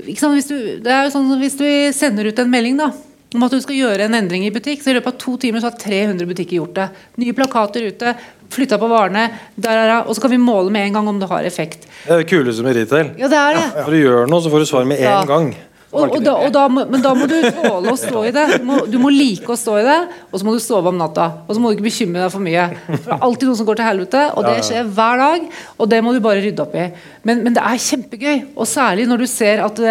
hvis, 0.05 0.51
du, 0.51 0.57
det 0.83 0.91
er 0.91 1.07
jo 1.07 1.17
sånn 1.17 1.37
hvis 1.41 1.57
du 1.57 1.67
sender 1.95 2.29
ut 2.29 2.45
en 2.45 2.51
melding, 2.51 2.77
da 2.77 2.91
om 3.35 3.43
at 3.43 3.53
du 3.53 3.59
skal 3.63 3.75
gjøre 3.75 4.07
en 4.07 4.17
endring 4.17 4.45
i 4.47 4.53
butikk. 4.53 4.83
Så 4.83 4.91
I 4.91 4.97
løpet 4.97 5.15
av 5.15 5.21
to 5.21 5.35
timer 5.41 5.63
så 5.63 5.71
har 5.71 5.79
300 5.81 6.29
butikker 6.29 6.59
gjort 6.59 6.75
det. 6.77 6.87
Nye 7.21 7.35
plakater 7.35 7.87
ute, 7.89 8.13
flytta 8.53 8.79
på 8.79 8.89
varene, 8.91 9.25
der, 9.55 9.81
der, 9.81 9.95
og 10.05 10.15
så 10.15 10.23
kan 10.23 10.31
vi 10.31 10.39
måle 10.41 10.71
med 10.71 10.87
en 10.87 10.99
gang 10.99 11.09
om 11.11 11.19
det 11.19 11.27
har 11.31 11.47
effekt. 11.47 11.87
Det 12.05 12.13
er 12.15 12.23
det 12.23 12.29
kuleste 12.31 12.63
med 12.63 12.77
retail. 12.79 13.11
Ja, 13.19 13.27
det 13.31 13.41
er 13.41 13.59
det. 13.59 13.65
Når 13.81 13.91
du 13.91 13.99
gjør 13.99 14.31
noe, 14.31 14.43
så 14.43 14.53
får 14.53 14.63
du 14.63 14.69
svar 14.69 14.87
med 14.87 15.01
en 15.01 15.09
ja. 15.09 15.17
gang. 15.27 15.51
Og, 15.87 16.17
og 16.17 16.19
da, 16.19 16.33
og 16.43 16.49
da, 16.51 16.65
men 16.67 16.99
da 16.99 17.13
må 17.15 17.29
du 17.31 17.35
tåle 17.55 17.93
å 17.93 17.97
stå 17.99 18.25
i 18.27 18.31
det. 18.35 18.43
Du 18.59 18.65
må, 18.67 18.81
du 18.91 18.97
må 18.99 19.11
like 19.13 19.47
å 19.47 19.55
stå 19.55 19.77
i 19.79 19.85
det, 19.85 19.95
og 20.27 20.35
så 20.35 20.43
må 20.43 20.55
du 20.57 20.59
sove 20.59 20.91
om 20.91 20.97
natta. 20.99 21.29
Og 21.47 21.55
så 21.55 21.63
må 21.63 21.71
du 21.71 21.77
ikke 21.77 21.85
bekymre 21.85 22.25
deg 22.25 22.33
for 22.33 22.43
mye. 22.43 22.65
For 22.89 23.05
det 23.05 23.15
er 23.15 23.23
alltid 23.29 23.47
noe 23.47 23.59
som 23.59 23.69
går 23.69 23.79
til 23.79 23.87
helvete, 23.87 24.23
og 24.33 24.49
det 24.49 24.57
skjer 24.67 24.91
hver 24.97 25.23
dag. 25.23 25.47
Og 25.79 25.91
det 25.93 26.01
må 26.03 26.11
du 26.11 26.19
bare 26.25 26.43
rydde 26.43 26.65
opp 26.65 26.75
i. 26.75 26.89
Men, 27.23 27.45
men 27.45 27.55
det 27.55 27.63
er 27.63 27.83
kjempegøy. 27.85 28.43
Og 28.57 28.67
særlig 28.67 29.07
når 29.07 29.23
du 29.23 29.27
ser 29.31 29.63
at, 29.63 29.81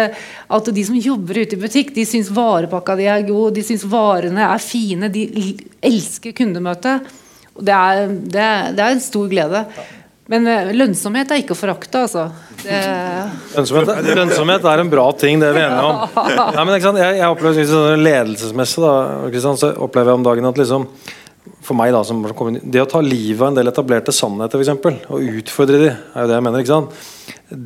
at 0.59 0.71
de 0.77 0.85
som 0.85 1.01
jobber 1.01 1.41
ute 1.41 1.57
i 1.57 1.63
butikk, 1.65 1.95
de 1.97 2.05
syns 2.05 2.29
varepakka 2.35 2.99
di 2.99 3.09
er 3.09 3.25
god, 3.25 3.57
de 3.57 3.65
syns 3.65 3.87
varene 3.89 4.45
er 4.45 4.61
fine, 4.61 5.09
de 5.09 5.25
elsker 5.81 6.37
kundemøtet. 6.37 7.09
Det 7.57 7.73
er, 7.73 8.03
det, 8.05 8.49
det 8.77 8.83
er 8.85 8.93
en 8.93 9.01
stor 9.01 9.25
glede. 9.31 9.65
Men 10.31 10.47
eh, 10.51 10.71
lønnsomhet 10.75 11.29
er 11.31 11.41
ikke 11.41 11.55
å 11.55 11.59
forakte, 11.59 12.01
altså. 12.03 12.25
Det, 12.63 12.79
Lønnsomhet, 13.55 14.09
lønnsomhet 14.17 14.65
er 14.67 14.83
en 14.83 14.91
bra 14.91 15.05
ting, 15.19 15.39
det 15.39 15.51
er 15.51 15.55
vi 15.55 15.63
enige 15.63 15.85
om. 15.87 16.01
Nei, 16.57 16.65
men, 16.65 16.73
ikke 16.75 16.89
sant? 16.89 16.99
Jeg, 16.99 17.19
jeg 17.21 17.35
opplever 17.35 17.61
liksom, 17.61 17.87
ledelsesmessig 18.01 18.83
da, 18.83 19.55
så 19.61 19.71
opplever 19.87 20.11
jeg 20.11 20.19
om 20.19 20.27
dagen 20.27 20.49
at 20.49 20.59
liksom, 20.59 20.89
for 21.63 21.79
meg 21.79 21.93
da, 21.95 22.03
som 22.07 22.19
kommer 22.35 22.59
Det 22.59 22.83
å 22.83 22.89
ta 22.89 22.99
livet 23.03 23.39
av 23.39 23.49
en 23.51 23.59
del 23.59 23.71
etablerte 23.71 24.15
sannheter 24.15 24.59
eksempel, 24.63 24.99
og 25.07 25.31
utfordre 25.39 25.81
de, 25.85 25.91
er 25.95 26.25
jo 26.25 26.31
det 26.31 26.39
jeg 26.39 26.47
mener. 26.49 26.63
ikke 26.65 26.75
sant? 26.75 27.09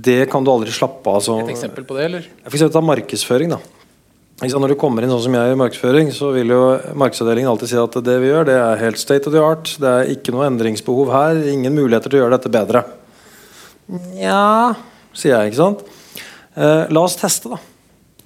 Det 0.09 0.19
kan 0.29 0.45
du 0.45 0.53
aldri 0.53 0.73
slappe 0.75 1.01
av. 1.09 1.17
Altså. 1.21 1.41
Et 1.41 1.53
eksempel 1.55 1.87
på 1.87 1.97
det, 1.97 2.09
eller? 2.11 2.31
for 2.45 2.57
eksempel 2.57 2.77
ta 2.77 2.85
markedsføring. 2.85 3.55
da? 3.55 3.80
Når 4.41 4.73
du 4.73 4.77
kommer 4.79 5.05
inn 5.05 5.11
sånn 5.13 5.21
som 5.27 5.35
jeg 5.37 5.53
i 5.53 5.57
markedsføring, 5.59 6.07
så 6.17 6.31
vil 6.33 6.49
jo 6.49 6.61
markedsavdelingen 6.97 7.51
alltid 7.51 7.69
si 7.69 7.77
at 7.77 7.97
det 8.01 8.15
vi 8.23 8.31
gjør, 8.31 8.47
det 8.49 8.55
er 8.57 8.79
helt 8.79 8.97
state 8.97 9.29
of 9.29 9.35
the 9.35 9.41
art. 9.45 9.75
Det 9.77 9.89
er 9.89 10.13
ikke 10.15 10.33
noe 10.33 10.47
endringsbehov 10.49 11.11
her. 11.13 11.41
Ingen 11.51 11.75
muligheter 11.77 12.09
til 12.09 12.17
å 12.17 12.23
gjøre 12.23 12.39
dette 12.39 12.53
bedre. 12.53 12.81
Nja, 14.15 14.71
sier 15.13 15.35
jeg, 15.35 15.51
ikke 15.51 15.59
sant. 15.59 15.83
Eh, 16.57 16.89
la 16.89 17.03
oss 17.05 17.19
teste, 17.21 17.51
da. 17.53 17.59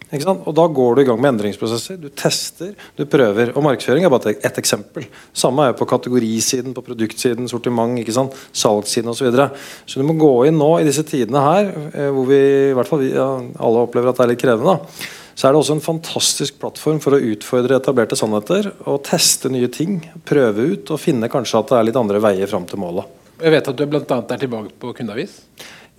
Ikke 0.06 0.24
sant? 0.24 0.46
Og 0.48 0.56
Da 0.56 0.70
går 0.72 0.96
du 0.96 1.02
i 1.02 1.08
gang 1.10 1.20
med 1.20 1.34
endringsprosesser. 1.34 2.00
Du 2.00 2.08
tester, 2.08 2.72
du 2.96 3.04
prøver. 3.12 3.52
Og 3.52 3.68
markedsføring 3.68 4.08
er 4.08 4.14
bare 4.14 4.38
et, 4.38 4.48
et 4.48 4.62
eksempel. 4.64 5.10
Samme 5.36 5.66
er 5.66 5.74
jo 5.74 5.80
på 5.82 5.90
kategorisiden, 5.90 6.72
på 6.78 6.86
produktsiden, 6.86 7.52
sortiment, 7.52 8.00
ikke 8.00 8.16
sant? 8.16 8.40
salgssiden 8.56 9.12
osv. 9.12 9.20
Så, 9.20 9.28
videre. 9.28 9.50
så 9.84 10.00
du 10.00 10.08
må 10.08 10.16
gå 10.16 10.32
inn 10.48 10.56
nå 10.62 10.78
i 10.80 10.88
disse 10.88 11.04
tidene 11.04 11.44
her, 11.44 11.76
eh, 11.92 12.10
hvor 12.16 12.32
vi 12.32 12.42
i 12.72 12.74
hvert 12.80 12.88
fall 12.88 13.04
vi, 13.04 13.12
ja, 13.18 13.30
alle 13.60 13.84
opplever 13.84 14.16
at 14.16 14.24
det 14.24 14.28
er 14.30 14.36
litt 14.38 14.44
krevende. 14.48 14.80
da 14.80 15.22
så 15.36 15.48
er 15.48 15.54
det 15.54 15.60
også 15.60 15.76
en 15.76 15.84
fantastisk 15.84 16.60
plattform 16.62 17.02
for 17.04 17.18
å 17.18 17.20
utfordre 17.20 17.76
etablerte 17.76 18.16
sannheter 18.16 18.72
og 18.88 19.02
teste 19.04 19.52
nye 19.52 19.68
ting. 19.68 20.00
Prøve 20.28 20.70
ut 20.72 20.92
og 20.96 21.02
finne 21.04 21.28
kanskje 21.32 21.60
at 21.60 21.72
det 21.74 21.80
er 21.80 21.88
litt 21.90 22.00
andre 22.00 22.22
veier 22.24 22.48
fram 22.52 22.68
til 22.70 22.80
målet. 22.80 23.10
Jeg 23.44 23.52
vet 23.52 23.68
at 23.68 23.76
du 23.76 23.84
annet 23.84 24.32
er 24.32 24.44
tilbake 24.46 24.72
på 24.80 24.94
kundeavis. 24.96 25.42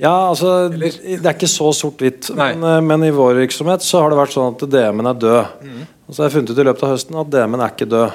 Ja, 0.00 0.28
altså, 0.30 0.72
Eller- 0.72 0.90
Det 0.90 1.24
er 1.24 1.34
ikke 1.34 1.48
så 1.48 1.72
sort-hvitt, 1.72 2.34
men, 2.34 2.62
eh, 2.62 2.80
men 2.80 3.04
i 3.04 3.10
vår 3.10 3.46
virksomhet 3.46 3.80
så 3.80 4.00
har 4.00 4.10
det 4.10 4.18
vært 4.18 4.32
sånn 4.32 4.54
at 4.54 4.68
DM-en 4.68 5.06
er 5.06 5.14
død. 5.14 5.46
Og 6.08 6.14
så 6.14 6.22
har 6.22 6.30
jeg 6.30 6.36
funnet 6.36 6.50
ut 6.50 6.58
i 6.58 6.68
løpet 6.68 6.82
av 6.82 6.90
høsten 6.96 7.20
at 7.20 7.30
DM-en 7.30 7.60
er 7.60 7.70
ikke 7.70 7.88
død. 7.88 8.12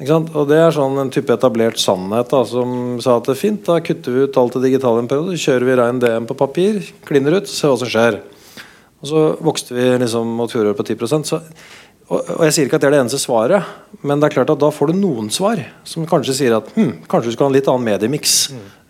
Ikke? 0.00 0.36
Og 0.36 0.48
Det 0.48 0.56
er 0.56 0.70
sånn 0.70 0.98
en 1.00 1.10
type 1.10 1.28
etablert 1.32 1.78
sannhet 1.78 2.28
da, 2.28 2.44
som 2.44 3.00
sa 3.00 3.16
at 3.16 3.24
det 3.24 3.36
er 3.36 3.40
fint, 3.40 3.64
da 3.64 3.80
kutter 3.80 4.12
vi 4.12 4.26
ut 4.26 4.36
alt 4.36 4.52
det 4.52 4.62
digitale 4.62 4.98
en 4.98 5.08
periode, 5.08 5.38
kjører 5.40 5.64
vi 5.64 5.76
rein 5.76 5.98
DM 5.98 6.26
på 6.26 6.36
papir, 6.36 6.82
kliner 7.04 7.36
ut, 7.38 7.48
ser 7.48 7.68
hva 7.68 7.78
som 7.78 7.88
skjer. 7.88 8.20
Og 9.02 9.10
så 9.10 9.24
vokste 9.44 9.76
vi 9.76 9.90
liksom 10.00 10.30
mot 10.38 10.52
fjoråret 10.52 10.78
på 10.78 10.86
10 10.86 11.26
så, 11.28 11.40
og, 12.06 12.20
og 12.38 12.44
Jeg 12.46 12.54
sier 12.54 12.68
ikke 12.68 12.78
at 12.78 12.84
det 12.84 12.88
er 12.90 12.94
det 12.94 13.02
eneste 13.02 13.18
svaret, 13.18 13.66
men 14.06 14.20
det 14.22 14.28
er 14.28 14.36
klart 14.36 14.50
at 14.52 14.62
da 14.62 14.70
får 14.70 14.92
du 14.92 15.00
noen 15.00 15.28
svar 15.34 15.58
som 15.86 16.06
kanskje 16.06 16.36
sier 16.38 16.54
at 16.60 16.68
hm, 16.76 17.02
kanskje 17.10 17.32
du 17.32 17.36
skal 17.36 17.48
ha 17.48 17.50
en 17.50 17.56
litt 17.56 17.70
annen 17.70 17.86
mediemiks 17.88 18.36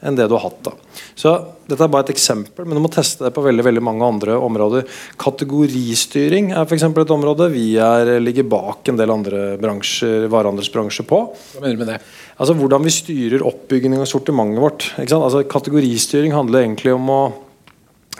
enn 0.06 0.18
det 0.18 0.26
du 0.28 0.34
har 0.36 0.44
hatt. 0.44 0.58
da. 0.66 0.74
Så 1.16 1.32
Dette 1.66 1.82
er 1.82 1.90
bare 1.90 2.04
et 2.04 2.12
eksempel, 2.12 2.66
men 2.68 2.76
du 2.76 2.82
må 2.84 2.90
teste 2.92 3.24
det 3.24 3.32
på 3.34 3.42
veldig 3.42 3.64
veldig 3.66 3.82
mange 3.82 4.04
andre 4.06 4.36
områder. 4.38 4.84
Kategoristyring 5.18 6.52
er 6.52 6.68
f.eks. 6.68 6.84
et 6.86 7.14
område 7.16 7.48
vi 7.50 7.64
er, 7.80 8.12
ligger 8.22 8.46
bak 8.52 8.92
en 8.92 9.00
del 9.00 9.10
andre 9.10 9.40
bransjer, 9.58 10.28
varehandelsbransjer 10.30 11.08
på. 11.08 11.22
Hva 11.56 11.64
mener 11.64 11.74
du 11.74 11.82
med 11.82 11.90
det? 11.94 11.98
Altså 12.36 12.54
Hvordan 12.60 12.84
vi 12.84 12.94
styrer 12.94 13.48
oppbygging 13.48 13.96
av 13.96 14.06
sortimentet 14.12 14.62
vårt. 14.62 14.90
Altså 15.00 15.42
Kategoristyring 15.48 16.36
handler 16.36 16.66
egentlig 16.66 16.94
om 16.94 17.10
å 17.10 17.20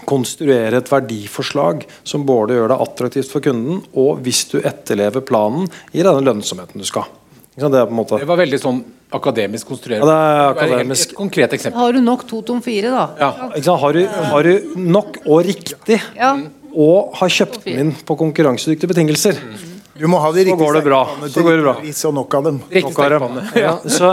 konstruere 0.07 0.81
et 0.81 0.91
verdiforslag 0.93 1.85
som 2.07 2.25
både 2.29 2.57
gjør 2.57 2.73
det 2.73 2.81
attraktivt 2.87 3.31
for 3.33 3.45
kunden, 3.45 3.83
og 3.99 4.21
hvis 4.27 4.45
du 4.53 4.59
etterlever 4.63 5.25
planen, 5.27 5.69
gir 5.93 6.07
deg 6.07 6.21
den 6.21 6.29
lønnsomheten 6.31 6.83
du 6.83 6.87
skal. 6.89 7.09
Det 7.57 7.65
er 7.71 7.87
på 7.89 7.95
en 7.95 7.97
måte 7.97 8.19
Det 8.21 8.29
var 8.29 8.37
veldig 8.37 8.59
sånn 8.61 8.83
akademisk 9.17 9.71
konstruert. 9.71 10.03
Ja, 10.05 10.17
er 10.17 10.51
akademisk. 10.51 11.15
Et 11.15 11.17
konkret 11.17 11.55
eksempel. 11.57 11.81
har 11.81 11.93
du 11.97 12.03
nok 12.05 12.27
to 12.29 12.43
tom 12.45 12.61
fire, 12.65 12.91
da? 12.93 13.05
Ja. 13.21 13.31
ikke 13.55 13.65
sant? 13.65 13.81
Har, 13.81 13.97
du, 13.97 14.03
har 14.33 14.43
du 14.43 14.75
nok 14.77 15.17
og 15.25 15.41
riktig, 15.47 16.01
Ja. 16.19 16.35
og 16.77 17.15
har 17.17 17.33
kjøpt 17.33 17.65
den 17.65 17.79
inn 17.81 17.95
på 18.05 18.17
konkurransedyktige 18.21 18.91
betingelser, 18.93 19.39
Du 19.97 20.07
må 20.11 20.19
ha 20.21 20.31
de 20.33 20.43
Så 20.43 20.47
riktige 20.49 20.61
går 20.61 20.77
det 20.77 20.83
bra. 20.85 21.01
Så 21.23 21.31
til 21.33 21.47
går 21.47 21.57
det 21.57 21.63
bra. 21.65 21.75
riktig 21.77 21.93
pris 21.93 22.05
og 22.09 22.15
nok 22.17 22.35
av 22.39 22.45
dem. 22.47 22.59
Nok 22.87 22.99
av 23.01 23.15
dem. 23.15 23.39
Ja, 23.57 23.73
så, 23.85 24.13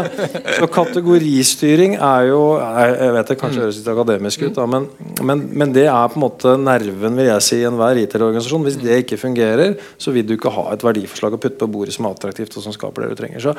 så 0.57 0.69
kategoristyring 0.71 1.97
er 1.97 2.29
jo 2.29 2.41
Jeg, 2.57 3.11
vet 3.17 3.31
det 3.31 3.37
kanskje 3.41 3.63
høres 3.65 3.79
litt 3.81 3.89
akademisk 3.93 4.45
ut, 4.45 4.53
da, 4.55 4.67
men, 4.69 4.87
men, 5.21 5.43
men 5.51 5.75
det 5.75 5.85
er 5.91 6.11
på 6.11 6.19
en 6.19 6.25
måte 6.25 6.55
nerven 6.61 7.19
vil 7.19 7.29
jeg 7.29 7.45
si, 7.45 7.59
i 7.61 7.67
enhver 7.67 7.99
IT-organisasjon. 8.03 8.65
Hvis 8.67 8.79
det 8.81 9.01
ikke 9.03 9.19
fungerer, 9.21 9.75
så 9.97 10.15
vil 10.15 10.27
du 10.27 10.35
ikke 10.37 10.53
ha 10.55 10.69
et 10.73 10.85
verdiforslag 10.85 11.37
å 11.37 11.41
putte 11.41 11.59
på 11.63 11.71
bordet 11.75 11.95
som 11.95 12.07
er 12.07 12.15
attraktivt 12.15 12.57
og 12.57 12.65
som 12.65 12.75
skaper 12.75 13.05
det 13.05 13.13
du 13.13 13.21
trenger. 13.23 13.43
Så, 13.43 13.55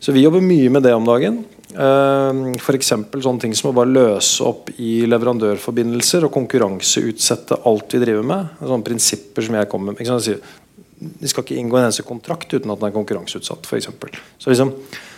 så 0.00 0.16
vi 0.16 0.24
jobber 0.24 0.44
mye 0.44 0.72
med 0.72 0.86
det 0.86 0.96
om 0.96 1.06
dagen. 1.06 1.42
Uh, 1.76 2.54
F.eks. 2.56 2.92
sånne 2.94 3.42
ting 3.42 3.56
som 3.56 3.72
å 3.72 3.76
bare 3.76 3.92
løse 3.92 4.44
opp 4.46 4.70
i 4.80 5.02
leverandørforbindelser 5.10 6.24
og 6.24 6.32
konkurranseutsette 6.36 7.60
alt 7.68 7.96
vi 7.96 8.04
driver 8.04 8.24
med. 8.26 8.54
Sånne 8.62 8.86
prinsipper 8.86 9.44
som 9.44 9.58
jeg 9.58 9.68
kommer 9.72 9.96
med. 9.96 10.38
De 11.20 11.30
skal 11.30 11.46
ikke 11.46 11.58
inngå 11.60 11.78
en 11.78 11.88
eneste 11.88 12.06
kontrakt 12.06 12.52
uten 12.52 12.72
at 12.72 12.80
den 12.80 12.90
er 12.90 12.96
konkurranseutsatt. 12.96 13.68
For 13.68 13.78
eksempel. 13.78 14.14
så 14.38 14.52
liksom, 14.52 14.72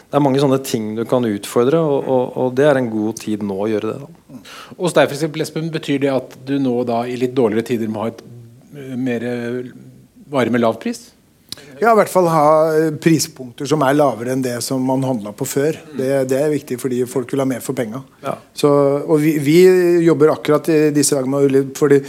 det 0.08 0.16
er 0.16 0.24
mange 0.24 0.40
sånne 0.40 0.60
ting 0.64 0.94
du 0.96 1.02
kan 1.08 1.26
utfordre, 1.28 1.82
og, 1.84 2.06
og, 2.08 2.38
og 2.40 2.54
det 2.56 2.64
er 2.64 2.80
en 2.80 2.88
god 2.92 3.18
tid 3.20 3.44
nå 3.44 3.58
å 3.60 3.68
gjøre 3.68 3.92
det. 3.92 4.06
Da. 4.06 4.40
Hos 4.78 4.96
deg 4.96 5.10
for 5.10 5.18
eksempel, 5.18 5.44
Espen, 5.44 5.68
betyr 5.74 6.00
det 6.06 6.14
at 6.14 6.38
du 6.48 6.56
nå 6.62 6.80
da 6.88 7.02
i 7.04 7.18
litt 7.20 7.36
dårligere 7.36 7.68
tider 7.74 7.92
må 7.92 8.06
ha 8.06 8.12
et 8.14 8.24
eh, 8.24 8.96
mer 8.96 9.28
varme 10.32 10.56
med 10.56 10.64
lav 10.64 10.80
pris? 10.80 11.10
Ja, 11.78 11.92
i 11.92 11.98
hvert 11.98 12.10
fall 12.10 12.26
ha 12.30 12.46
eh, 12.74 12.88
prispunkter 12.98 13.68
som 13.68 13.82
er 13.86 13.96
lavere 13.96 14.32
enn 14.34 14.42
det 14.42 14.56
som 14.64 14.82
man 14.84 15.04
handla 15.06 15.34
på 15.36 15.46
før. 15.48 15.78
Det, 15.94 16.08
det 16.30 16.38
er 16.40 16.54
viktig 16.54 16.78
fordi 16.80 17.02
folk 17.10 17.30
vil 17.32 17.42
ha 17.42 17.46
mer 17.48 17.62
for 17.64 17.78
penga. 17.78 18.00
Ja. 18.24 18.34
Og 18.68 19.18
vi, 19.22 19.36
vi 19.42 19.58
jobber 20.06 20.32
akkurat 20.34 20.70
i 20.72 20.78
disse 20.94 21.18
dagene 21.18 21.44
med 21.44 21.76
fordi 21.78 22.00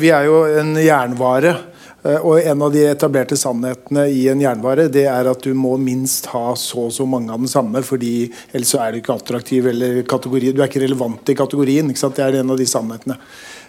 Vi 0.00 0.12
er 0.14 0.28
jo 0.28 0.44
en 0.60 0.76
jernvare. 0.80 1.56
Eh, 2.04 2.18
Og 2.18 2.40
en 2.40 2.62
av 2.62 2.72
de 2.74 2.84
etablerte 2.88 3.36
sannhetene 3.38 4.06
i 4.12 4.26
en 4.32 4.40
jernvare 4.42 4.88
Det 4.92 5.06
er 5.10 5.30
at 5.30 5.44
du 5.44 5.52
må 5.54 5.76
minst 5.82 6.30
ha 6.34 6.54
så 6.58 6.88
og 6.88 6.94
så 6.94 7.06
mange 7.08 7.32
av 7.34 7.42
den 7.42 7.50
samme, 7.50 7.82
fordi 7.82 8.30
ellers 8.52 8.74
er 8.74 8.92
du 8.92 9.02
ikke 9.02 9.16
attraktiv 9.18 9.66
eller 9.72 10.02
kategori. 10.08 10.52
Du 10.52 10.62
er 10.62 10.70
ikke 10.70 10.84
relevant 10.86 11.28
i 11.28 11.38
kategorien. 11.38 11.88
Det 11.94 12.24
er 12.24 12.40
en 12.40 12.54
av 12.54 12.58
de 12.58 12.66
sannhetene. 12.66 13.18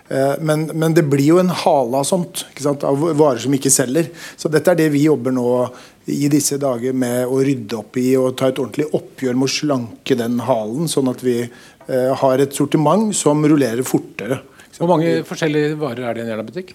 Eh, 0.10 0.36
Men, 0.42 0.66
men 0.74 0.94
det 0.94 1.06
blir 1.06 1.36
jo 1.36 1.40
en 1.40 1.54
hale 1.54 2.02
av 2.02 2.04
sånt, 2.08 2.46
av 2.66 3.08
varer 3.18 3.42
som 3.44 3.54
ikke 3.54 3.72
selger. 3.74 4.10
Så 4.38 4.50
dette 4.50 4.72
er 4.72 4.80
det 4.80 4.90
vi 4.94 5.06
jobber 5.06 5.36
nå 5.36 5.50
i 6.10 6.26
disse 6.32 6.58
dager 6.58 6.94
med 6.98 7.30
å 7.30 7.42
rydde 7.46 7.78
opp 7.78 7.98
i 8.02 8.16
og 8.18 8.34
ta 8.40 8.50
et 8.50 8.58
ordentlig 8.58 8.88
oppgjør 8.98 9.38
med 9.38 9.46
å 9.46 9.54
slanke 9.54 10.18
den 10.18 10.40
halen, 10.42 10.88
sånn 10.90 11.12
at 11.12 11.22
vi 11.22 11.36
eh, 11.44 12.14
har 12.22 12.42
et 12.42 12.56
sortiment 12.56 13.14
som 13.16 13.46
rullerer 13.46 13.86
fortere. 13.86 14.42
Hvor 14.80 14.90
mange 14.90 15.20
forskjellige 15.28 15.76
varer 15.78 16.08
er 16.08 16.16
det 16.16 16.22
i 16.22 16.26
en 16.26 16.32
Jerna-butikk? 16.34 16.74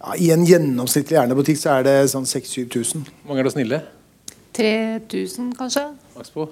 Ja, 0.00 0.14
I 0.16 0.30
en 0.32 0.46
gjennomsnittlig 0.48 1.18
Jernebutikk 1.18 1.58
så 1.60 1.74
er 1.76 1.84
det 1.84 1.94
sånn 2.12 2.24
6000-7000. 2.28 3.02
Hvor 3.04 3.28
mange 3.32 3.42
er 3.42 3.48
det 3.50 3.52
snille? 3.52 3.80
3000, 4.56 5.50
kanskje? 5.58 5.82
Maks 6.16 6.32
på? 6.32 6.46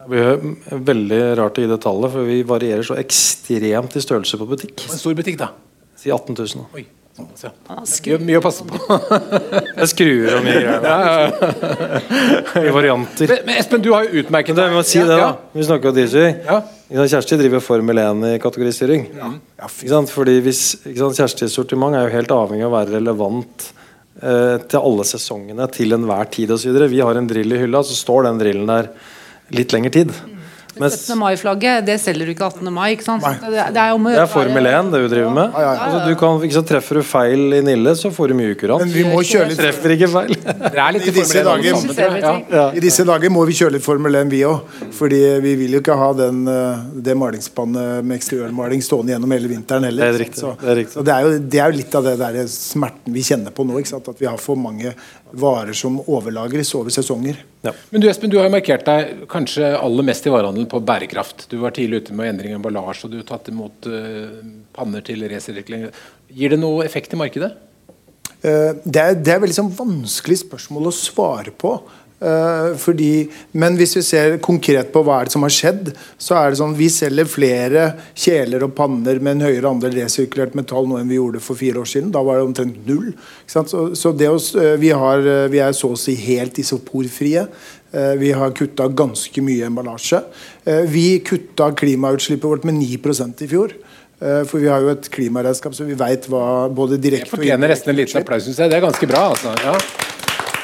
Det 0.00 0.08
blir 0.08 0.80
veldig 0.90 1.20
rart 1.40 1.58
å 1.60 1.64
gi 1.64 1.68
det 1.70 1.78
tallet, 1.80 2.12
for 2.12 2.28
vi 2.28 2.38
varierer 2.48 2.84
så 2.86 2.96
ekstremt 3.00 3.96
i 3.96 4.02
størrelse 4.04 4.38
på 4.40 4.48
butikk. 4.48 4.84
En 4.88 5.00
stor 5.00 5.16
butikk, 5.16 5.38
da. 5.40 5.50
Si 6.00 6.12
18 6.12 6.36
000. 6.36 6.60
da. 6.60 6.66
Oi. 6.76 6.84
ja. 7.42 7.50
Mye, 7.68 8.18
mye 8.24 8.40
å 8.40 8.44
passe 8.44 8.64
på. 8.68 8.80
Jeg 9.80 9.90
skruer 9.92 10.36
og 10.38 10.44
mye 10.44 10.60
greier. 10.64 11.34
I 12.60 12.72
varianter. 12.76 13.32
Men, 13.32 13.42
men 13.48 13.60
Espen, 13.60 13.84
du 13.84 13.90
har 13.92 14.06
jo 14.08 14.22
utmerket 14.24 14.56
Men 14.56 14.72
vi 14.72 14.80
må 14.80 14.84
si 14.88 15.00
det, 15.00 15.08
da. 15.10 15.18
Ja, 15.20 15.32
Vi 15.56 15.66
snakker 15.68 15.92
om 15.92 15.98
DJ. 16.00 16.28
Ja. 16.48 16.60
Kjersti 16.90 17.36
driver 17.38 17.60
Formel 17.62 18.00
1 18.02 18.24
i 18.26 18.38
kategoristyring. 18.42 19.04
Ikke 19.06 19.90
sant? 19.92 20.10
Fordi 20.10 20.40
hvis, 20.42 20.62
ikke 20.82 20.98
sant, 21.04 21.18
Kjerstis 21.20 21.54
sortiment 21.54 21.94
er 21.94 22.08
jo 22.08 22.16
helt 22.16 22.32
avhengig 22.34 22.66
av 22.66 22.72
å 22.72 22.78
være 22.80 22.96
relevant 22.96 23.66
eh, 24.18 24.56
til 24.66 24.80
alle 24.80 25.06
sesongene 25.06 25.68
til 25.70 25.94
enhver 25.94 26.32
tid 26.34 26.50
osv. 26.56 26.74
Vi 26.90 27.02
har 27.06 27.20
en 27.20 27.30
drill 27.30 27.54
i 27.54 27.60
hylla, 27.62 27.84
så 27.86 27.94
står 27.94 28.26
den 28.26 28.42
drillen 28.42 28.66
der 28.72 28.90
litt 29.54 29.70
lengre 29.74 29.94
tid. 30.00 30.10
Mens- 30.78 31.00
17. 31.02 31.18
mai-flagget 31.18 31.84
det 31.86 31.96
selger 32.00 32.26
du 32.28 32.32
ikke 32.34 32.46
18. 32.46 32.70
mai. 32.72 32.92
ikke 32.94 33.04
sant? 33.04 33.22
Det, 33.22 33.50
det 33.50 33.58
er, 33.58 33.98
Det 33.98 34.20
er 34.22 34.26
Formel 34.30 34.66
1 34.70 34.90
det 34.92 35.00
vi 35.02 35.08
driver 35.14 35.32
med. 35.34 35.50
Ja, 35.54 35.60
ja, 35.60 35.72
ja. 35.74 35.80
Altså, 35.86 35.98
du 36.08 36.14
kan, 36.20 36.38
ikke 36.46 36.54
så 36.58 36.62
treffer 36.68 36.94
du 37.00 37.02
feil 37.02 37.54
i 37.58 37.60
Nille, 37.66 37.94
så 37.98 38.10
får 38.14 38.28
du 38.28 38.34
mye 38.38 38.54
ukurant. 38.54 38.84
Men 38.84 38.92
vi 38.94 39.02
må 39.08 39.18
kjøre 39.26 39.48
litt 39.50 39.58
Treffer 39.60 39.94
ikke 39.96 40.08
feil. 40.12 40.36
I 40.36 41.10
disse 41.10 41.42
Formel 41.42 41.66
1 41.66 42.24
dager-. 42.50 42.76
I 42.76 42.80
disse 42.84 43.04
dager 43.08 43.30
må 43.34 43.44
vi 43.48 43.56
kjøre 43.58 43.72
litt 43.76 43.84
Formel 43.84 44.14
1, 44.22 44.30
vi 44.30 44.42
òg. 44.46 44.60
Fordi 45.00 45.20
vi 45.42 45.54
vil 45.64 45.76
jo 45.78 45.80
ikke 45.82 45.96
ha 45.98 46.12
den, 46.12 46.46
eh, 46.48 46.84
det 46.94 47.16
malingsspannet 47.18 48.04
med 48.04 48.18
eksteriørmaling 48.20 48.82
stående 48.84 49.14
gjennom 49.16 49.32
hele 49.34 49.48
vinteren 49.50 49.84
heller. 49.88 50.12
Det 50.12 50.14
er 50.14 50.24
riktig, 50.24 50.40
Så, 50.44 50.54
det 50.60 50.68
er 50.70 50.78
riktig. 50.82 50.94
så 50.94 51.04
det, 51.04 51.14
er 51.14 51.20
jo, 51.26 51.38
det 51.38 51.60
er 51.60 51.72
jo 51.72 51.78
litt 51.82 51.94
av 52.00 52.04
det 52.04 52.16
der 52.20 52.40
smerten 52.46 53.12
vi 53.16 53.22
kjenner 53.26 53.50
på 53.56 53.66
nå. 53.66 53.78
Ikke 53.82 53.94
sant? 53.96 54.08
At 54.08 54.18
vi 54.22 54.26
har 54.30 54.38
for 54.38 54.56
mange 54.56 54.94
varer 55.32 55.76
som 55.76 55.98
overlagres 56.00 56.72
over 56.78 56.92
sesonger. 56.94 57.38
Ja. 57.64 57.72
Men 57.90 58.02
du 58.02 58.08
Espen, 58.10 58.30
du 58.32 58.38
har 58.40 58.48
jo 58.48 58.54
markert 58.54 58.86
deg 58.88 59.24
kanskje 59.30 59.72
aller 59.76 60.06
mest 60.06 60.26
i 60.26 60.32
varehandelen 60.32 60.68
på 60.70 60.80
bærekraft. 60.84 61.46
Du 61.50 61.58
var 61.62 61.74
tidlig 61.76 62.04
ute 62.04 62.16
med 62.16 62.32
endring 62.32 62.54
av 62.54 62.60
emballasje, 62.60 63.06
og 63.06 63.12
du 63.12 63.18
har 63.20 63.26
tatt 63.28 63.50
imot 63.52 63.88
uh, 63.90 64.40
panner 64.76 65.04
til 65.06 65.26
resirkling. 65.30 65.88
Gir 66.32 66.54
det 66.54 66.60
noe 66.62 66.86
effekt 66.86 67.16
i 67.16 67.20
markedet? 67.20 67.52
Uh, 68.40 68.78
Det 68.84 69.02
er, 69.02 69.18
det 69.20 69.34
er 69.34 69.42
veldig 69.44 69.58
sånn 69.58 69.74
vanskelig 69.76 70.40
spørsmål 70.46 70.88
å 70.88 70.96
svare 70.96 71.52
på. 71.52 71.76
Eh, 72.20 72.74
fordi, 72.76 73.30
men 73.56 73.78
hvis 73.80 73.94
vi 73.96 74.02
ser 74.04 74.34
konkret 74.44 74.90
på 74.92 75.00
hva 75.06 75.20
er 75.20 75.28
det 75.28 75.32
som 75.32 75.44
har 75.46 75.54
skjedd, 75.54 75.90
så 76.20 76.36
er 76.36 76.50
det 76.50 76.60
sånn 76.60 76.76
vi 76.76 76.90
selger 76.92 77.28
flere 77.30 77.86
kjeler 78.12 78.66
og 78.66 78.74
panner 78.76 79.22
med 79.24 79.38
en 79.38 79.46
høyere 79.48 79.70
andel 79.70 79.96
resirkulert 80.02 80.56
metall 80.58 80.88
nå 80.88 80.98
enn 81.00 81.08
vi 81.08 81.16
gjorde 81.16 81.40
for 81.44 81.56
fire 81.56 81.80
år 81.80 81.88
siden. 81.88 82.12
Da 82.12 82.22
var 82.26 82.36
det 82.36 82.48
omtrent 82.50 82.82
null. 82.88 83.14
Så, 83.48 83.64
så 83.96 84.12
det 84.12 84.28
å, 84.28 84.36
eh, 84.60 84.76
vi, 84.82 84.92
har, 84.92 85.24
eh, 85.24 85.46
vi 85.52 85.62
er 85.64 85.76
så 85.76 85.94
å 85.94 86.00
si 86.00 86.16
helt 86.28 86.60
isoporfrie. 86.60 87.46
Vi 87.90 88.28
har 88.38 88.52
kutta 88.54 88.84
ganske 88.94 89.42
mye 89.42 89.64
emballasje. 89.66 90.20
Vi 90.86 91.06
kutta 91.26 91.72
klimautslippet 91.74 92.46
vårt 92.46 92.66
med 92.68 92.76
9% 92.78 93.42
i 93.42 93.48
fjor. 93.50 93.74
For 94.20 94.62
vi 94.62 94.68
har 94.70 94.84
jo 94.84 94.92
et 94.92 95.08
klimaregnskap, 95.10 95.74
så 95.74 95.88
vi 95.88 95.98
veit 95.98 96.28
hva 96.30 96.68
både 96.70 97.00
direkte 97.02 97.34
og 97.34 97.42
Jeg 97.42 97.48
fortjener 97.48 97.74
nesten 97.74 97.90
en 97.90 97.98
liten 97.98 98.22
applaus, 98.22 98.46
syns 98.46 98.62
jeg. 98.62 98.70
Det 98.70 98.78
er 98.78 98.86
ganske 98.86 99.10
bra. 99.10 99.24
altså. 99.32 99.56
Ja. 99.66 99.74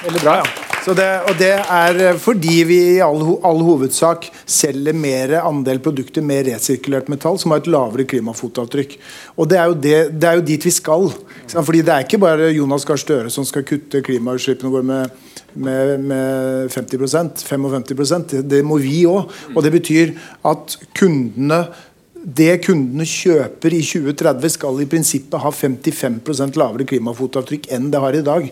Veldig 0.05 0.23
bra. 0.23 0.39
Så 0.47 0.66
det, 0.95 1.07
og 1.27 1.39
det 1.41 1.51
er 1.59 1.97
eh, 1.99 2.19
fordi 2.23 2.61
vi 2.69 2.77
i 2.93 3.01
all, 3.03 3.19
all 3.43 3.63
hovedsak 3.67 4.29
selger 4.47 4.95
mer 4.95 5.33
andel 5.41 5.81
produkter 5.83 6.23
med 6.23 6.47
resirkulert 6.47 7.09
metall 7.11 7.41
som 7.43 7.51
har 7.51 7.63
et 7.65 7.71
lavere 7.73 8.07
klimafotavtrykk. 8.07 8.95
Og 9.35 9.49
det 9.51 9.59
er 9.59 9.73
jo, 9.73 9.79
det, 9.87 9.97
det 10.15 10.29
er 10.31 10.39
jo 10.39 10.45
dit 10.53 10.69
vi 10.69 10.75
skal. 10.75 11.09
Fordi 11.57 11.83
det 11.83 11.95
er 11.95 12.07
ikke 12.07 12.23
bare 12.23 12.53
Jonas 12.55 12.87
Gahr 12.87 13.03
Støre 13.03 13.33
som 13.35 13.47
skal 13.49 13.67
kutte 13.67 14.05
klimautslippene 14.07 14.71
våre 14.71 14.87
med, 14.87 15.19
med, 15.59 16.07
med 16.07 16.71
50% 16.71 17.43
55 17.49 18.31
det, 18.31 18.47
det 18.55 18.63
må 18.63 18.79
vi 18.79 19.03
òg. 19.11 19.35
Og 19.57 19.67
det 19.67 19.75
betyr 19.75 20.15
at 20.47 20.79
kundene 20.95 21.65
det 22.27 22.57
kundene 22.65 23.05
kjøper 23.07 23.75
i 23.77 23.85
2030 23.87 24.51
skal 24.51 24.81
i 24.83 24.89
prinsippet 24.91 25.39
ha 25.39 25.51
55% 25.55 26.57
lavere 26.59 26.87
klimafotavtrykk 26.91 27.69
enn 27.77 27.93
det 27.93 28.01
har 28.03 28.19
i 28.19 28.25
dag. 28.27 28.49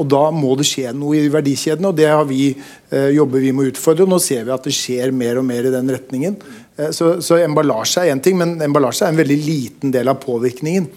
Og 0.00 0.08
Da 0.08 0.22
må 0.32 0.54
det 0.56 0.64
skje 0.68 0.92
noe 0.96 1.20
i 1.20 1.28
verdikjedene, 1.32 1.90
og 1.90 1.96
det 1.98 2.08
har 2.08 2.24
vi, 2.24 2.54
eh, 2.90 3.10
jobber 3.12 3.40
vi 3.40 3.52
med 3.52 3.66
å 3.66 3.72
utfordre. 3.74 4.08
Nå 4.08 4.18
ser 4.20 4.44
vi 4.44 4.54
at 4.54 4.64
det 4.64 4.72
skjer 4.72 5.12
mer 5.12 5.38
og 5.38 5.44
mer 5.44 5.68
i 5.68 5.74
den 5.74 5.88
retningen. 5.92 6.36
Eh, 6.78 6.90
så, 6.96 7.20
så 7.20 7.36
emballasje 7.44 8.00
er 8.00 8.14
én 8.14 8.22
ting, 8.22 8.38
men 8.38 8.56
emballasje 8.60 9.04
er 9.04 9.12
en 9.12 9.20
veldig 9.20 9.40
liten 9.44 9.92
del 9.92 10.08
av 10.08 10.20
påvirkningen. 10.24 10.88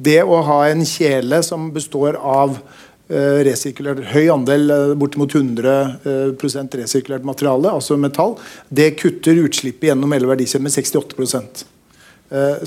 Det 0.00 0.22
å 0.22 0.42
ha 0.46 0.60
en 0.70 0.84
kjele 0.86 1.42
som 1.44 1.68
består 1.74 2.16
av 2.16 2.56
eh, 3.10 3.44
resirkulert, 3.44 4.00
høy 4.14 4.28
andel, 4.32 4.94
bortimot 4.96 5.34
100 5.34 5.74
eh, 5.74 6.28
prosent 6.40 6.72
resirkulert 6.80 7.26
materiale, 7.28 7.68
altså 7.68 7.98
metall, 8.00 8.38
det 8.70 8.94
kutter 8.96 9.44
utslippet 9.44 9.90
gjennom 9.90 10.16
hele 10.16 10.30
verdikjeden 10.30 10.70
med 10.70 10.72
68 10.72 11.18
Eh, 11.18 11.77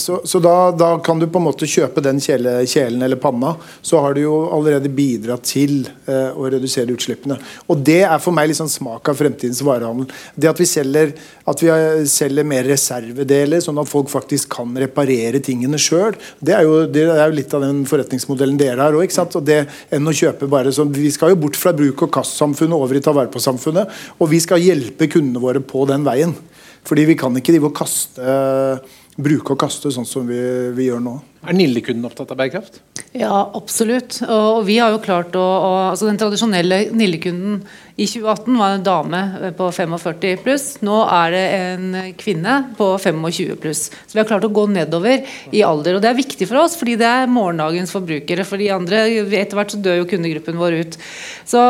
Så, 0.02 0.22
så 0.26 0.40
da, 0.42 0.72
da 0.74 0.96
kan 1.06 1.20
du 1.22 1.28
på 1.30 1.38
en 1.38 1.46
måte 1.46 1.68
kjøpe 1.70 2.02
den 2.02 2.18
kjele, 2.24 2.64
kjelen 2.66 3.02
eller 3.06 3.20
panna. 3.22 3.54
Så 3.86 4.00
har 4.02 4.16
du 4.18 4.24
jo 4.24 4.36
allerede 4.56 4.90
bidratt 4.90 5.46
til 5.46 5.84
eh, 6.10 6.34
å 6.34 6.48
redusere 6.50 6.94
utslippene. 6.96 7.38
Og 7.70 7.84
Det 7.86 8.00
er 8.08 8.22
for 8.24 8.34
meg 8.34 8.50
liksom 8.50 8.70
smak 8.72 9.12
av 9.12 9.20
fremtidens 9.20 9.62
varehandel. 9.66 10.10
Det 10.34 10.50
at 10.50 10.62
vi 10.62 10.68
selger, 10.70 11.14
at 11.46 11.62
vi 11.62 11.70
eh, 11.74 12.02
selger 12.10 12.48
mer 12.48 12.66
reservedeler, 12.72 13.62
sånn 13.62 13.82
at 13.82 13.90
folk 13.90 14.10
faktisk 14.12 14.50
kan 14.58 14.74
reparere 14.82 15.44
tingene 15.46 15.80
sjøl, 15.82 16.18
det, 16.40 16.58
det 16.96 17.06
er 17.06 17.28
jo 17.28 17.38
litt 17.38 17.54
av 17.58 17.66
den 17.68 17.84
forretningsmodellen 17.90 18.58
dere 18.62 18.88
har 18.88 18.98
òg. 18.98 19.10
Enn 19.92 20.08
å 20.08 20.16
kjøpe 20.16 20.48
bare 20.50 20.72
sånn 20.74 20.92
Vi 20.96 21.10
skal 21.14 21.34
jo 21.34 21.42
bort 21.44 21.58
fra 21.60 21.74
bruk- 21.76 22.06
og 22.06 22.14
kastsamfunnet 22.14 22.78
over 22.78 22.98
i 22.98 23.04
ta 23.04 23.14
vare 23.16 23.30
på-samfunnet. 23.34 23.92
Og 24.18 24.32
vi 24.32 24.42
skal 24.42 24.64
hjelpe 24.64 25.10
kundene 25.12 25.44
våre 25.44 25.62
på 25.62 25.86
den 25.90 26.06
veien. 26.08 26.34
Fordi 26.88 27.06
vi 27.06 27.18
kan 27.20 27.36
ikke 27.38 27.54
drive 27.54 27.70
og 27.70 27.78
kaste 27.78 28.26
bruke 29.18 29.56
og 29.56 29.60
kaste 29.60 29.92
sånn 29.92 30.08
som 30.08 30.28
vi, 30.28 30.40
vi 30.76 30.88
gjør 30.90 31.04
nå. 31.04 31.18
Er 31.42 31.58
Nille-kunden 31.58 32.06
opptatt 32.06 32.32
av 32.34 32.38
bærekraft? 32.38 32.82
Ja, 33.18 33.50
absolutt. 33.58 34.20
Og, 34.28 34.62
vi 34.68 34.78
har 34.80 34.94
jo 34.94 35.02
klart 35.04 35.34
å, 35.36 35.42
å 35.42 35.72
altså 35.90 36.08
Den 36.08 36.20
tradisjonelle 36.22 36.84
Nille-kunden 36.96 37.64
i 38.02 38.06
2018 38.08 38.58
var 38.58 38.76
en 38.76 38.86
dame 38.86 39.52
på 39.58 39.68
45 39.76 40.40
pluss. 40.46 40.66
Nå 40.86 41.02
er 41.12 41.34
det 41.34 41.42
en 41.58 41.98
kvinne 42.18 42.54
på 42.78 42.88
25 43.02 43.60
pluss. 43.62 43.82
Så 43.92 44.16
vi 44.16 44.22
har 44.22 44.30
klart 44.30 44.48
å 44.48 44.54
gå 44.54 44.64
nedover 44.72 45.28
i 45.52 45.62
alder. 45.66 45.98
Og 45.98 46.04
det 46.04 46.10
er 46.10 46.18
viktig 46.18 46.48
for 46.50 46.64
oss, 46.64 46.78
fordi 46.80 46.96
det 47.02 47.10
er 47.10 47.30
morgendagens 47.30 47.94
forbrukere. 47.94 48.46
For 48.48 48.62
de 48.62 48.72
andre, 48.74 49.04
etter 49.28 49.60
hvert 49.60 49.76
så 49.76 49.82
dør 49.84 50.00
jo 50.02 50.08
kundegruppen 50.14 50.58
vår 50.62 50.78
ut. 50.80 50.98
Så, 51.52 51.66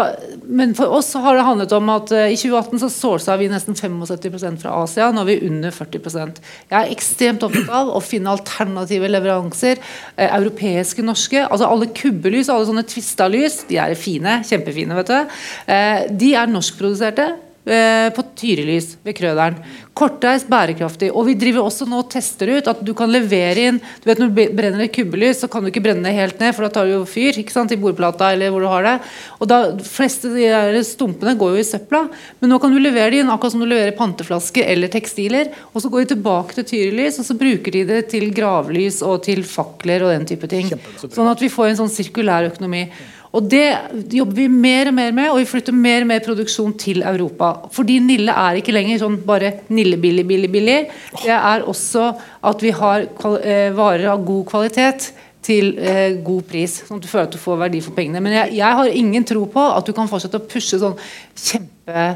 men 0.45 0.75
for 0.77 0.93
oss 0.99 1.10
har 1.19 1.39
det 1.39 1.47
handlet 1.47 1.75
om 1.75 1.91
at 1.95 2.13
eh, 2.15 2.36
i 2.36 2.39
2018 2.39 2.84
så 2.84 2.91
sourca 2.93 3.36
vi 3.41 3.49
nesten 3.51 3.75
75% 3.75 4.62
fra 4.62 4.77
Asia. 4.84 5.10
Nå 5.12 5.25
er 5.25 5.31
vi 5.34 5.49
under 5.49 5.73
40 5.73 5.99
Jeg 6.05 6.77
er 6.77 6.93
ekstremt 6.93 7.43
opptatt 7.47 7.73
av 7.81 7.91
å 7.91 8.03
finne 8.03 8.31
alternative 8.31 9.10
leveranser. 9.10 9.61
Eh, 9.69 10.28
europeiske, 10.28 11.04
norske. 11.06 11.45
altså 11.45 11.69
Alle 11.69 11.91
kubbelys 11.95 12.50
alle 12.50 12.67
sånne 12.69 12.86
tvista 12.88 13.28
lys, 13.32 13.62
de 13.69 13.80
er 13.82 13.95
fine. 14.00 14.41
Kjempefine, 14.47 14.97
vet 15.02 15.12
du. 15.12 15.38
Eh, 15.71 16.04
de 16.12 16.34
er 16.36 16.52
norskproduserte. 16.52 17.32
Eh, 17.65 18.10
På 18.15 18.24
Tyrelys 18.38 18.95
ved 19.04 19.15
Krøderen. 19.17 19.58
Kortreist, 19.97 20.47
bærekraftig. 20.50 21.10
Og 21.12 21.28
vi 21.28 21.36
driver 21.38 21.67
også 21.67 21.86
nå 21.89 22.00
og 22.02 22.10
tester 22.13 22.50
ut 22.56 22.69
at 22.71 22.80
du 22.86 22.93
kan 22.97 23.12
levere 23.12 23.67
inn 23.67 23.80
du 23.82 24.08
vet 24.08 24.21
Når 24.21 24.32
du 24.32 24.41
brenner 24.56 24.86
et 24.86 24.93
kubbelys, 24.95 25.41
så 25.43 25.50
kan 25.52 25.63
du 25.63 25.69
ikke 25.71 25.84
brenne 25.84 26.06
det 26.08 26.15
helt 26.15 26.39
ned, 26.41 26.56
for 26.56 26.65
da 26.65 26.71
tar 26.74 26.88
du 26.88 26.93
jo 26.95 27.04
fyr 27.10 27.38
ikke 27.41 27.54
sant, 27.54 27.74
i 27.74 27.80
bordplata 27.80 28.32
eller 28.34 28.54
hvor 28.54 28.63
du 28.63 28.69
har 28.71 28.88
det. 28.88 28.95
Og 29.39 29.52
da, 29.52 29.62
De 29.78 29.86
fleste 29.86 30.32
de 30.34 30.47
der 30.47 30.80
stumpene 30.88 31.36
går 31.38 31.56
jo 31.56 31.62
i 31.62 31.67
søpla, 31.67 32.06
men 32.39 32.54
nå 32.54 32.60
kan 32.62 32.74
du 32.74 32.80
levere 32.82 33.12
de 33.13 33.21
inn 33.21 33.32
akkurat 33.32 33.56
som 33.56 33.63
du 33.63 33.69
leverer 33.69 33.97
panteflasker 33.97 34.67
eller 34.71 34.91
tekstiler. 34.91 35.52
Og 35.74 35.84
så 35.84 35.91
går 35.91 36.06
de 36.06 36.13
tilbake 36.15 36.58
til 36.58 36.69
Tyrelys, 36.71 37.19
og 37.21 37.28
så 37.28 37.38
bruker 37.38 37.78
de 37.78 37.86
det 37.89 38.04
til 38.15 38.30
gravlys 38.36 39.02
og 39.06 39.21
til 39.28 39.43
fakler 39.47 40.08
og 40.08 40.15
den 40.15 40.30
type 40.30 40.50
ting. 40.52 40.71
Sånn 41.04 41.30
at 41.32 41.41
vi 41.41 41.52
får 41.52 41.71
en 41.71 41.84
sånn 41.84 41.93
sirkulær 41.93 42.50
økonomi. 42.52 42.88
Og 43.31 43.47
Det 43.47 43.65
jobber 44.11 44.35
vi 44.35 44.47
mer 44.51 44.89
og 44.91 44.95
mer 44.97 45.11
med, 45.15 45.29
og 45.31 45.39
vi 45.39 45.47
flytter 45.47 45.75
mer 45.75 46.03
og 46.03 46.09
mer 46.09 46.23
produksjon 46.25 46.73
til 46.79 47.01
Europa. 47.07 47.53
Fordi 47.71 47.99
Nille 48.03 48.35
er 48.35 48.59
ikke 48.59 48.75
lenger 48.75 48.99
sånn 49.05 49.17
bare 49.27 49.53
Nille 49.71 49.99
billig, 50.01 50.25
billig, 50.27 50.51
billig. 50.51 50.77
Det 51.23 51.31
er 51.37 51.63
også 51.63 52.09
at 52.51 52.63
vi 52.65 52.73
har 52.75 53.07
eh, 53.39 53.71
varer 53.77 54.09
av 54.11 54.25
god 54.27 54.45
kvalitet 54.51 55.11
til 55.41 55.73
eh, 55.79 56.19
god 56.21 56.43
pris, 56.51 56.81
sånn 56.85 56.99
at 56.99 57.05
du 57.05 57.09
føler 57.09 57.29
at 57.29 57.33
du 57.33 57.41
får 57.41 57.63
verdi 57.63 57.81
for 57.81 57.95
pengene. 57.97 58.21
Men 58.21 58.35
jeg, 58.35 58.57
jeg 58.59 58.79
har 58.81 58.99
ingen 58.99 59.25
tro 59.25 59.47
på 59.49 59.63
at 59.71 59.87
du 59.87 59.95
kan 59.95 60.11
fortsette 60.11 60.41
å 60.41 60.47
pushe 60.51 60.81
sånn 60.81 60.99
kjempe, 61.31 62.07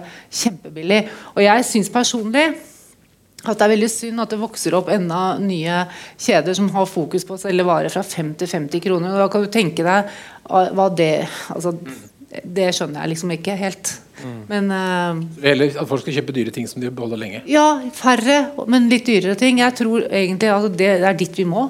kjempebillig. 0.44 1.02
Og 1.34 1.46
jeg 1.48 1.68
syns 1.72 1.92
personlig 1.94 2.50
at 3.54 3.62
det 3.62 3.68
er 3.68 3.74
veldig 3.76 3.92
synd 3.92 4.24
at 4.24 4.34
det 4.34 4.42
vokser 4.42 4.78
opp 4.78 4.90
enda 4.94 5.22
nye 5.42 5.84
kjeder 6.22 6.58
som 6.58 6.72
har 6.74 6.90
fokus 6.90 7.28
på 7.28 7.38
å 7.38 7.42
selge 7.42 7.68
varer 7.68 7.94
fra 7.94 8.04
5 8.06 8.34
til 8.42 8.52
50 8.52 8.84
kroner. 8.86 9.16
Da 9.20 9.30
kan 9.32 9.46
du 9.46 9.52
tenke 9.54 9.86
deg 9.86 10.10
ah, 10.50 10.72
hva 10.76 10.90
det 10.94 11.28
altså, 11.54 11.76
Det 12.44 12.72
skjønner 12.76 13.04
jeg 13.04 13.14
liksom 13.14 13.32
ikke 13.38 13.56
helt. 13.60 13.94
Men 14.50 14.72
uh, 14.72 15.20
Eller 15.44 15.76
at 15.76 15.88
folk 15.90 16.02
skal 16.04 16.18
kjøpe 16.18 16.34
dyre 16.36 16.54
ting 16.56 16.68
som 16.70 16.82
de 16.82 16.90
beholder 16.90 17.20
lenge? 17.20 17.42
ja, 17.52 17.66
færre, 17.94 18.38
men 18.72 18.90
litt 18.92 19.08
dyrere 19.08 19.36
ting. 19.40 19.60
Jeg 19.62 19.76
tror 19.78 20.08
egentlig 20.10 20.52
altså, 20.52 20.72
det, 20.72 20.92
det 21.04 21.10
er 21.12 21.20
dit 21.20 21.42
vi 21.42 21.48
må. 21.50 21.68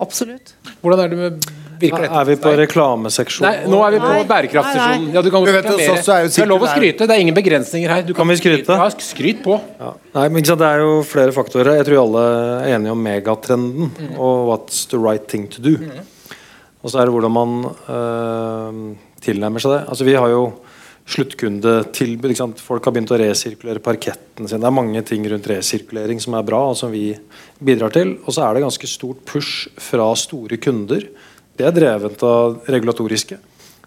Absolutt. 0.00 0.54
Hvordan 0.80 1.04
er 1.04 1.12
det 1.12 1.20
med 1.20 1.50
virker 1.80 2.04
dette 2.04 2.18
Er 2.20 2.28
vi 2.28 2.36
på 2.42 2.52
reklameseksjonen? 2.60 3.46
Nei, 3.48 3.70
nå 3.72 3.80
er 3.86 3.96
vi 3.96 4.00
på 4.04 4.12
bærekraftseksjonen. 4.30 5.08
Ja, 5.16 5.22
du 5.24 5.30
kan 5.32 5.44
Du 5.44 5.50
vet, 5.52 5.64
reklamere. 5.64 5.98
oss 5.98 6.08
er 6.08 6.28
Det 6.28 6.38
er 6.44 6.50
lov 6.52 6.62
å 6.66 6.70
skryte. 6.70 7.06
Det 7.08 7.16
er 7.16 7.24
ingen 7.24 7.34
begrensninger 7.36 7.88
her. 7.94 8.02
Du 8.06 8.14
Kan 8.14 8.28
vi 8.28 8.36
skryte? 8.40 8.76
Ja, 8.78 8.88
skryt 9.00 9.42
på. 9.44 9.58
Ja. 9.80 9.92
Nei, 10.14 10.28
men 10.28 10.42
ikke 10.42 10.52
sant, 10.52 10.62
Det 10.64 10.70
er 10.70 10.84
jo 10.84 11.02
flere 11.08 11.32
faktorer. 11.36 11.76
Jeg 11.80 11.86
tror 11.90 12.02
alle 12.04 12.24
er 12.68 12.74
enige 12.78 12.92
om 12.92 13.02
megatrenden 13.04 13.90
og 14.18 14.48
what's 14.50 14.84
the 14.90 14.98
right 15.00 15.26
thing 15.28 15.48
to 15.48 15.62
do. 15.62 15.76
Og 16.82 16.88
så 16.90 17.00
er 17.00 17.06
det 17.08 17.12
hvordan 17.12 17.32
man 17.32 17.56
øh, 17.92 18.96
tilnærmer 19.20 19.60
seg 19.60 19.74
det. 19.78 19.80
Altså 19.92 20.04
Vi 20.08 20.14
har 20.16 20.28
jo 20.32 20.44
sluttkundetilbud. 21.10 22.30
ikke 22.30 22.38
sant? 22.38 22.60
Folk 22.62 22.84
har 22.86 22.94
begynt 22.94 23.10
å 23.14 23.18
resirkulere 23.20 23.82
parketten 23.82 24.48
sin. 24.48 24.60
Det 24.62 24.68
er 24.68 24.74
mange 24.76 25.02
ting 25.06 25.24
rundt 25.30 25.48
resirkulering 25.50 26.20
som 26.22 26.36
er 26.38 26.46
bra, 26.46 26.60
og 26.70 26.76
som 26.78 26.92
vi 26.92 27.12
bidrar 27.62 27.92
til. 27.94 28.16
Og 28.24 28.32
så 28.36 28.44
er 28.46 28.54
det 28.56 28.64
ganske 28.66 28.88
stort 28.90 29.24
push 29.28 29.68
fra 29.80 30.10
store 30.18 30.56
kunder. 30.62 31.08
Det 31.60 31.66
er 31.68 31.74
drevet 31.76 32.22
av 32.24 32.62
regulatoriske. 32.72 33.36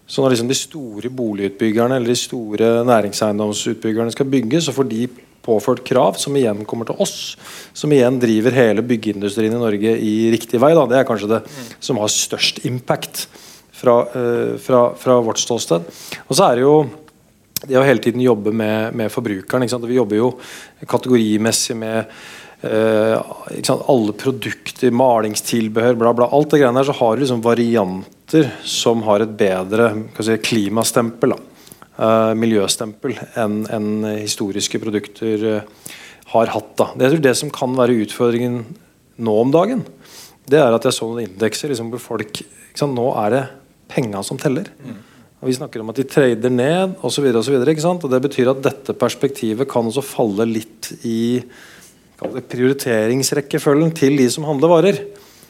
Så 0.06 0.22
når 0.22 0.34
liksom 0.34 0.50
de 0.50 0.54
store 0.54 1.10
boligutbyggerne 1.10 1.96
eller 1.98 2.12
de 2.12 2.18
store 2.20 2.68
næringseiendomsutbyggerne 2.86 4.12
skal 4.14 4.28
bygge, 4.30 4.60
så 4.62 4.74
får 4.76 4.86
de 4.92 5.08
påført 5.44 5.82
krav, 5.84 6.14
som 6.20 6.36
igjen 6.38 6.62
kommer 6.68 6.86
til 6.86 7.00
oss. 7.02 7.34
Som 7.74 7.92
igjen 7.92 8.20
driver 8.22 8.54
hele 8.54 8.84
byggeindustrien 8.86 9.56
i 9.56 9.62
Norge 9.62 9.96
i 9.98 10.12
riktig 10.32 10.60
vei. 10.62 10.70
Da. 10.76 10.84
Det 10.86 11.00
er 11.00 11.08
kanskje 11.08 11.32
det 11.32 11.40
som 11.82 11.98
har 11.98 12.12
størst 12.14 12.62
impact 12.68 13.24
fra, 13.74 13.96
uh, 14.14 14.54
fra, 14.62 14.84
fra 15.00 15.18
vårt 15.24 15.42
ståsted. 15.42 15.90
Og 16.28 16.38
så 16.38 16.46
er 16.46 16.60
det 16.60 16.66
jo 16.68 16.76
det 17.64 17.80
å 17.80 17.84
hele 17.88 18.04
tiden 18.04 18.22
jobbe 18.22 18.54
med, 18.54 18.94
med 18.94 19.10
forbrukeren. 19.10 19.66
Vi 19.88 19.98
jobber 19.98 20.20
jo 20.20 20.30
kategorimessig 20.86 21.74
med 21.80 22.14
alle 22.64 24.14
produkter, 24.16 24.94
malingstilbehør, 24.94 25.98
bla, 26.00 26.12
bla. 26.16 26.28
Alt 26.32 26.54
det 26.54 26.62
greiene 26.62 26.80
der, 26.80 26.88
så 26.88 26.96
har 27.00 27.16
du 27.16 27.24
liksom 27.24 27.42
varianter 27.44 28.48
som 28.64 29.02
har 29.04 29.24
et 29.24 29.34
bedre 29.38 29.90
si, 30.18 30.38
klimastempel. 30.44 31.36
Uh, 31.94 32.32
miljøstempel 32.34 33.12
enn 33.38 33.60
en 33.70 33.90
historiske 34.16 34.80
produkter 34.82 35.44
uh, 35.46 35.90
har 36.32 36.50
hatt. 36.50 36.72
Da. 36.80 36.88
Det, 36.98 37.12
det 37.22 37.36
som 37.38 37.52
kan 37.54 37.76
være 37.78 38.00
utfordringen 38.02 38.64
nå 39.22 39.34
om 39.44 39.52
dagen, 39.54 39.84
det 40.50 40.58
er 40.58 40.74
at 40.74 40.88
jeg 40.88 40.96
så 40.96 41.06
noen 41.08 41.28
indekser 41.28 41.70
liksom, 41.72 41.92
hvor 41.94 42.02
folk 42.02 42.44
Nå 42.74 43.04
er 43.22 43.28
det 43.30 43.42
penga 43.86 44.18
som 44.26 44.34
teller. 44.34 44.66
Mm. 44.82 44.96
Og 45.38 45.46
Vi 45.46 45.54
snakker 45.54 45.80
om 45.80 45.92
at 45.92 45.98
de 46.00 46.06
trader 46.10 46.50
ned 46.50 46.96
osv. 47.06 47.28
Det 47.30 48.20
betyr 48.24 48.50
at 48.50 48.64
dette 48.64 48.96
perspektivet 48.98 49.68
kan 49.70 49.86
også 49.86 50.02
falle 50.02 50.46
litt 50.48 50.88
i 51.06 51.38
prioriteringsrekkefølgen 52.24 53.92
til 53.96 54.18
de 54.20 54.28
som 54.32 54.46
handler 54.48 54.72
varer. 54.72 55.00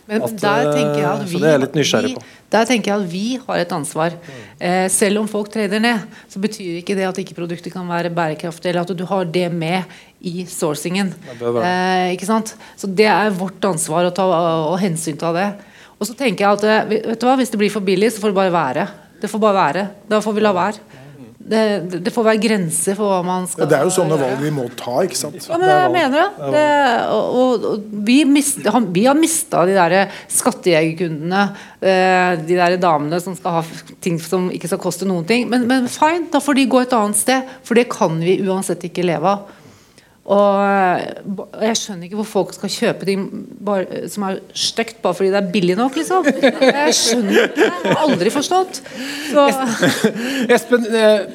Men 0.05 0.21
at, 0.21 0.35
der 0.37 0.67
tenker 0.69 0.99
jeg 1.01 1.09
at 1.09 1.23
vi, 1.25 1.39
det 1.41 1.49
er 1.49 1.55
jeg 1.55 1.61
litt 1.63 1.77
nysgjerrig 1.79 2.11
på. 2.19 2.23
Der 2.53 2.67
tenker 2.69 2.91
jeg 2.91 3.01
at 3.01 3.07
vi 3.09 3.23
har 3.41 3.61
et 3.63 3.71
ansvar. 3.73 4.17
Eh, 4.61 4.85
selv 4.93 5.23
om 5.23 5.29
folk 5.31 5.49
trader 5.55 5.81
ned, 5.81 6.03
så 6.29 6.43
betyr 6.43 6.83
ikke 6.83 6.97
det 6.99 7.07
at 7.09 7.21
ikke 7.23 7.37
produktet 7.39 7.73
kan 7.73 7.89
være 7.89 8.13
bærekraftig, 8.15 8.69
eller 8.71 8.85
at 8.85 8.93
du 8.93 9.05
har 9.09 9.25
det 9.25 9.47
med 9.53 9.97
i 10.21 10.45
sourcingen. 10.51 11.15
Eh, 11.33 12.13
ikke 12.13 12.29
sant? 12.29 12.53
Så 12.77 12.91
det 12.91 13.09
er 13.09 13.33
vårt 13.33 13.65
ansvar 13.65 14.11
å 14.11 14.13
ta 14.15 14.29
og 14.69 14.77
hensynta 14.83 15.33
det. 15.37 15.49
Og 15.97 16.11
så 16.11 16.17
tenker 16.19 16.45
jeg 16.45 16.61
at 16.61 16.69
eh, 16.69 17.01
vet 17.09 17.23
du 17.23 17.25
hva, 17.31 17.39
Hvis 17.41 17.55
det 17.55 17.63
blir 17.63 17.73
for 17.73 17.85
billig, 17.85 18.13
så 18.13 18.21
får 18.21 18.35
det 18.35 18.41
bare 18.43 18.55
være. 18.55 18.87
Det 19.25 19.33
får 19.33 19.41
bare 19.41 19.57
være. 19.57 19.89
Da 20.11 20.21
får 20.21 20.37
vi 20.37 20.45
la 20.45 20.53
være 20.53 20.94
det, 21.45 22.01
det, 22.01 22.13
får 22.13 22.25
være 22.25 22.41
grenser 22.41 22.97
for 22.97 23.11
hva 23.11 23.19
man 23.27 23.45
skal 23.51 23.67
ja, 23.67 23.69
Det 23.69 23.77
er 23.77 23.89
jo 23.89 23.93
sånne 23.93 24.17
valg 24.17 24.41
vi 24.41 24.53
må 24.55 24.65
ta, 24.79 24.95
ikke 25.05 25.19
sant? 25.19 25.37
Ja, 25.45 25.59
men 25.61 25.69
jeg 25.69 25.91
mener 25.93 26.15
det. 26.17 26.53
det 26.55 26.69
og, 27.13 27.35
og, 27.41 27.67
og, 27.69 27.83
vi, 28.07 28.17
mist, 28.29 28.63
vi, 28.65 29.05
har 29.05 29.19
mista 29.19 29.65
de 29.69 29.75
der 29.77 30.15
skattejegerkundene. 30.33 31.43
Eh, 31.85 32.31
de 32.49 32.57
der 32.57 32.79
damene 32.81 33.21
som 33.21 33.37
skal 33.37 33.59
ha 33.59 33.65
ting 34.05 34.17
som 34.23 34.49
ikke 34.57 34.73
skal 34.73 34.81
koste 34.81 35.09
noen 35.09 35.29
ting. 35.29 35.45
Men, 35.51 35.69
men 35.69 35.91
fine, 35.93 36.31
da 36.33 36.41
får 36.41 36.57
de 36.57 36.65
gå 36.73 36.81
et 36.81 36.97
annet 36.97 37.21
sted. 37.21 37.53
For 37.67 37.77
det 37.77 37.91
kan 37.93 38.17
vi 38.25 38.39
uansett 38.47 38.89
ikke 38.89 39.05
leve 39.05 39.37
av. 39.37 39.61
Og 40.25 41.61
jeg 41.61 41.77
skjønner 41.77 42.07
ikke 42.07 42.19
hvor 42.23 42.29
folk 42.29 42.55
skal 42.57 42.71
kjøpe 42.73 43.09
ting 43.09 43.25
bare, 43.65 44.07
som 44.09 44.25
er 44.31 44.39
stygt 44.57 45.03
bare 45.05 45.19
fordi 45.19 45.33
det 45.35 45.41
er 45.43 45.51
billig 45.53 45.77
nok, 45.77 45.99
liksom. 46.01 46.31
Jeg 46.65 46.95
skjønner 46.97 47.41
ikke 47.43 47.59
det. 47.59 47.67
Jeg 47.69 47.91
har 47.91 48.05
aldri 48.07 48.33
forstått. 48.33 48.81
Så. 49.35 49.45
Espen, 50.57 50.89
eh, 50.89 51.27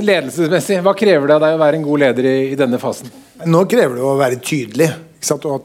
ledelsesmessig, 0.00 0.80
hva 0.86 0.96
krever 0.96 1.28
det 1.28 1.36
av 1.36 1.44
deg 1.44 1.58
å 1.58 1.60
være 1.60 1.80
en 1.80 1.84
god 1.84 2.04
leder 2.06 2.30
i, 2.30 2.34
i 2.54 2.58
denne 2.58 2.80
fasen? 2.80 3.12
Nå 3.44 3.62
krever 3.68 4.00
det 4.00 4.08
å 4.08 4.16
være 4.20 4.40
tydelig. 4.40 4.88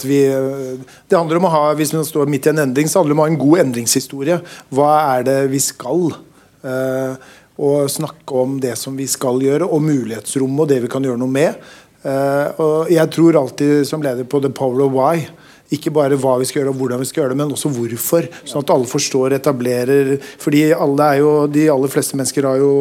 Vi, 0.03 0.19
det 0.28 1.15
handler 1.15 1.39
om 1.39 1.47
å 1.47 1.53
ha, 1.53 1.63
Hvis 1.80 1.93
man 1.95 2.03
står 2.03 2.28
midt 2.28 2.49
i 2.49 2.51
en 2.51 2.59
endring, 2.65 2.91
så 2.91 2.99
handler 2.99 3.13
det 3.13 3.15
om 3.15 3.23
å 3.23 3.28
ha 3.28 3.32
en 3.32 3.39
god 3.39 3.63
endringshistorie. 3.63 4.39
Hva 4.76 4.91
er 5.15 5.26
det 5.30 5.39
vi 5.53 5.63
skal? 5.63 6.09
Eh, 6.65 7.32
og 7.55 7.88
snakke 7.88 8.36
om 8.36 8.57
det 8.59 8.73
som 8.76 8.97
vi 8.99 9.07
skal 9.07 9.39
gjøre, 9.39 9.63
og 9.63 9.84
mulighetsrommet 9.86 10.65
og 10.65 10.71
det 10.73 10.82
vi 10.84 10.91
kan 10.91 11.05
gjøre 11.07 11.21
noe 11.21 11.32
med. 11.32 11.61
Uh, 12.06 12.47
og 12.62 12.93
jeg 12.93 13.10
tror 13.16 13.39
alltid 13.39 13.82
som 13.89 14.03
leder 14.06 14.28
på 14.30 14.41
the 14.43 14.51
power 14.53 14.86
of 14.86 14.93
why. 14.93 15.26
Ikke 15.74 15.89
bare 15.89 16.18
hva 16.22 16.36
vi 16.38 16.45
skal 16.45 16.62
gjøre 16.62 16.76
og 16.76 16.78
hvordan 16.78 17.01
vi 17.01 17.08
skal 17.10 17.24
gjøre 17.24 17.34
det, 17.34 17.39
men 17.39 17.53
også 17.56 17.72
hvorfor. 17.74 18.28
Sånn 18.45 18.62
at 18.62 18.74
alle 18.76 18.89
forstår, 18.89 19.34
etablerer 19.39 20.12
Fordi 20.22 20.68
alle 20.78 21.08
er 21.10 21.22
jo, 21.24 21.32
de 21.49 21.64
aller 21.74 21.89
fleste 21.89 22.18
mennesker 22.20 22.45
er 22.45 22.62
jo, 22.62 22.74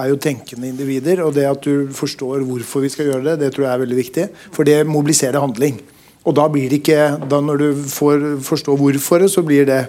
er 0.00 0.08
jo 0.08 0.20
tenkende 0.20 0.70
individer. 0.70 1.20
Og 1.26 1.34
det 1.36 1.44
at 1.50 1.66
du 1.66 1.92
forstår 1.92 2.46
hvorfor 2.48 2.86
vi 2.86 2.92
skal 2.94 3.10
gjøre 3.10 3.26
det, 3.28 3.42
det 3.44 3.52
tror 3.54 3.68
jeg 3.68 3.74
er 3.74 3.84
veldig 3.84 3.98
viktig. 4.00 4.30
For 4.56 4.64
det 4.64 4.80
mobiliserer 4.88 5.44
handling. 5.44 5.82
Og 6.24 6.32
da 6.32 6.46
blir 6.48 6.70
det 6.72 6.80
ikke 6.80 7.00
da 7.28 7.40
Når 7.44 7.60
du 7.60 7.66
får 7.92 8.22
forstå 8.46 8.78
hvorfor, 8.80 9.26
så 9.28 9.44
blir 9.44 9.68
det 9.68 9.82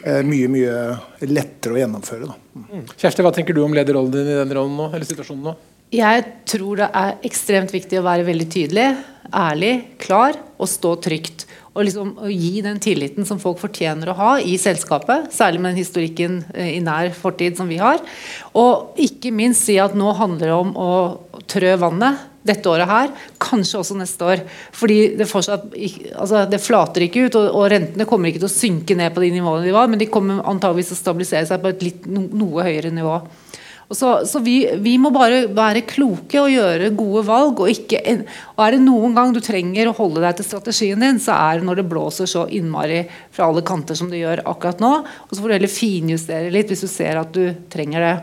eh, 0.00 0.22
mye 0.24 0.48
mye 0.48 1.28
lettere 1.28 1.76
å 1.76 1.80
gjennomføre. 1.82 2.30
Da. 2.30 2.64
Mm. 2.64 2.88
Kjersti, 2.96 3.24
hva 3.26 3.34
tenker 3.36 3.56
du 3.56 3.60
om 3.66 3.76
lederrollen 3.76 4.14
din 4.14 4.32
i 4.32 4.40
den 4.40 4.56
rollen 4.56 4.78
nå, 4.80 4.88
eller 4.94 5.04
situasjonen 5.08 5.50
nå? 5.50 5.54
Jeg 5.94 6.22
tror 6.50 6.80
det 6.80 6.86
er 6.90 7.18
ekstremt 7.26 7.70
viktig 7.74 8.00
å 8.00 8.06
være 8.06 8.26
veldig 8.26 8.46
tydelig, 8.50 8.86
ærlig, 9.30 9.74
klar 10.02 10.34
og 10.58 10.66
stå 10.70 10.96
trygt. 11.04 11.44
Og 11.74 11.86
liksom 11.86 12.12
å 12.22 12.30
gi 12.30 12.62
den 12.62 12.80
tilliten 12.82 13.26
som 13.26 13.38
folk 13.42 13.60
fortjener 13.62 14.10
å 14.10 14.16
ha 14.18 14.32
i 14.38 14.56
selskapet. 14.58 15.30
Særlig 15.34 15.62
med 15.62 15.72
den 15.72 15.82
historikken 15.82 16.40
eh, 16.54 16.76
i 16.76 16.82
nær 16.82 17.12
fortid 17.14 17.58
som 17.58 17.70
vi 17.70 17.80
har. 17.82 18.02
Og 18.58 18.98
ikke 19.02 19.34
minst 19.34 19.66
si 19.66 19.76
at 19.82 19.94
nå 19.98 20.14
handler 20.18 20.50
det 20.50 20.56
om 20.56 20.74
å 20.78 20.92
trø 21.50 21.74
vannet 21.82 22.30
dette 22.44 22.68
året 22.68 22.90
her, 22.90 23.12
kanskje 23.40 23.78
også 23.80 23.96
neste 23.96 24.26
år. 24.28 24.42
Fordi 24.76 24.98
det 25.18 25.28
fortsatt 25.30 25.70
altså 25.72 26.44
det 26.50 26.60
flater 26.62 27.06
ikke 27.06 27.28
ut, 27.28 27.38
og, 27.40 27.48
og, 27.54 27.68
rentene 27.72 28.06
kommer 28.08 28.30
ikke 28.30 28.42
til 28.42 28.50
å 28.50 28.54
synke 28.54 28.98
ned 28.98 29.14
på 29.14 29.24
de 29.24 29.32
nivåene 29.38 29.64
de 29.64 29.72
var, 29.74 29.88
men 29.90 30.02
de 30.02 30.10
kommer 30.12 30.42
antageligvis 30.42 30.92
til 30.92 30.98
å 30.98 31.02
stabilisere 31.04 31.48
seg 31.48 31.62
på 31.62 31.72
et 31.72 31.86
litt, 31.86 32.06
no, 32.10 32.26
noe 32.44 32.66
høyere 32.66 32.92
nivå. 32.94 33.16
Så, 33.90 34.10
så 34.26 34.40
vi, 34.42 34.56
vi, 34.80 34.94
må 34.98 35.10
bare 35.14 35.44
være 35.54 35.84
kloke 35.86 36.40
og 36.40 36.52
gjøre 36.52 36.92
gode 36.96 37.24
valg. 37.28 37.60
Og, 37.60 37.70
ikke, 37.70 38.00
og 38.54 38.62
Er 38.64 38.76
det 38.76 38.84
noen 38.84 39.16
gang 39.16 39.34
du 39.34 39.42
trenger 39.44 39.90
å 39.90 39.96
holde 39.98 40.22
deg 40.24 40.38
til 40.38 40.48
strategien 40.48 41.04
din, 41.04 41.20
så 41.22 41.36
er 41.36 41.60
det 41.60 41.68
når 41.68 41.82
det 41.82 41.88
blåser 41.90 42.30
så 42.30 42.46
innmari 42.48 43.04
fra 43.34 43.50
alle 43.50 43.64
kanter 43.66 43.98
som 43.98 44.10
det 44.12 44.22
gjør 44.22 44.46
akkurat 44.50 44.80
nå. 44.82 44.94
Og 45.28 45.34
så 45.34 45.42
får 45.42 45.52
du 45.52 45.58
heller 45.58 45.74
finjustere 45.74 46.54
litt 46.54 46.72
hvis 46.72 46.86
du 46.86 46.90
ser 46.90 47.20
at 47.20 47.34
du 47.34 47.52
trenger 47.72 48.08
det. 48.08 48.16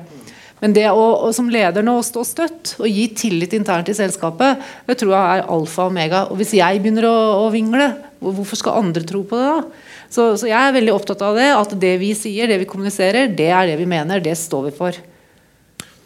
Men 0.61 0.75
det 0.77 0.85
å, 0.93 1.31
som 1.33 1.47
leder 1.49 1.81
nå 1.81 1.95
å 1.97 2.05
stå 2.05 2.21
støtt 2.27 2.75
og 2.77 2.85
gi 2.85 3.07
tillit 3.17 3.55
internt 3.57 3.89
i 3.89 3.97
selskapet, 3.97 4.61
det 4.85 4.97
tror 5.01 5.15
jeg 5.15 5.39
er 5.39 5.47
alfa 5.49 5.87
og 5.87 5.93
omega. 5.93 6.27
Og 6.29 6.37
hvis 6.37 6.53
jeg 6.59 6.83
begynner 6.83 7.07
å, 7.09 7.15
å 7.41 7.47
vingle, 7.53 7.87
hvorfor 8.21 8.59
skal 8.59 8.83
andre 8.83 9.01
tro 9.09 9.23
på 9.25 9.39
det 9.39 9.47
da? 9.47 9.87
Så, 10.11 10.27
så 10.37 10.51
jeg 10.51 10.59
er 10.59 10.75
veldig 10.75 10.93
opptatt 10.93 11.23
av 11.25 11.39
det. 11.39 11.47
At 11.57 11.73
det 11.81 11.95
vi 12.03 12.11
sier, 12.17 12.51
det 12.51 12.59
vi 12.61 12.69
kommuniserer, 12.69 13.33
det 13.33 13.49
er 13.49 13.71
det 13.71 13.79
vi 13.81 13.89
mener. 13.89 14.21
Det 14.21 14.37
står 14.37 14.69
vi 14.69 14.75
for. 14.77 15.01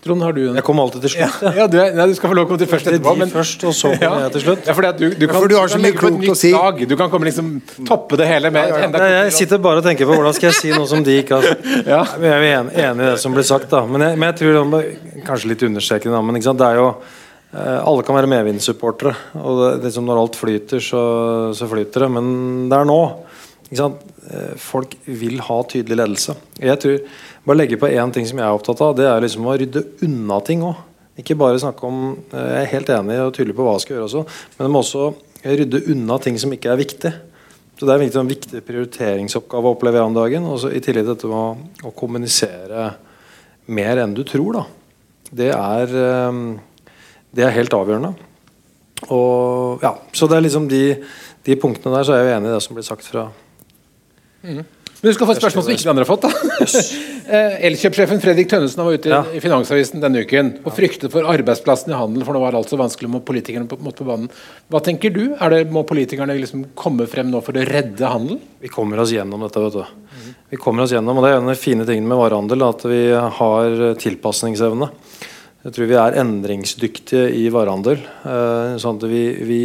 Trond, 0.06 0.22
har 0.22 0.36
du 0.38 0.44
en... 0.52 0.58
Jeg 0.60 0.62
kommer 0.68 0.86
alltid 0.86 1.02
til 1.02 1.12
slutt. 1.16 1.38
Ja, 1.42 1.52
ja 1.58 1.64
du, 1.66 1.80
er, 1.82 1.96
nei, 1.98 2.04
du, 2.12 2.14
skal 2.14 2.30
få 2.30 2.36
lov 2.38 2.46
å 2.46 2.50
komme 2.52 2.62
til 2.62 2.68
først 2.70 2.90
etterpå. 2.92 3.14
Men... 3.18 3.32
først, 3.34 3.64
og 3.66 3.74
så 3.74 3.90
kommer 3.98 4.20
jeg 4.28 4.34
til 4.36 4.44
slutt. 4.44 4.68
Ja, 4.70 4.76
fordi 4.78 4.90
at 4.92 5.00
du, 5.00 5.06
du 5.18 5.26
kan, 5.26 5.40
for 5.40 5.50
du 5.50 5.56
har 5.58 5.72
så 5.74 5.80
mye 5.82 5.98
klokt 5.98 6.28
å 6.30 6.36
si. 6.38 6.52
Dag. 6.54 6.84
Du 6.92 6.94
kan 7.00 7.10
komme 7.10 7.26
liksom 7.26 7.48
toppe 7.90 8.20
det 8.22 8.28
hele 8.30 8.52
med 8.54 8.70
enda 8.86 9.02
ja, 9.02 9.24
Jeg 9.26 9.34
sitter 9.40 9.64
bare 9.66 9.82
og 9.82 9.88
tenker 9.88 10.06
på 10.06 10.20
hvordan 10.20 10.38
skal 10.38 10.52
jeg 10.52 10.60
si 10.60 10.76
noe 10.76 10.86
som 10.92 11.02
de 11.02 11.18
ikke 11.24 11.40
har 11.42 11.50
ja. 11.96 12.04
Jeg 12.22 12.36
er 12.36 12.46
enig, 12.52 12.76
enig 12.86 13.02
i 13.02 13.10
det 13.16 13.18
som 13.24 13.34
blir 13.34 13.48
sagt, 13.50 13.66
da. 13.74 13.82
Men 13.90 14.06
jeg, 14.06 14.22
men 14.22 14.30
jeg 14.30 14.40
tror 14.44 14.78
Kanskje 15.26 15.56
litt 15.56 15.66
understrekende, 15.66 16.22
men 16.22 16.38
det 16.38 16.70
er 16.70 16.78
jo 16.84 16.90
eh, 16.94 17.80
alle 17.80 18.06
kan 18.06 18.20
være 18.20 18.30
medvindssupportere. 18.30 19.16
Og 19.42 19.62
det, 19.64 19.72
liksom 19.88 20.06
når 20.06 20.22
alt 20.22 20.38
flyter, 20.38 20.86
så, 20.86 21.02
så 21.58 21.66
flyter 21.72 22.06
det. 22.06 22.14
Men 22.20 22.28
det 22.70 22.78
er 22.78 22.92
nå. 22.94 23.02
Eh, 24.26 24.56
folk 24.58 24.96
vil 25.06 25.38
ha 25.46 25.58
tydelig 25.70 26.00
ledelse. 26.00 26.34
Jeg 26.58 26.82
tror 26.82 26.98
bare 27.46 27.60
legge 27.60 27.78
på 27.78 27.90
én 27.92 28.14
ting 28.14 28.26
som 28.26 28.40
jeg 28.40 28.48
er 28.48 28.58
opptatt 28.58 28.82
av. 28.82 28.96
Det 28.98 29.06
er 29.06 29.22
liksom 29.22 29.46
å 29.46 29.54
rydde 29.60 29.84
unna 30.08 30.40
ting 30.46 30.64
òg. 30.66 30.82
Ikke 31.22 31.38
bare 31.40 31.62
snakke 31.62 31.86
om 31.88 32.00
eh, 32.34 32.40
Jeg 32.40 32.64
er 32.64 32.72
helt 32.74 32.92
enig 32.98 33.20
og 33.22 33.34
tydelig 33.36 33.56
på 33.56 33.68
hva 33.68 33.76
jeg 33.78 33.86
skal 33.86 33.98
gjøre 33.98 34.08
også, 34.10 34.24
men 34.56 34.66
det 34.66 34.72
må 34.74 34.82
også 34.82 35.06
rydde 35.46 35.84
unna 35.94 36.18
ting 36.24 36.40
som 36.42 36.56
ikke 36.56 36.74
er 36.74 36.82
viktig. 36.82 37.14
Så 37.76 37.86
Det 37.86 37.92
er 37.92 38.02
en 38.02 38.06
viktig, 38.08 38.26
viktig 38.32 38.64
prioriteringsoppgave 38.66 39.70
å 39.70 39.76
oppleve 39.76 40.02
om 40.02 40.16
dagen. 40.16 40.48
Og 40.48 40.66
I 40.72 40.82
tillegg 40.82 41.06
dette 41.10 41.30
med 41.30 41.38
å, 41.38 41.90
å, 41.90 41.94
kommunisere 41.94 42.88
mer 43.68 44.02
enn 44.02 44.16
du 44.16 44.24
tror. 44.26 44.62
da. 44.62 44.66
Det 45.44 45.52
er, 45.54 45.96
eh, 46.02 46.42
det 47.36 47.46
er 47.46 47.58
helt 47.60 47.78
avgjørende. 47.78 48.16
Og 49.12 49.84
ja, 49.84 49.98
Så 50.16 50.26
det 50.32 50.40
er 50.40 50.48
liksom 50.48 50.70
de, 50.72 50.86
de 51.46 51.58
punktene 51.62 52.00
der 52.00 52.08
så 52.08 52.16
er 52.16 52.24
jeg 52.24 52.32
jo 52.32 52.38
enig 52.40 52.50
i 52.50 52.56
det 52.56 52.64
som 52.64 52.78
blir 52.80 52.88
sagt 52.88 53.06
fra 53.06 53.30
mm. 54.46 54.66
Men 55.06 55.12
du 55.12 55.18
skal 55.20 55.28
få 55.28 55.34
et 55.36 55.42
spørsmål 55.42 55.64
som 55.66 55.74
ikke 55.76 55.90
andre 55.92 56.06
har 56.06 56.10
fått. 56.10 56.26
da. 56.26 56.86
Eh, 57.26 57.56
Elkjøpsjefen 57.66 58.20
Fredrik 58.22 58.52
Tønnesen 58.52 58.84
var 58.86 59.00
ute 59.00 59.20
i 59.34 59.40
Finansavisen 59.42 59.98
denne 59.98 60.22
uken 60.22 60.52
og 60.62 60.76
fryktet 60.78 61.10
for 61.10 61.26
arbeidsplassen 61.26 61.90
i 61.90 61.98
handel, 61.98 62.22
for 62.22 62.38
nå 62.38 62.42
var 62.44 62.54
det 62.54 62.60
altså 62.60 62.78
vanskelig 62.78 63.10
med 63.10 63.24
politikerne 63.26 63.66
på, 63.66 63.80
på 63.82 64.06
banen. 64.06 64.28
Hva 64.70 64.84
tenker 64.86 65.10
du? 65.10 65.24
Er 65.34 65.50
det, 65.50 65.64
Må 65.74 65.82
politikerne 65.90 66.36
liksom 66.38 66.68
komme 66.78 67.08
frem 67.10 67.32
nå 67.34 67.42
for 67.42 67.58
å 67.58 67.66
redde 67.66 68.12
handel? 68.14 68.38
Vi 68.62 68.70
kommer 68.70 69.02
oss 69.02 69.16
gjennom 69.16 69.42
dette. 69.42 69.64
vet 69.66 69.80
du. 69.80 70.30
Vi 70.54 70.62
kommer 70.62 70.86
oss 70.86 70.94
gjennom, 70.94 71.18
og 71.18 71.26
Det 71.26 71.32
er 71.34 71.40
en 71.40 71.50
av 71.50 71.56
de 71.56 71.64
fine 71.64 71.90
tingene 71.90 72.14
med 72.14 72.22
varehandel, 72.22 72.68
at 72.70 72.86
vi 72.94 73.02
har 73.42 73.82
tilpasningsevne. 74.06 74.92
Jeg 75.66 75.74
tror 75.74 75.88
vi 75.90 75.96
er 75.98 76.16
endringsdyktige 76.22 77.26
i 77.34 77.48
varehandel. 77.50 77.98
Eh, 78.22 78.76
sånn 78.82 79.00
at 79.02 79.06
vi, 79.10 79.24
vi, 79.50 79.62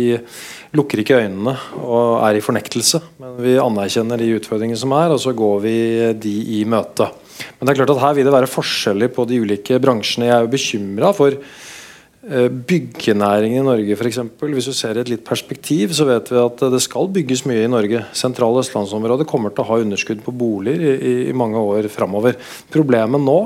lukker 0.77 1.03
ikke 1.03 1.18
øynene 1.23 1.57
og 1.81 2.21
er 2.27 2.39
i 2.39 2.45
fornektelse. 2.45 3.01
Men 3.23 3.41
vi 3.43 3.57
anerkjenner 3.61 4.21
de 4.21 4.31
utfordringene 4.37 4.79
som 4.79 4.95
er, 4.97 5.14
og 5.14 5.23
så 5.23 5.35
går 5.37 5.59
vi 5.64 5.75
de 6.23 6.37
i 6.61 6.62
møte. 6.68 7.09
Men 7.59 7.66
det 7.66 7.73
er 7.73 7.81
klart 7.81 7.95
at 7.97 8.05
her 8.05 8.16
vil 8.18 8.29
det 8.29 8.37
være 8.37 8.51
forskjeller 8.51 9.12
på 9.14 9.27
de 9.29 9.41
ulike 9.43 9.81
bransjene. 9.83 10.29
Jeg 10.29 10.37
er 10.37 10.47
jo 10.47 10.55
bekymra 10.55 11.12
for 11.16 11.39
Eh, 12.21 12.51
byggenæringen 12.53 13.62
i 13.62 13.64
Norge 13.64 13.97
f.eks. 13.97 14.18
Hvis 14.39 14.66
du 14.68 14.75
ser 14.77 14.99
i 14.99 15.01
et 15.01 15.09
litt 15.09 15.23
perspektiv, 15.25 15.95
så 15.97 16.05
vet 16.05 16.27
vi 16.29 16.37
at 16.37 16.62
det 16.68 16.81
skal 16.85 17.09
bygges 17.09 17.47
mye 17.49 17.62
i 17.64 17.71
Norge. 17.71 18.03
Sentrale 18.12 18.61
østlandsområdet 18.61 19.25
kommer 19.31 19.55
til 19.55 19.64
å 19.64 19.71
ha 19.71 19.79
underskudd 19.81 20.21
på 20.27 20.35
boliger 20.37 21.01
i, 21.01 21.14
i, 21.31 21.33
mange 21.33 21.57
år 21.57 21.89
framover. 21.89 22.37
Problemet 22.68 23.25
nå 23.25 23.39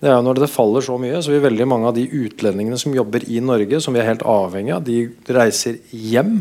det 0.00 0.08
er 0.08 0.16
jo 0.16 0.24
når 0.24 0.38
det 0.40 0.48
faller 0.48 0.84
så 0.84 0.96
mye, 1.00 1.18
så 1.20 1.34
vil 1.34 1.42
veldig 1.44 1.66
mange 1.68 1.90
av 1.90 1.96
de 1.96 2.06
utlendingene 2.08 2.78
som 2.80 2.94
jobber 2.96 3.26
i 3.28 3.42
Norge, 3.44 3.82
som 3.84 3.92
vi 3.92 4.00
er 4.00 4.08
helt 4.08 4.24
avhengig 4.24 4.72
av, 4.72 4.86
de 4.86 5.02
reiser 5.36 5.76
hjem. 5.92 6.38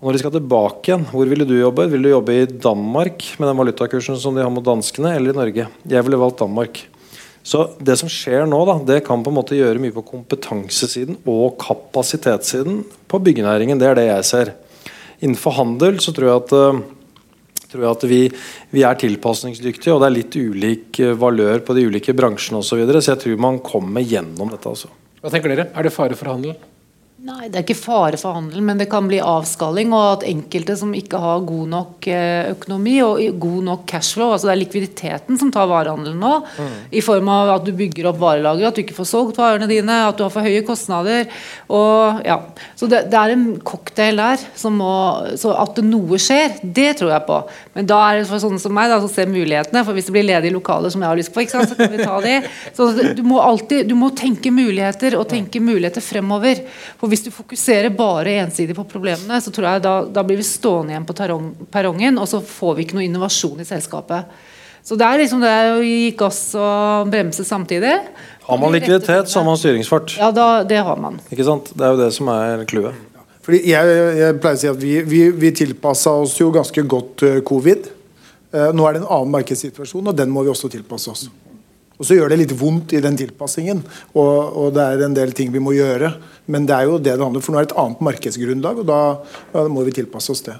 Og 0.00 0.08
når 0.08 0.16
de 0.16 0.22
skal 0.24 0.34
tilbake 0.34 0.90
igjen, 0.90 1.06
hvor 1.12 1.30
ville 1.30 1.46
du 1.46 1.54
jobbe? 1.54 1.86
Vil 1.92 2.02
du 2.04 2.10
jobbe 2.10 2.34
i 2.34 2.48
Danmark 2.50 3.22
med 3.38 3.48
den 3.48 3.60
valutakursen 3.62 4.18
som 4.20 4.34
de 4.34 4.42
har 4.42 4.50
mot 4.52 4.66
danskene, 4.66 5.14
eller 5.14 5.30
i 5.30 5.38
Norge? 5.38 5.68
Jeg 5.86 6.06
ville 6.08 6.20
valgt 6.20 6.42
Danmark. 6.42 6.82
Så 7.46 7.62
det 7.78 7.94
som 8.00 8.10
skjer 8.10 8.42
nå, 8.50 8.58
da, 8.66 8.74
det 8.82 9.04
kan 9.06 9.22
på 9.22 9.30
en 9.30 9.38
måte 9.38 9.54
gjøre 9.54 9.78
mye 9.78 9.94
på 9.94 10.02
kompetansesiden 10.08 11.20
og 11.22 11.54
kapasitetssiden 11.62 12.82
på 13.06 13.22
byggenæringen. 13.22 13.78
Det 13.78 13.86
er 13.86 13.98
det 14.00 14.08
jeg 14.08 14.26
ser. 14.26 14.52
Innenfor 15.22 15.54
handel 15.60 16.00
så 16.02 16.10
tror 16.12 16.28
jeg 16.28 16.42
at, 16.42 16.56
uh, 16.58 16.95
tror 17.70 17.86
jeg 17.86 17.96
at 17.96 18.06
vi, 18.10 18.20
vi, 18.74 18.84
er 18.86 19.00
tilpasningsdyktige, 19.00 19.94
og 19.94 20.02
det 20.02 20.08
er 20.08 20.16
litt 20.16 20.38
ulik 20.38 21.02
uh, 21.02 21.12
valør 21.18 21.64
på 21.66 21.76
de 21.76 21.86
ulike 21.88 22.14
bransjene 22.16 22.62
osv. 22.62 22.70
Så, 22.70 22.80
videre, 22.80 23.02
så 23.02 23.14
jeg 23.14 23.24
tror 23.24 23.44
man 23.48 23.60
kommer 23.64 24.04
gjennom 24.04 24.52
dette. 24.52 24.72
Altså. 24.72 24.92
Hva 25.22 25.32
tenker 25.32 25.54
dere? 25.54 25.70
Er 25.74 25.86
det 25.86 25.94
fare 25.94 26.18
for 26.18 26.32
handel? 26.32 26.56
Nei, 27.16 27.46
Det 27.48 27.56
er 27.56 27.64
ikke 27.64 27.78
fare 27.78 28.18
for 28.20 28.36
handel, 28.36 28.60
men 28.60 28.76
det 28.76 28.90
kan 28.92 29.06
bli 29.08 29.16
avskalling. 29.24 29.88
Og 29.96 30.18
at 30.18 30.24
enkelte 30.28 30.74
som 30.76 30.90
ikke 30.92 31.16
har 31.16 31.46
god 31.48 31.70
nok 31.72 32.08
eh, 32.12 32.50
økonomi 32.52 32.98
og 33.00 33.22
god 33.40 33.62
nok 33.70 33.86
cashflow 33.88 34.34
altså 34.34 34.50
Det 34.50 34.52
er 34.52 34.60
likviditeten 34.60 35.38
som 35.40 35.48
tar 35.54 35.70
varehandelen 35.70 36.20
nå. 36.20 36.32
Mm. 36.60 36.74
I 36.92 37.02
form 37.04 37.30
av 37.32 37.54
at 37.54 37.64
du 37.64 37.72
bygger 37.76 38.10
opp 38.10 38.20
varelager, 38.20 38.68
at 38.68 38.76
du 38.76 38.82
ikke 38.84 38.98
får 38.98 39.08
solgt 39.08 39.40
varene 39.40 39.68
dine, 39.70 39.96
at 40.04 40.18
du 40.18 40.26
har 40.26 40.34
for 40.34 40.44
høye 40.44 40.60
kostnader. 40.66 41.30
Og, 41.72 42.20
ja. 42.26 42.36
Så 42.76 42.90
det, 42.92 43.06
det, 43.08 43.22
er 43.22 43.32
en 43.32 43.46
cocktail 43.64 44.20
der. 44.20 44.44
Som 44.60 44.76
må, 44.82 44.92
så 45.40 45.56
at 45.56 45.80
noe 45.86 46.20
skjer, 46.20 46.58
det 46.60 46.98
tror 47.00 47.14
jeg 47.14 47.26
på. 47.30 47.40
Men 47.78 47.88
da 47.88 48.02
er 48.10 48.20
det 48.20 48.28
for 48.28 48.44
sånne 48.44 48.60
som 48.60 48.76
meg 48.76 48.92
da, 48.92 49.00
som 49.00 49.14
ser 49.14 49.32
mulighetene. 49.32 49.86
For 49.88 49.96
hvis 49.96 50.10
det 50.10 50.18
blir 50.18 50.28
ledige 50.34 50.58
lokaler 50.58 50.92
som 50.92 51.00
jeg 51.00 51.14
har 51.14 51.22
lyst 51.22 51.32
på, 51.32 51.48
sant, 51.48 51.72
så 51.72 51.80
kan 51.80 51.96
vi 51.96 52.04
ta 52.04 52.20
de. 52.20 52.36
Så 52.76 52.92
du 53.16 53.24
må 53.24 53.40
alltid 53.40 53.88
du 53.88 53.96
må 53.96 54.12
tenke 54.12 54.52
muligheter, 54.52 55.16
og 55.16 55.30
tenke 55.32 55.64
muligheter 55.64 56.04
fremover. 56.04 56.60
For 57.00 57.05
hvis 57.10 57.24
du 57.26 57.30
fokuserer 57.34 57.92
bare 57.94 58.38
ensidig 58.42 58.76
på 58.76 58.84
problemene, 58.88 59.40
så 59.42 59.52
tror 59.54 59.68
jeg 59.68 59.84
da, 59.84 59.94
da 60.08 60.24
blir 60.26 60.38
vi 60.40 60.46
stående 60.46 60.94
igjen 60.94 61.06
på 61.08 61.16
perrongen, 61.72 62.20
og 62.22 62.28
så 62.30 62.42
får 62.44 62.76
vi 62.76 62.86
ikke 62.86 62.98
noe 62.98 63.06
innovasjon 63.06 63.62
i 63.62 63.68
selskapet. 63.68 64.36
Så 64.86 64.94
det 64.94 65.06
er 65.06 65.18
liksom 65.18 65.40
det 65.42 65.54
å 65.74 65.82
gi 65.82 66.12
gass 66.18 66.40
og 66.54 67.10
bremse 67.10 67.42
samtidig. 67.46 67.96
Har 68.46 68.58
man 68.62 68.70
likviditet, 68.70 69.26
så 69.26 69.40
har 69.40 69.48
man 69.48 69.58
styringsfart. 69.58 70.14
Ja, 70.20 70.30
da, 70.30 70.62
det 70.62 70.78
har 70.86 71.00
man. 71.02 71.18
Ikke 71.34 71.46
sant? 71.48 71.72
Det 71.74 71.82
er 71.82 71.96
jo 71.96 72.02
det 72.04 72.12
som 72.14 72.30
er 72.30 72.62
clouet. 72.70 73.00
Fordi 73.46 73.62
jeg, 73.66 73.96
jeg, 74.18 74.36
pleier 74.42 74.58
å 74.58 74.60
si 74.60 74.70
at 74.70 74.78
Vi, 74.82 74.92
vi, 75.06 75.24
vi 75.34 75.50
tilpassa 75.54 76.14
oss 76.22 76.36
jo 76.38 76.52
ganske 76.54 76.82
godt 76.86 77.26
uh, 77.26 77.40
covid. 77.46 77.90
Uh, 78.54 78.70
nå 78.74 78.86
er 78.86 78.96
det 78.96 79.02
en 79.02 79.10
annen 79.10 79.34
markedssituasjon, 79.34 80.06
og 80.06 80.16
den 80.18 80.30
må 80.30 80.46
vi 80.46 80.54
også 80.54 80.70
tilpasse 80.70 81.10
oss. 81.10 81.26
Og 81.96 82.04
så 82.04 82.18
gjør 82.18 82.32
det 82.32 82.40
litt 82.42 82.54
vondt 82.60 82.92
i 82.96 83.02
den 83.04 83.16
tilpassingen, 83.16 83.82
og, 84.14 84.36
og, 84.52 84.70
det 84.76 84.84
er 84.84 85.04
en 85.06 85.16
del 85.16 85.32
ting 85.36 85.52
vi 85.54 85.62
må 85.62 85.72
gjøre. 85.76 86.12
Men 86.52 86.68
det 86.68 86.76
er 86.76 86.90
jo 86.90 87.00
det 87.00 87.16
det 87.16 87.24
handler 87.24 87.40
om, 87.40 87.44
for 87.44 87.56
nå 87.56 87.60
er 87.60 87.68
det 87.68 87.72
et 87.72 87.82
annet 87.82 88.06
markedsgrunnlag, 88.10 88.82
og 88.82 88.88
da, 88.88 89.02
da 89.54 89.68
må 89.72 89.84
vi 89.86 89.96
tilpasse 89.96 90.34
oss 90.34 90.44
det. 90.46 90.58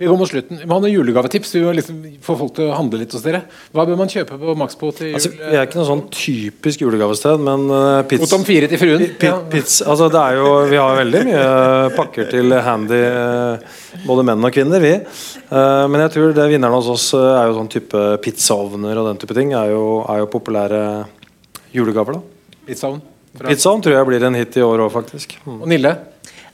Vi 0.00 0.08
går 0.08 0.16
mot 0.16 0.28
slutten. 0.30 0.56
Vi 0.56 0.64
må 0.64 0.78
ha 0.78 0.80
noen 0.80 0.94
julegavetips. 0.94 1.50
Vi 1.58 1.60
må 1.60 1.74
liksom 1.76 1.98
få 2.24 2.32
folk 2.40 2.54
til 2.56 2.70
å 2.70 2.76
handle 2.78 3.02
litt 3.02 3.12
hos 3.12 3.20
dere. 3.20 3.42
Hva 3.76 3.84
bør 3.84 3.98
man 4.00 4.08
kjøpe 4.08 4.38
på 4.40 4.54
Maxbo 4.56 4.94
til 4.96 5.10
altså, 5.12 5.28
jul? 5.28 5.34
Altså, 5.36 5.50
vi 5.50 5.58
er 5.58 5.66
ikke 5.68 5.76
noe 5.76 5.88
sånn 5.90 6.04
typisk 6.16 6.84
julegavested, 6.86 7.42
men 7.44 7.66
uh, 7.68 7.98
pizza 8.08 8.24
Mot 8.24 8.38
om 8.38 8.46
fire 8.48 8.70
til 8.70 8.80
fruen? 8.80 9.04
P 9.20 9.32
pizza, 9.52 9.90
altså, 9.92 10.08
det 10.14 10.22
er 10.22 10.38
jo, 10.40 10.54
vi 10.72 10.80
har 10.80 10.96
veldig 11.02 11.22
mye 11.28 11.44
pakker 11.98 12.32
til 12.32 12.56
handy, 12.64 13.02
uh, 13.12 13.79
både 14.06 14.24
menn 14.26 14.46
og 14.46 14.54
kvinner, 14.54 14.82
vi. 14.82 14.92
Uh, 15.50 15.86
men 15.90 16.04
jeg 16.06 16.14
tror 16.16 16.34
det 16.36 16.48
vinnerne 16.52 16.76
hos 16.76 16.90
oss 16.92 17.08
er 17.18 17.48
jo 17.48 17.56
sånn 17.58 17.72
type 17.72 18.04
pizzaovner 18.24 19.00
og 19.00 19.10
den 19.10 19.22
type 19.22 19.36
ting. 19.36 19.54
Er 19.56 19.72
jo, 19.74 19.84
er 20.06 20.22
jo 20.22 20.30
populære 20.32 20.82
julegaver, 21.74 22.18
da. 22.18 22.56
Pizzaovn? 22.70 23.02
Pizzaovn 23.40 23.82
tror 23.84 23.96
jeg 23.96 24.08
blir 24.08 24.24
en 24.26 24.38
hit 24.38 24.58
i 24.58 24.64
år 24.66 24.86
òg, 24.86 24.92
faktisk. 24.94 25.36
Mm. 25.46 25.58
Og 25.60 25.68
Nille? 25.70 25.94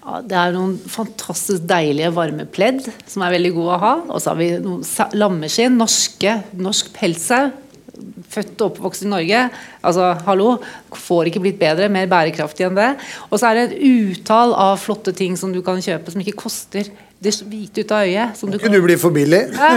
Ja, 0.07 0.21
det 0.23 0.37
er 0.39 0.53
noen 0.55 0.77
fantastisk 0.87 1.65
deilige 1.67 2.13
varme 2.15 2.45
pledd 2.47 2.85
som 3.11 3.25
er 3.27 3.33
veldig 3.35 3.51
gode 3.57 3.75
å 3.75 3.83
ha. 3.83 3.95
Og 4.07 4.21
så 4.23 4.31
har 4.33 4.39
vi 4.39 4.53
noen 4.63 4.85
lammeskinn. 5.19 5.79
Norske, 5.81 6.37
norsk 6.55 6.93
pelssau. 6.95 7.49
Født 8.33 8.61
og 8.61 8.71
oppvokst 8.71 9.07
i 9.07 9.11
Norge. 9.11 9.47
Altså, 9.87 10.13
hallo, 10.27 10.57
får 11.07 11.31
ikke 11.31 11.43
blitt 11.47 11.59
bedre, 11.61 11.89
mer 11.93 12.09
bærekraftig 12.11 12.69
enn 12.69 12.79
det. 12.79 12.93
Og 13.31 13.41
så 13.41 13.51
er 13.51 13.59
det 13.59 13.67
et 13.69 14.15
utall 14.17 14.55
av 14.57 14.79
flotte 14.83 15.15
ting 15.17 15.37
som 15.41 15.55
du 15.55 15.63
kan 15.67 15.83
kjøpe 15.83 16.13
som 16.13 16.23
ikke 16.25 16.39
koster 16.47 16.91
det 17.17 17.33
hvite 17.49 17.81
ut 17.81 17.93
av 17.97 18.05
øyet. 18.05 18.37
Som 18.37 18.51
du 18.53 18.59
kan... 18.61 18.73
du 18.73 18.83
bli 18.85 18.97
for 19.01 19.15
billig? 19.15 19.43
Ja, 19.57 19.71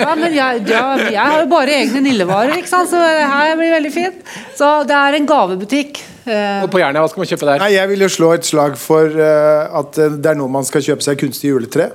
ja 0.00 0.14
men 0.16 0.32
jeg, 0.32 0.62
ja, 0.70 0.84
jeg, 1.04 1.20
har 1.20 1.42
jo 1.42 1.48
bare 1.50 1.76
egne 1.82 2.00
Nillevarer, 2.06 2.56
ikke 2.56 2.72
sant? 2.72 2.88
så 2.92 3.00
det 3.00 3.26
her 3.28 3.52
blir 3.58 3.74
veldig 3.76 3.92
fint. 3.92 4.22
Så 4.56 4.70
det 4.88 4.96
er 4.96 5.18
en 5.18 5.28
gavebutikk. 5.28 6.00
Og 6.30 6.68
på 6.72 6.80
Jernia, 6.80 7.02
hva 7.02 7.10
skal 7.10 7.22
man 7.22 7.30
kjøpe 7.30 7.48
der? 7.48 7.62
Nei, 7.64 7.72
Jeg 7.74 7.90
vil 7.90 8.04
jo 8.04 8.10
slå 8.12 8.30
et 8.36 8.46
slag 8.48 8.76
for 8.80 9.16
uh, 9.16 9.80
at 9.80 9.98
eh, 9.98 10.16
det 10.20 10.32
er 10.32 10.38
nå 10.38 10.46
man 10.52 10.66
skal 10.68 10.84
kjøpe 10.84 11.04
seg 11.04 11.20
kunstig 11.20 11.52
juletre. 11.52 11.90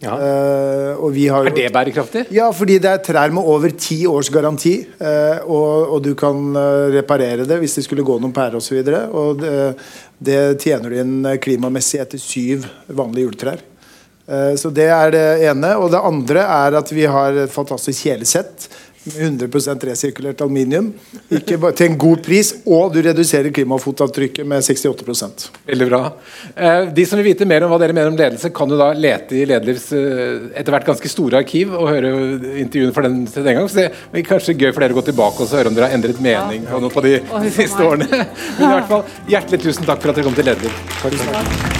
Ja. 0.00 0.14
Uh, 0.16 1.12
jo, 1.12 1.40
er 1.44 1.52
det 1.52 1.66
bærekraftig? 1.74 2.22
Ja, 2.32 2.46
fordi 2.56 2.78
det 2.80 2.88
er 2.88 3.02
trær 3.04 3.32
med 3.36 3.44
over 3.44 3.72
ti 3.76 3.98
års 4.08 4.30
garanti. 4.32 4.78
Uh, 4.96 5.44
og, 5.44 5.92
og, 5.96 5.98
du 6.06 6.14
kan 6.18 6.56
reparere 6.94 7.44
det 7.48 7.58
hvis 7.60 7.76
det 7.76 7.84
skulle 7.84 8.06
gå 8.06 8.16
noen 8.20 8.32
pærer 8.32 8.56
osv. 8.56 8.78
Og, 8.80 8.86
så 8.88 9.02
og 9.10 9.42
det, 9.42 9.56
det 10.16 10.40
tjener 10.64 10.88
du 10.88 11.00
inn 11.02 11.28
klimamessig 11.44 12.00
etter 12.00 12.22
syv 12.22 12.64
vanlige 12.88 13.28
juletrær. 13.28 13.60
Uh, 14.24 14.56
så 14.56 14.72
det 14.72 14.88
er 14.88 15.12
det 15.12 15.26
ene. 15.50 15.74
Og 15.76 15.92
det 15.92 16.00
andre 16.12 16.46
er 16.48 16.80
at 16.80 16.94
vi 16.96 17.04
har 17.04 17.44
et 17.44 17.52
fantastisk 17.52 18.08
kjelesett 18.08 18.70
100% 19.08 19.84
resirkulert 19.88 20.42
aluminium 20.44 20.90
ikke 21.32 21.56
bare 21.62 21.76
til 21.78 21.88
en 21.88 21.96
god 22.00 22.20
pris, 22.24 22.50
og 22.68 22.92
du 22.92 23.00
reduserer 23.04 23.52
klimafotavtrykket 23.54 24.48
med 24.48 24.60
68% 24.66 25.46
Veldig 25.70 25.88
bra. 25.88 26.00
Eh, 26.54 26.90
de 26.92 27.06
som 27.08 27.20
vil 27.20 27.30
vite 27.30 27.48
mer 27.48 27.64
om 27.64 27.72
hva 27.72 27.78
dere 27.80 27.96
mener 27.96 28.12
om 28.12 28.18
ledelse, 28.18 28.52
kan 28.54 28.70
jo 28.70 28.78
da 28.80 28.90
lete 28.92 29.38
i 29.38 29.46
Lederlivs 29.48 29.88
eh, 29.96 30.50
etter 30.60 30.74
hvert 30.74 30.88
ganske 30.90 31.12
store 31.12 31.40
arkiv 31.40 31.72
og 31.78 31.88
høre 31.88 32.12
intervjuene 32.60 32.94
for 32.96 33.08
den 33.08 33.22
til 33.30 33.46
den 33.46 33.60
gang. 33.60 33.68
Så 33.72 33.86
det 33.86 34.22
er 34.22 34.28
kanskje 34.28 34.58
gøy 34.58 34.70
for 34.70 34.84
dere 34.84 34.96
å 34.96 35.00
gå 35.00 35.08
tilbake 35.08 35.46
og 35.46 35.56
høre 35.56 35.72
om 35.72 35.78
dere 35.78 35.88
har 35.90 35.96
endret 35.96 36.20
mening 36.24 36.68
på 36.68 36.84
noe 36.84 36.92
på 36.92 37.06
de 37.06 37.16
siste 37.60 37.80
årene. 37.80 38.08
Men 38.58 38.66
i 38.66 38.74
hvert 38.76 38.90
fall, 38.92 39.06
hjertelig 39.30 39.64
tusen 39.68 39.88
takk 39.88 40.02
for 40.02 40.12
at 40.12 40.20
dere 40.20 40.28
kom 40.28 40.36
til 40.36 40.52
Lederliv. 40.52 41.79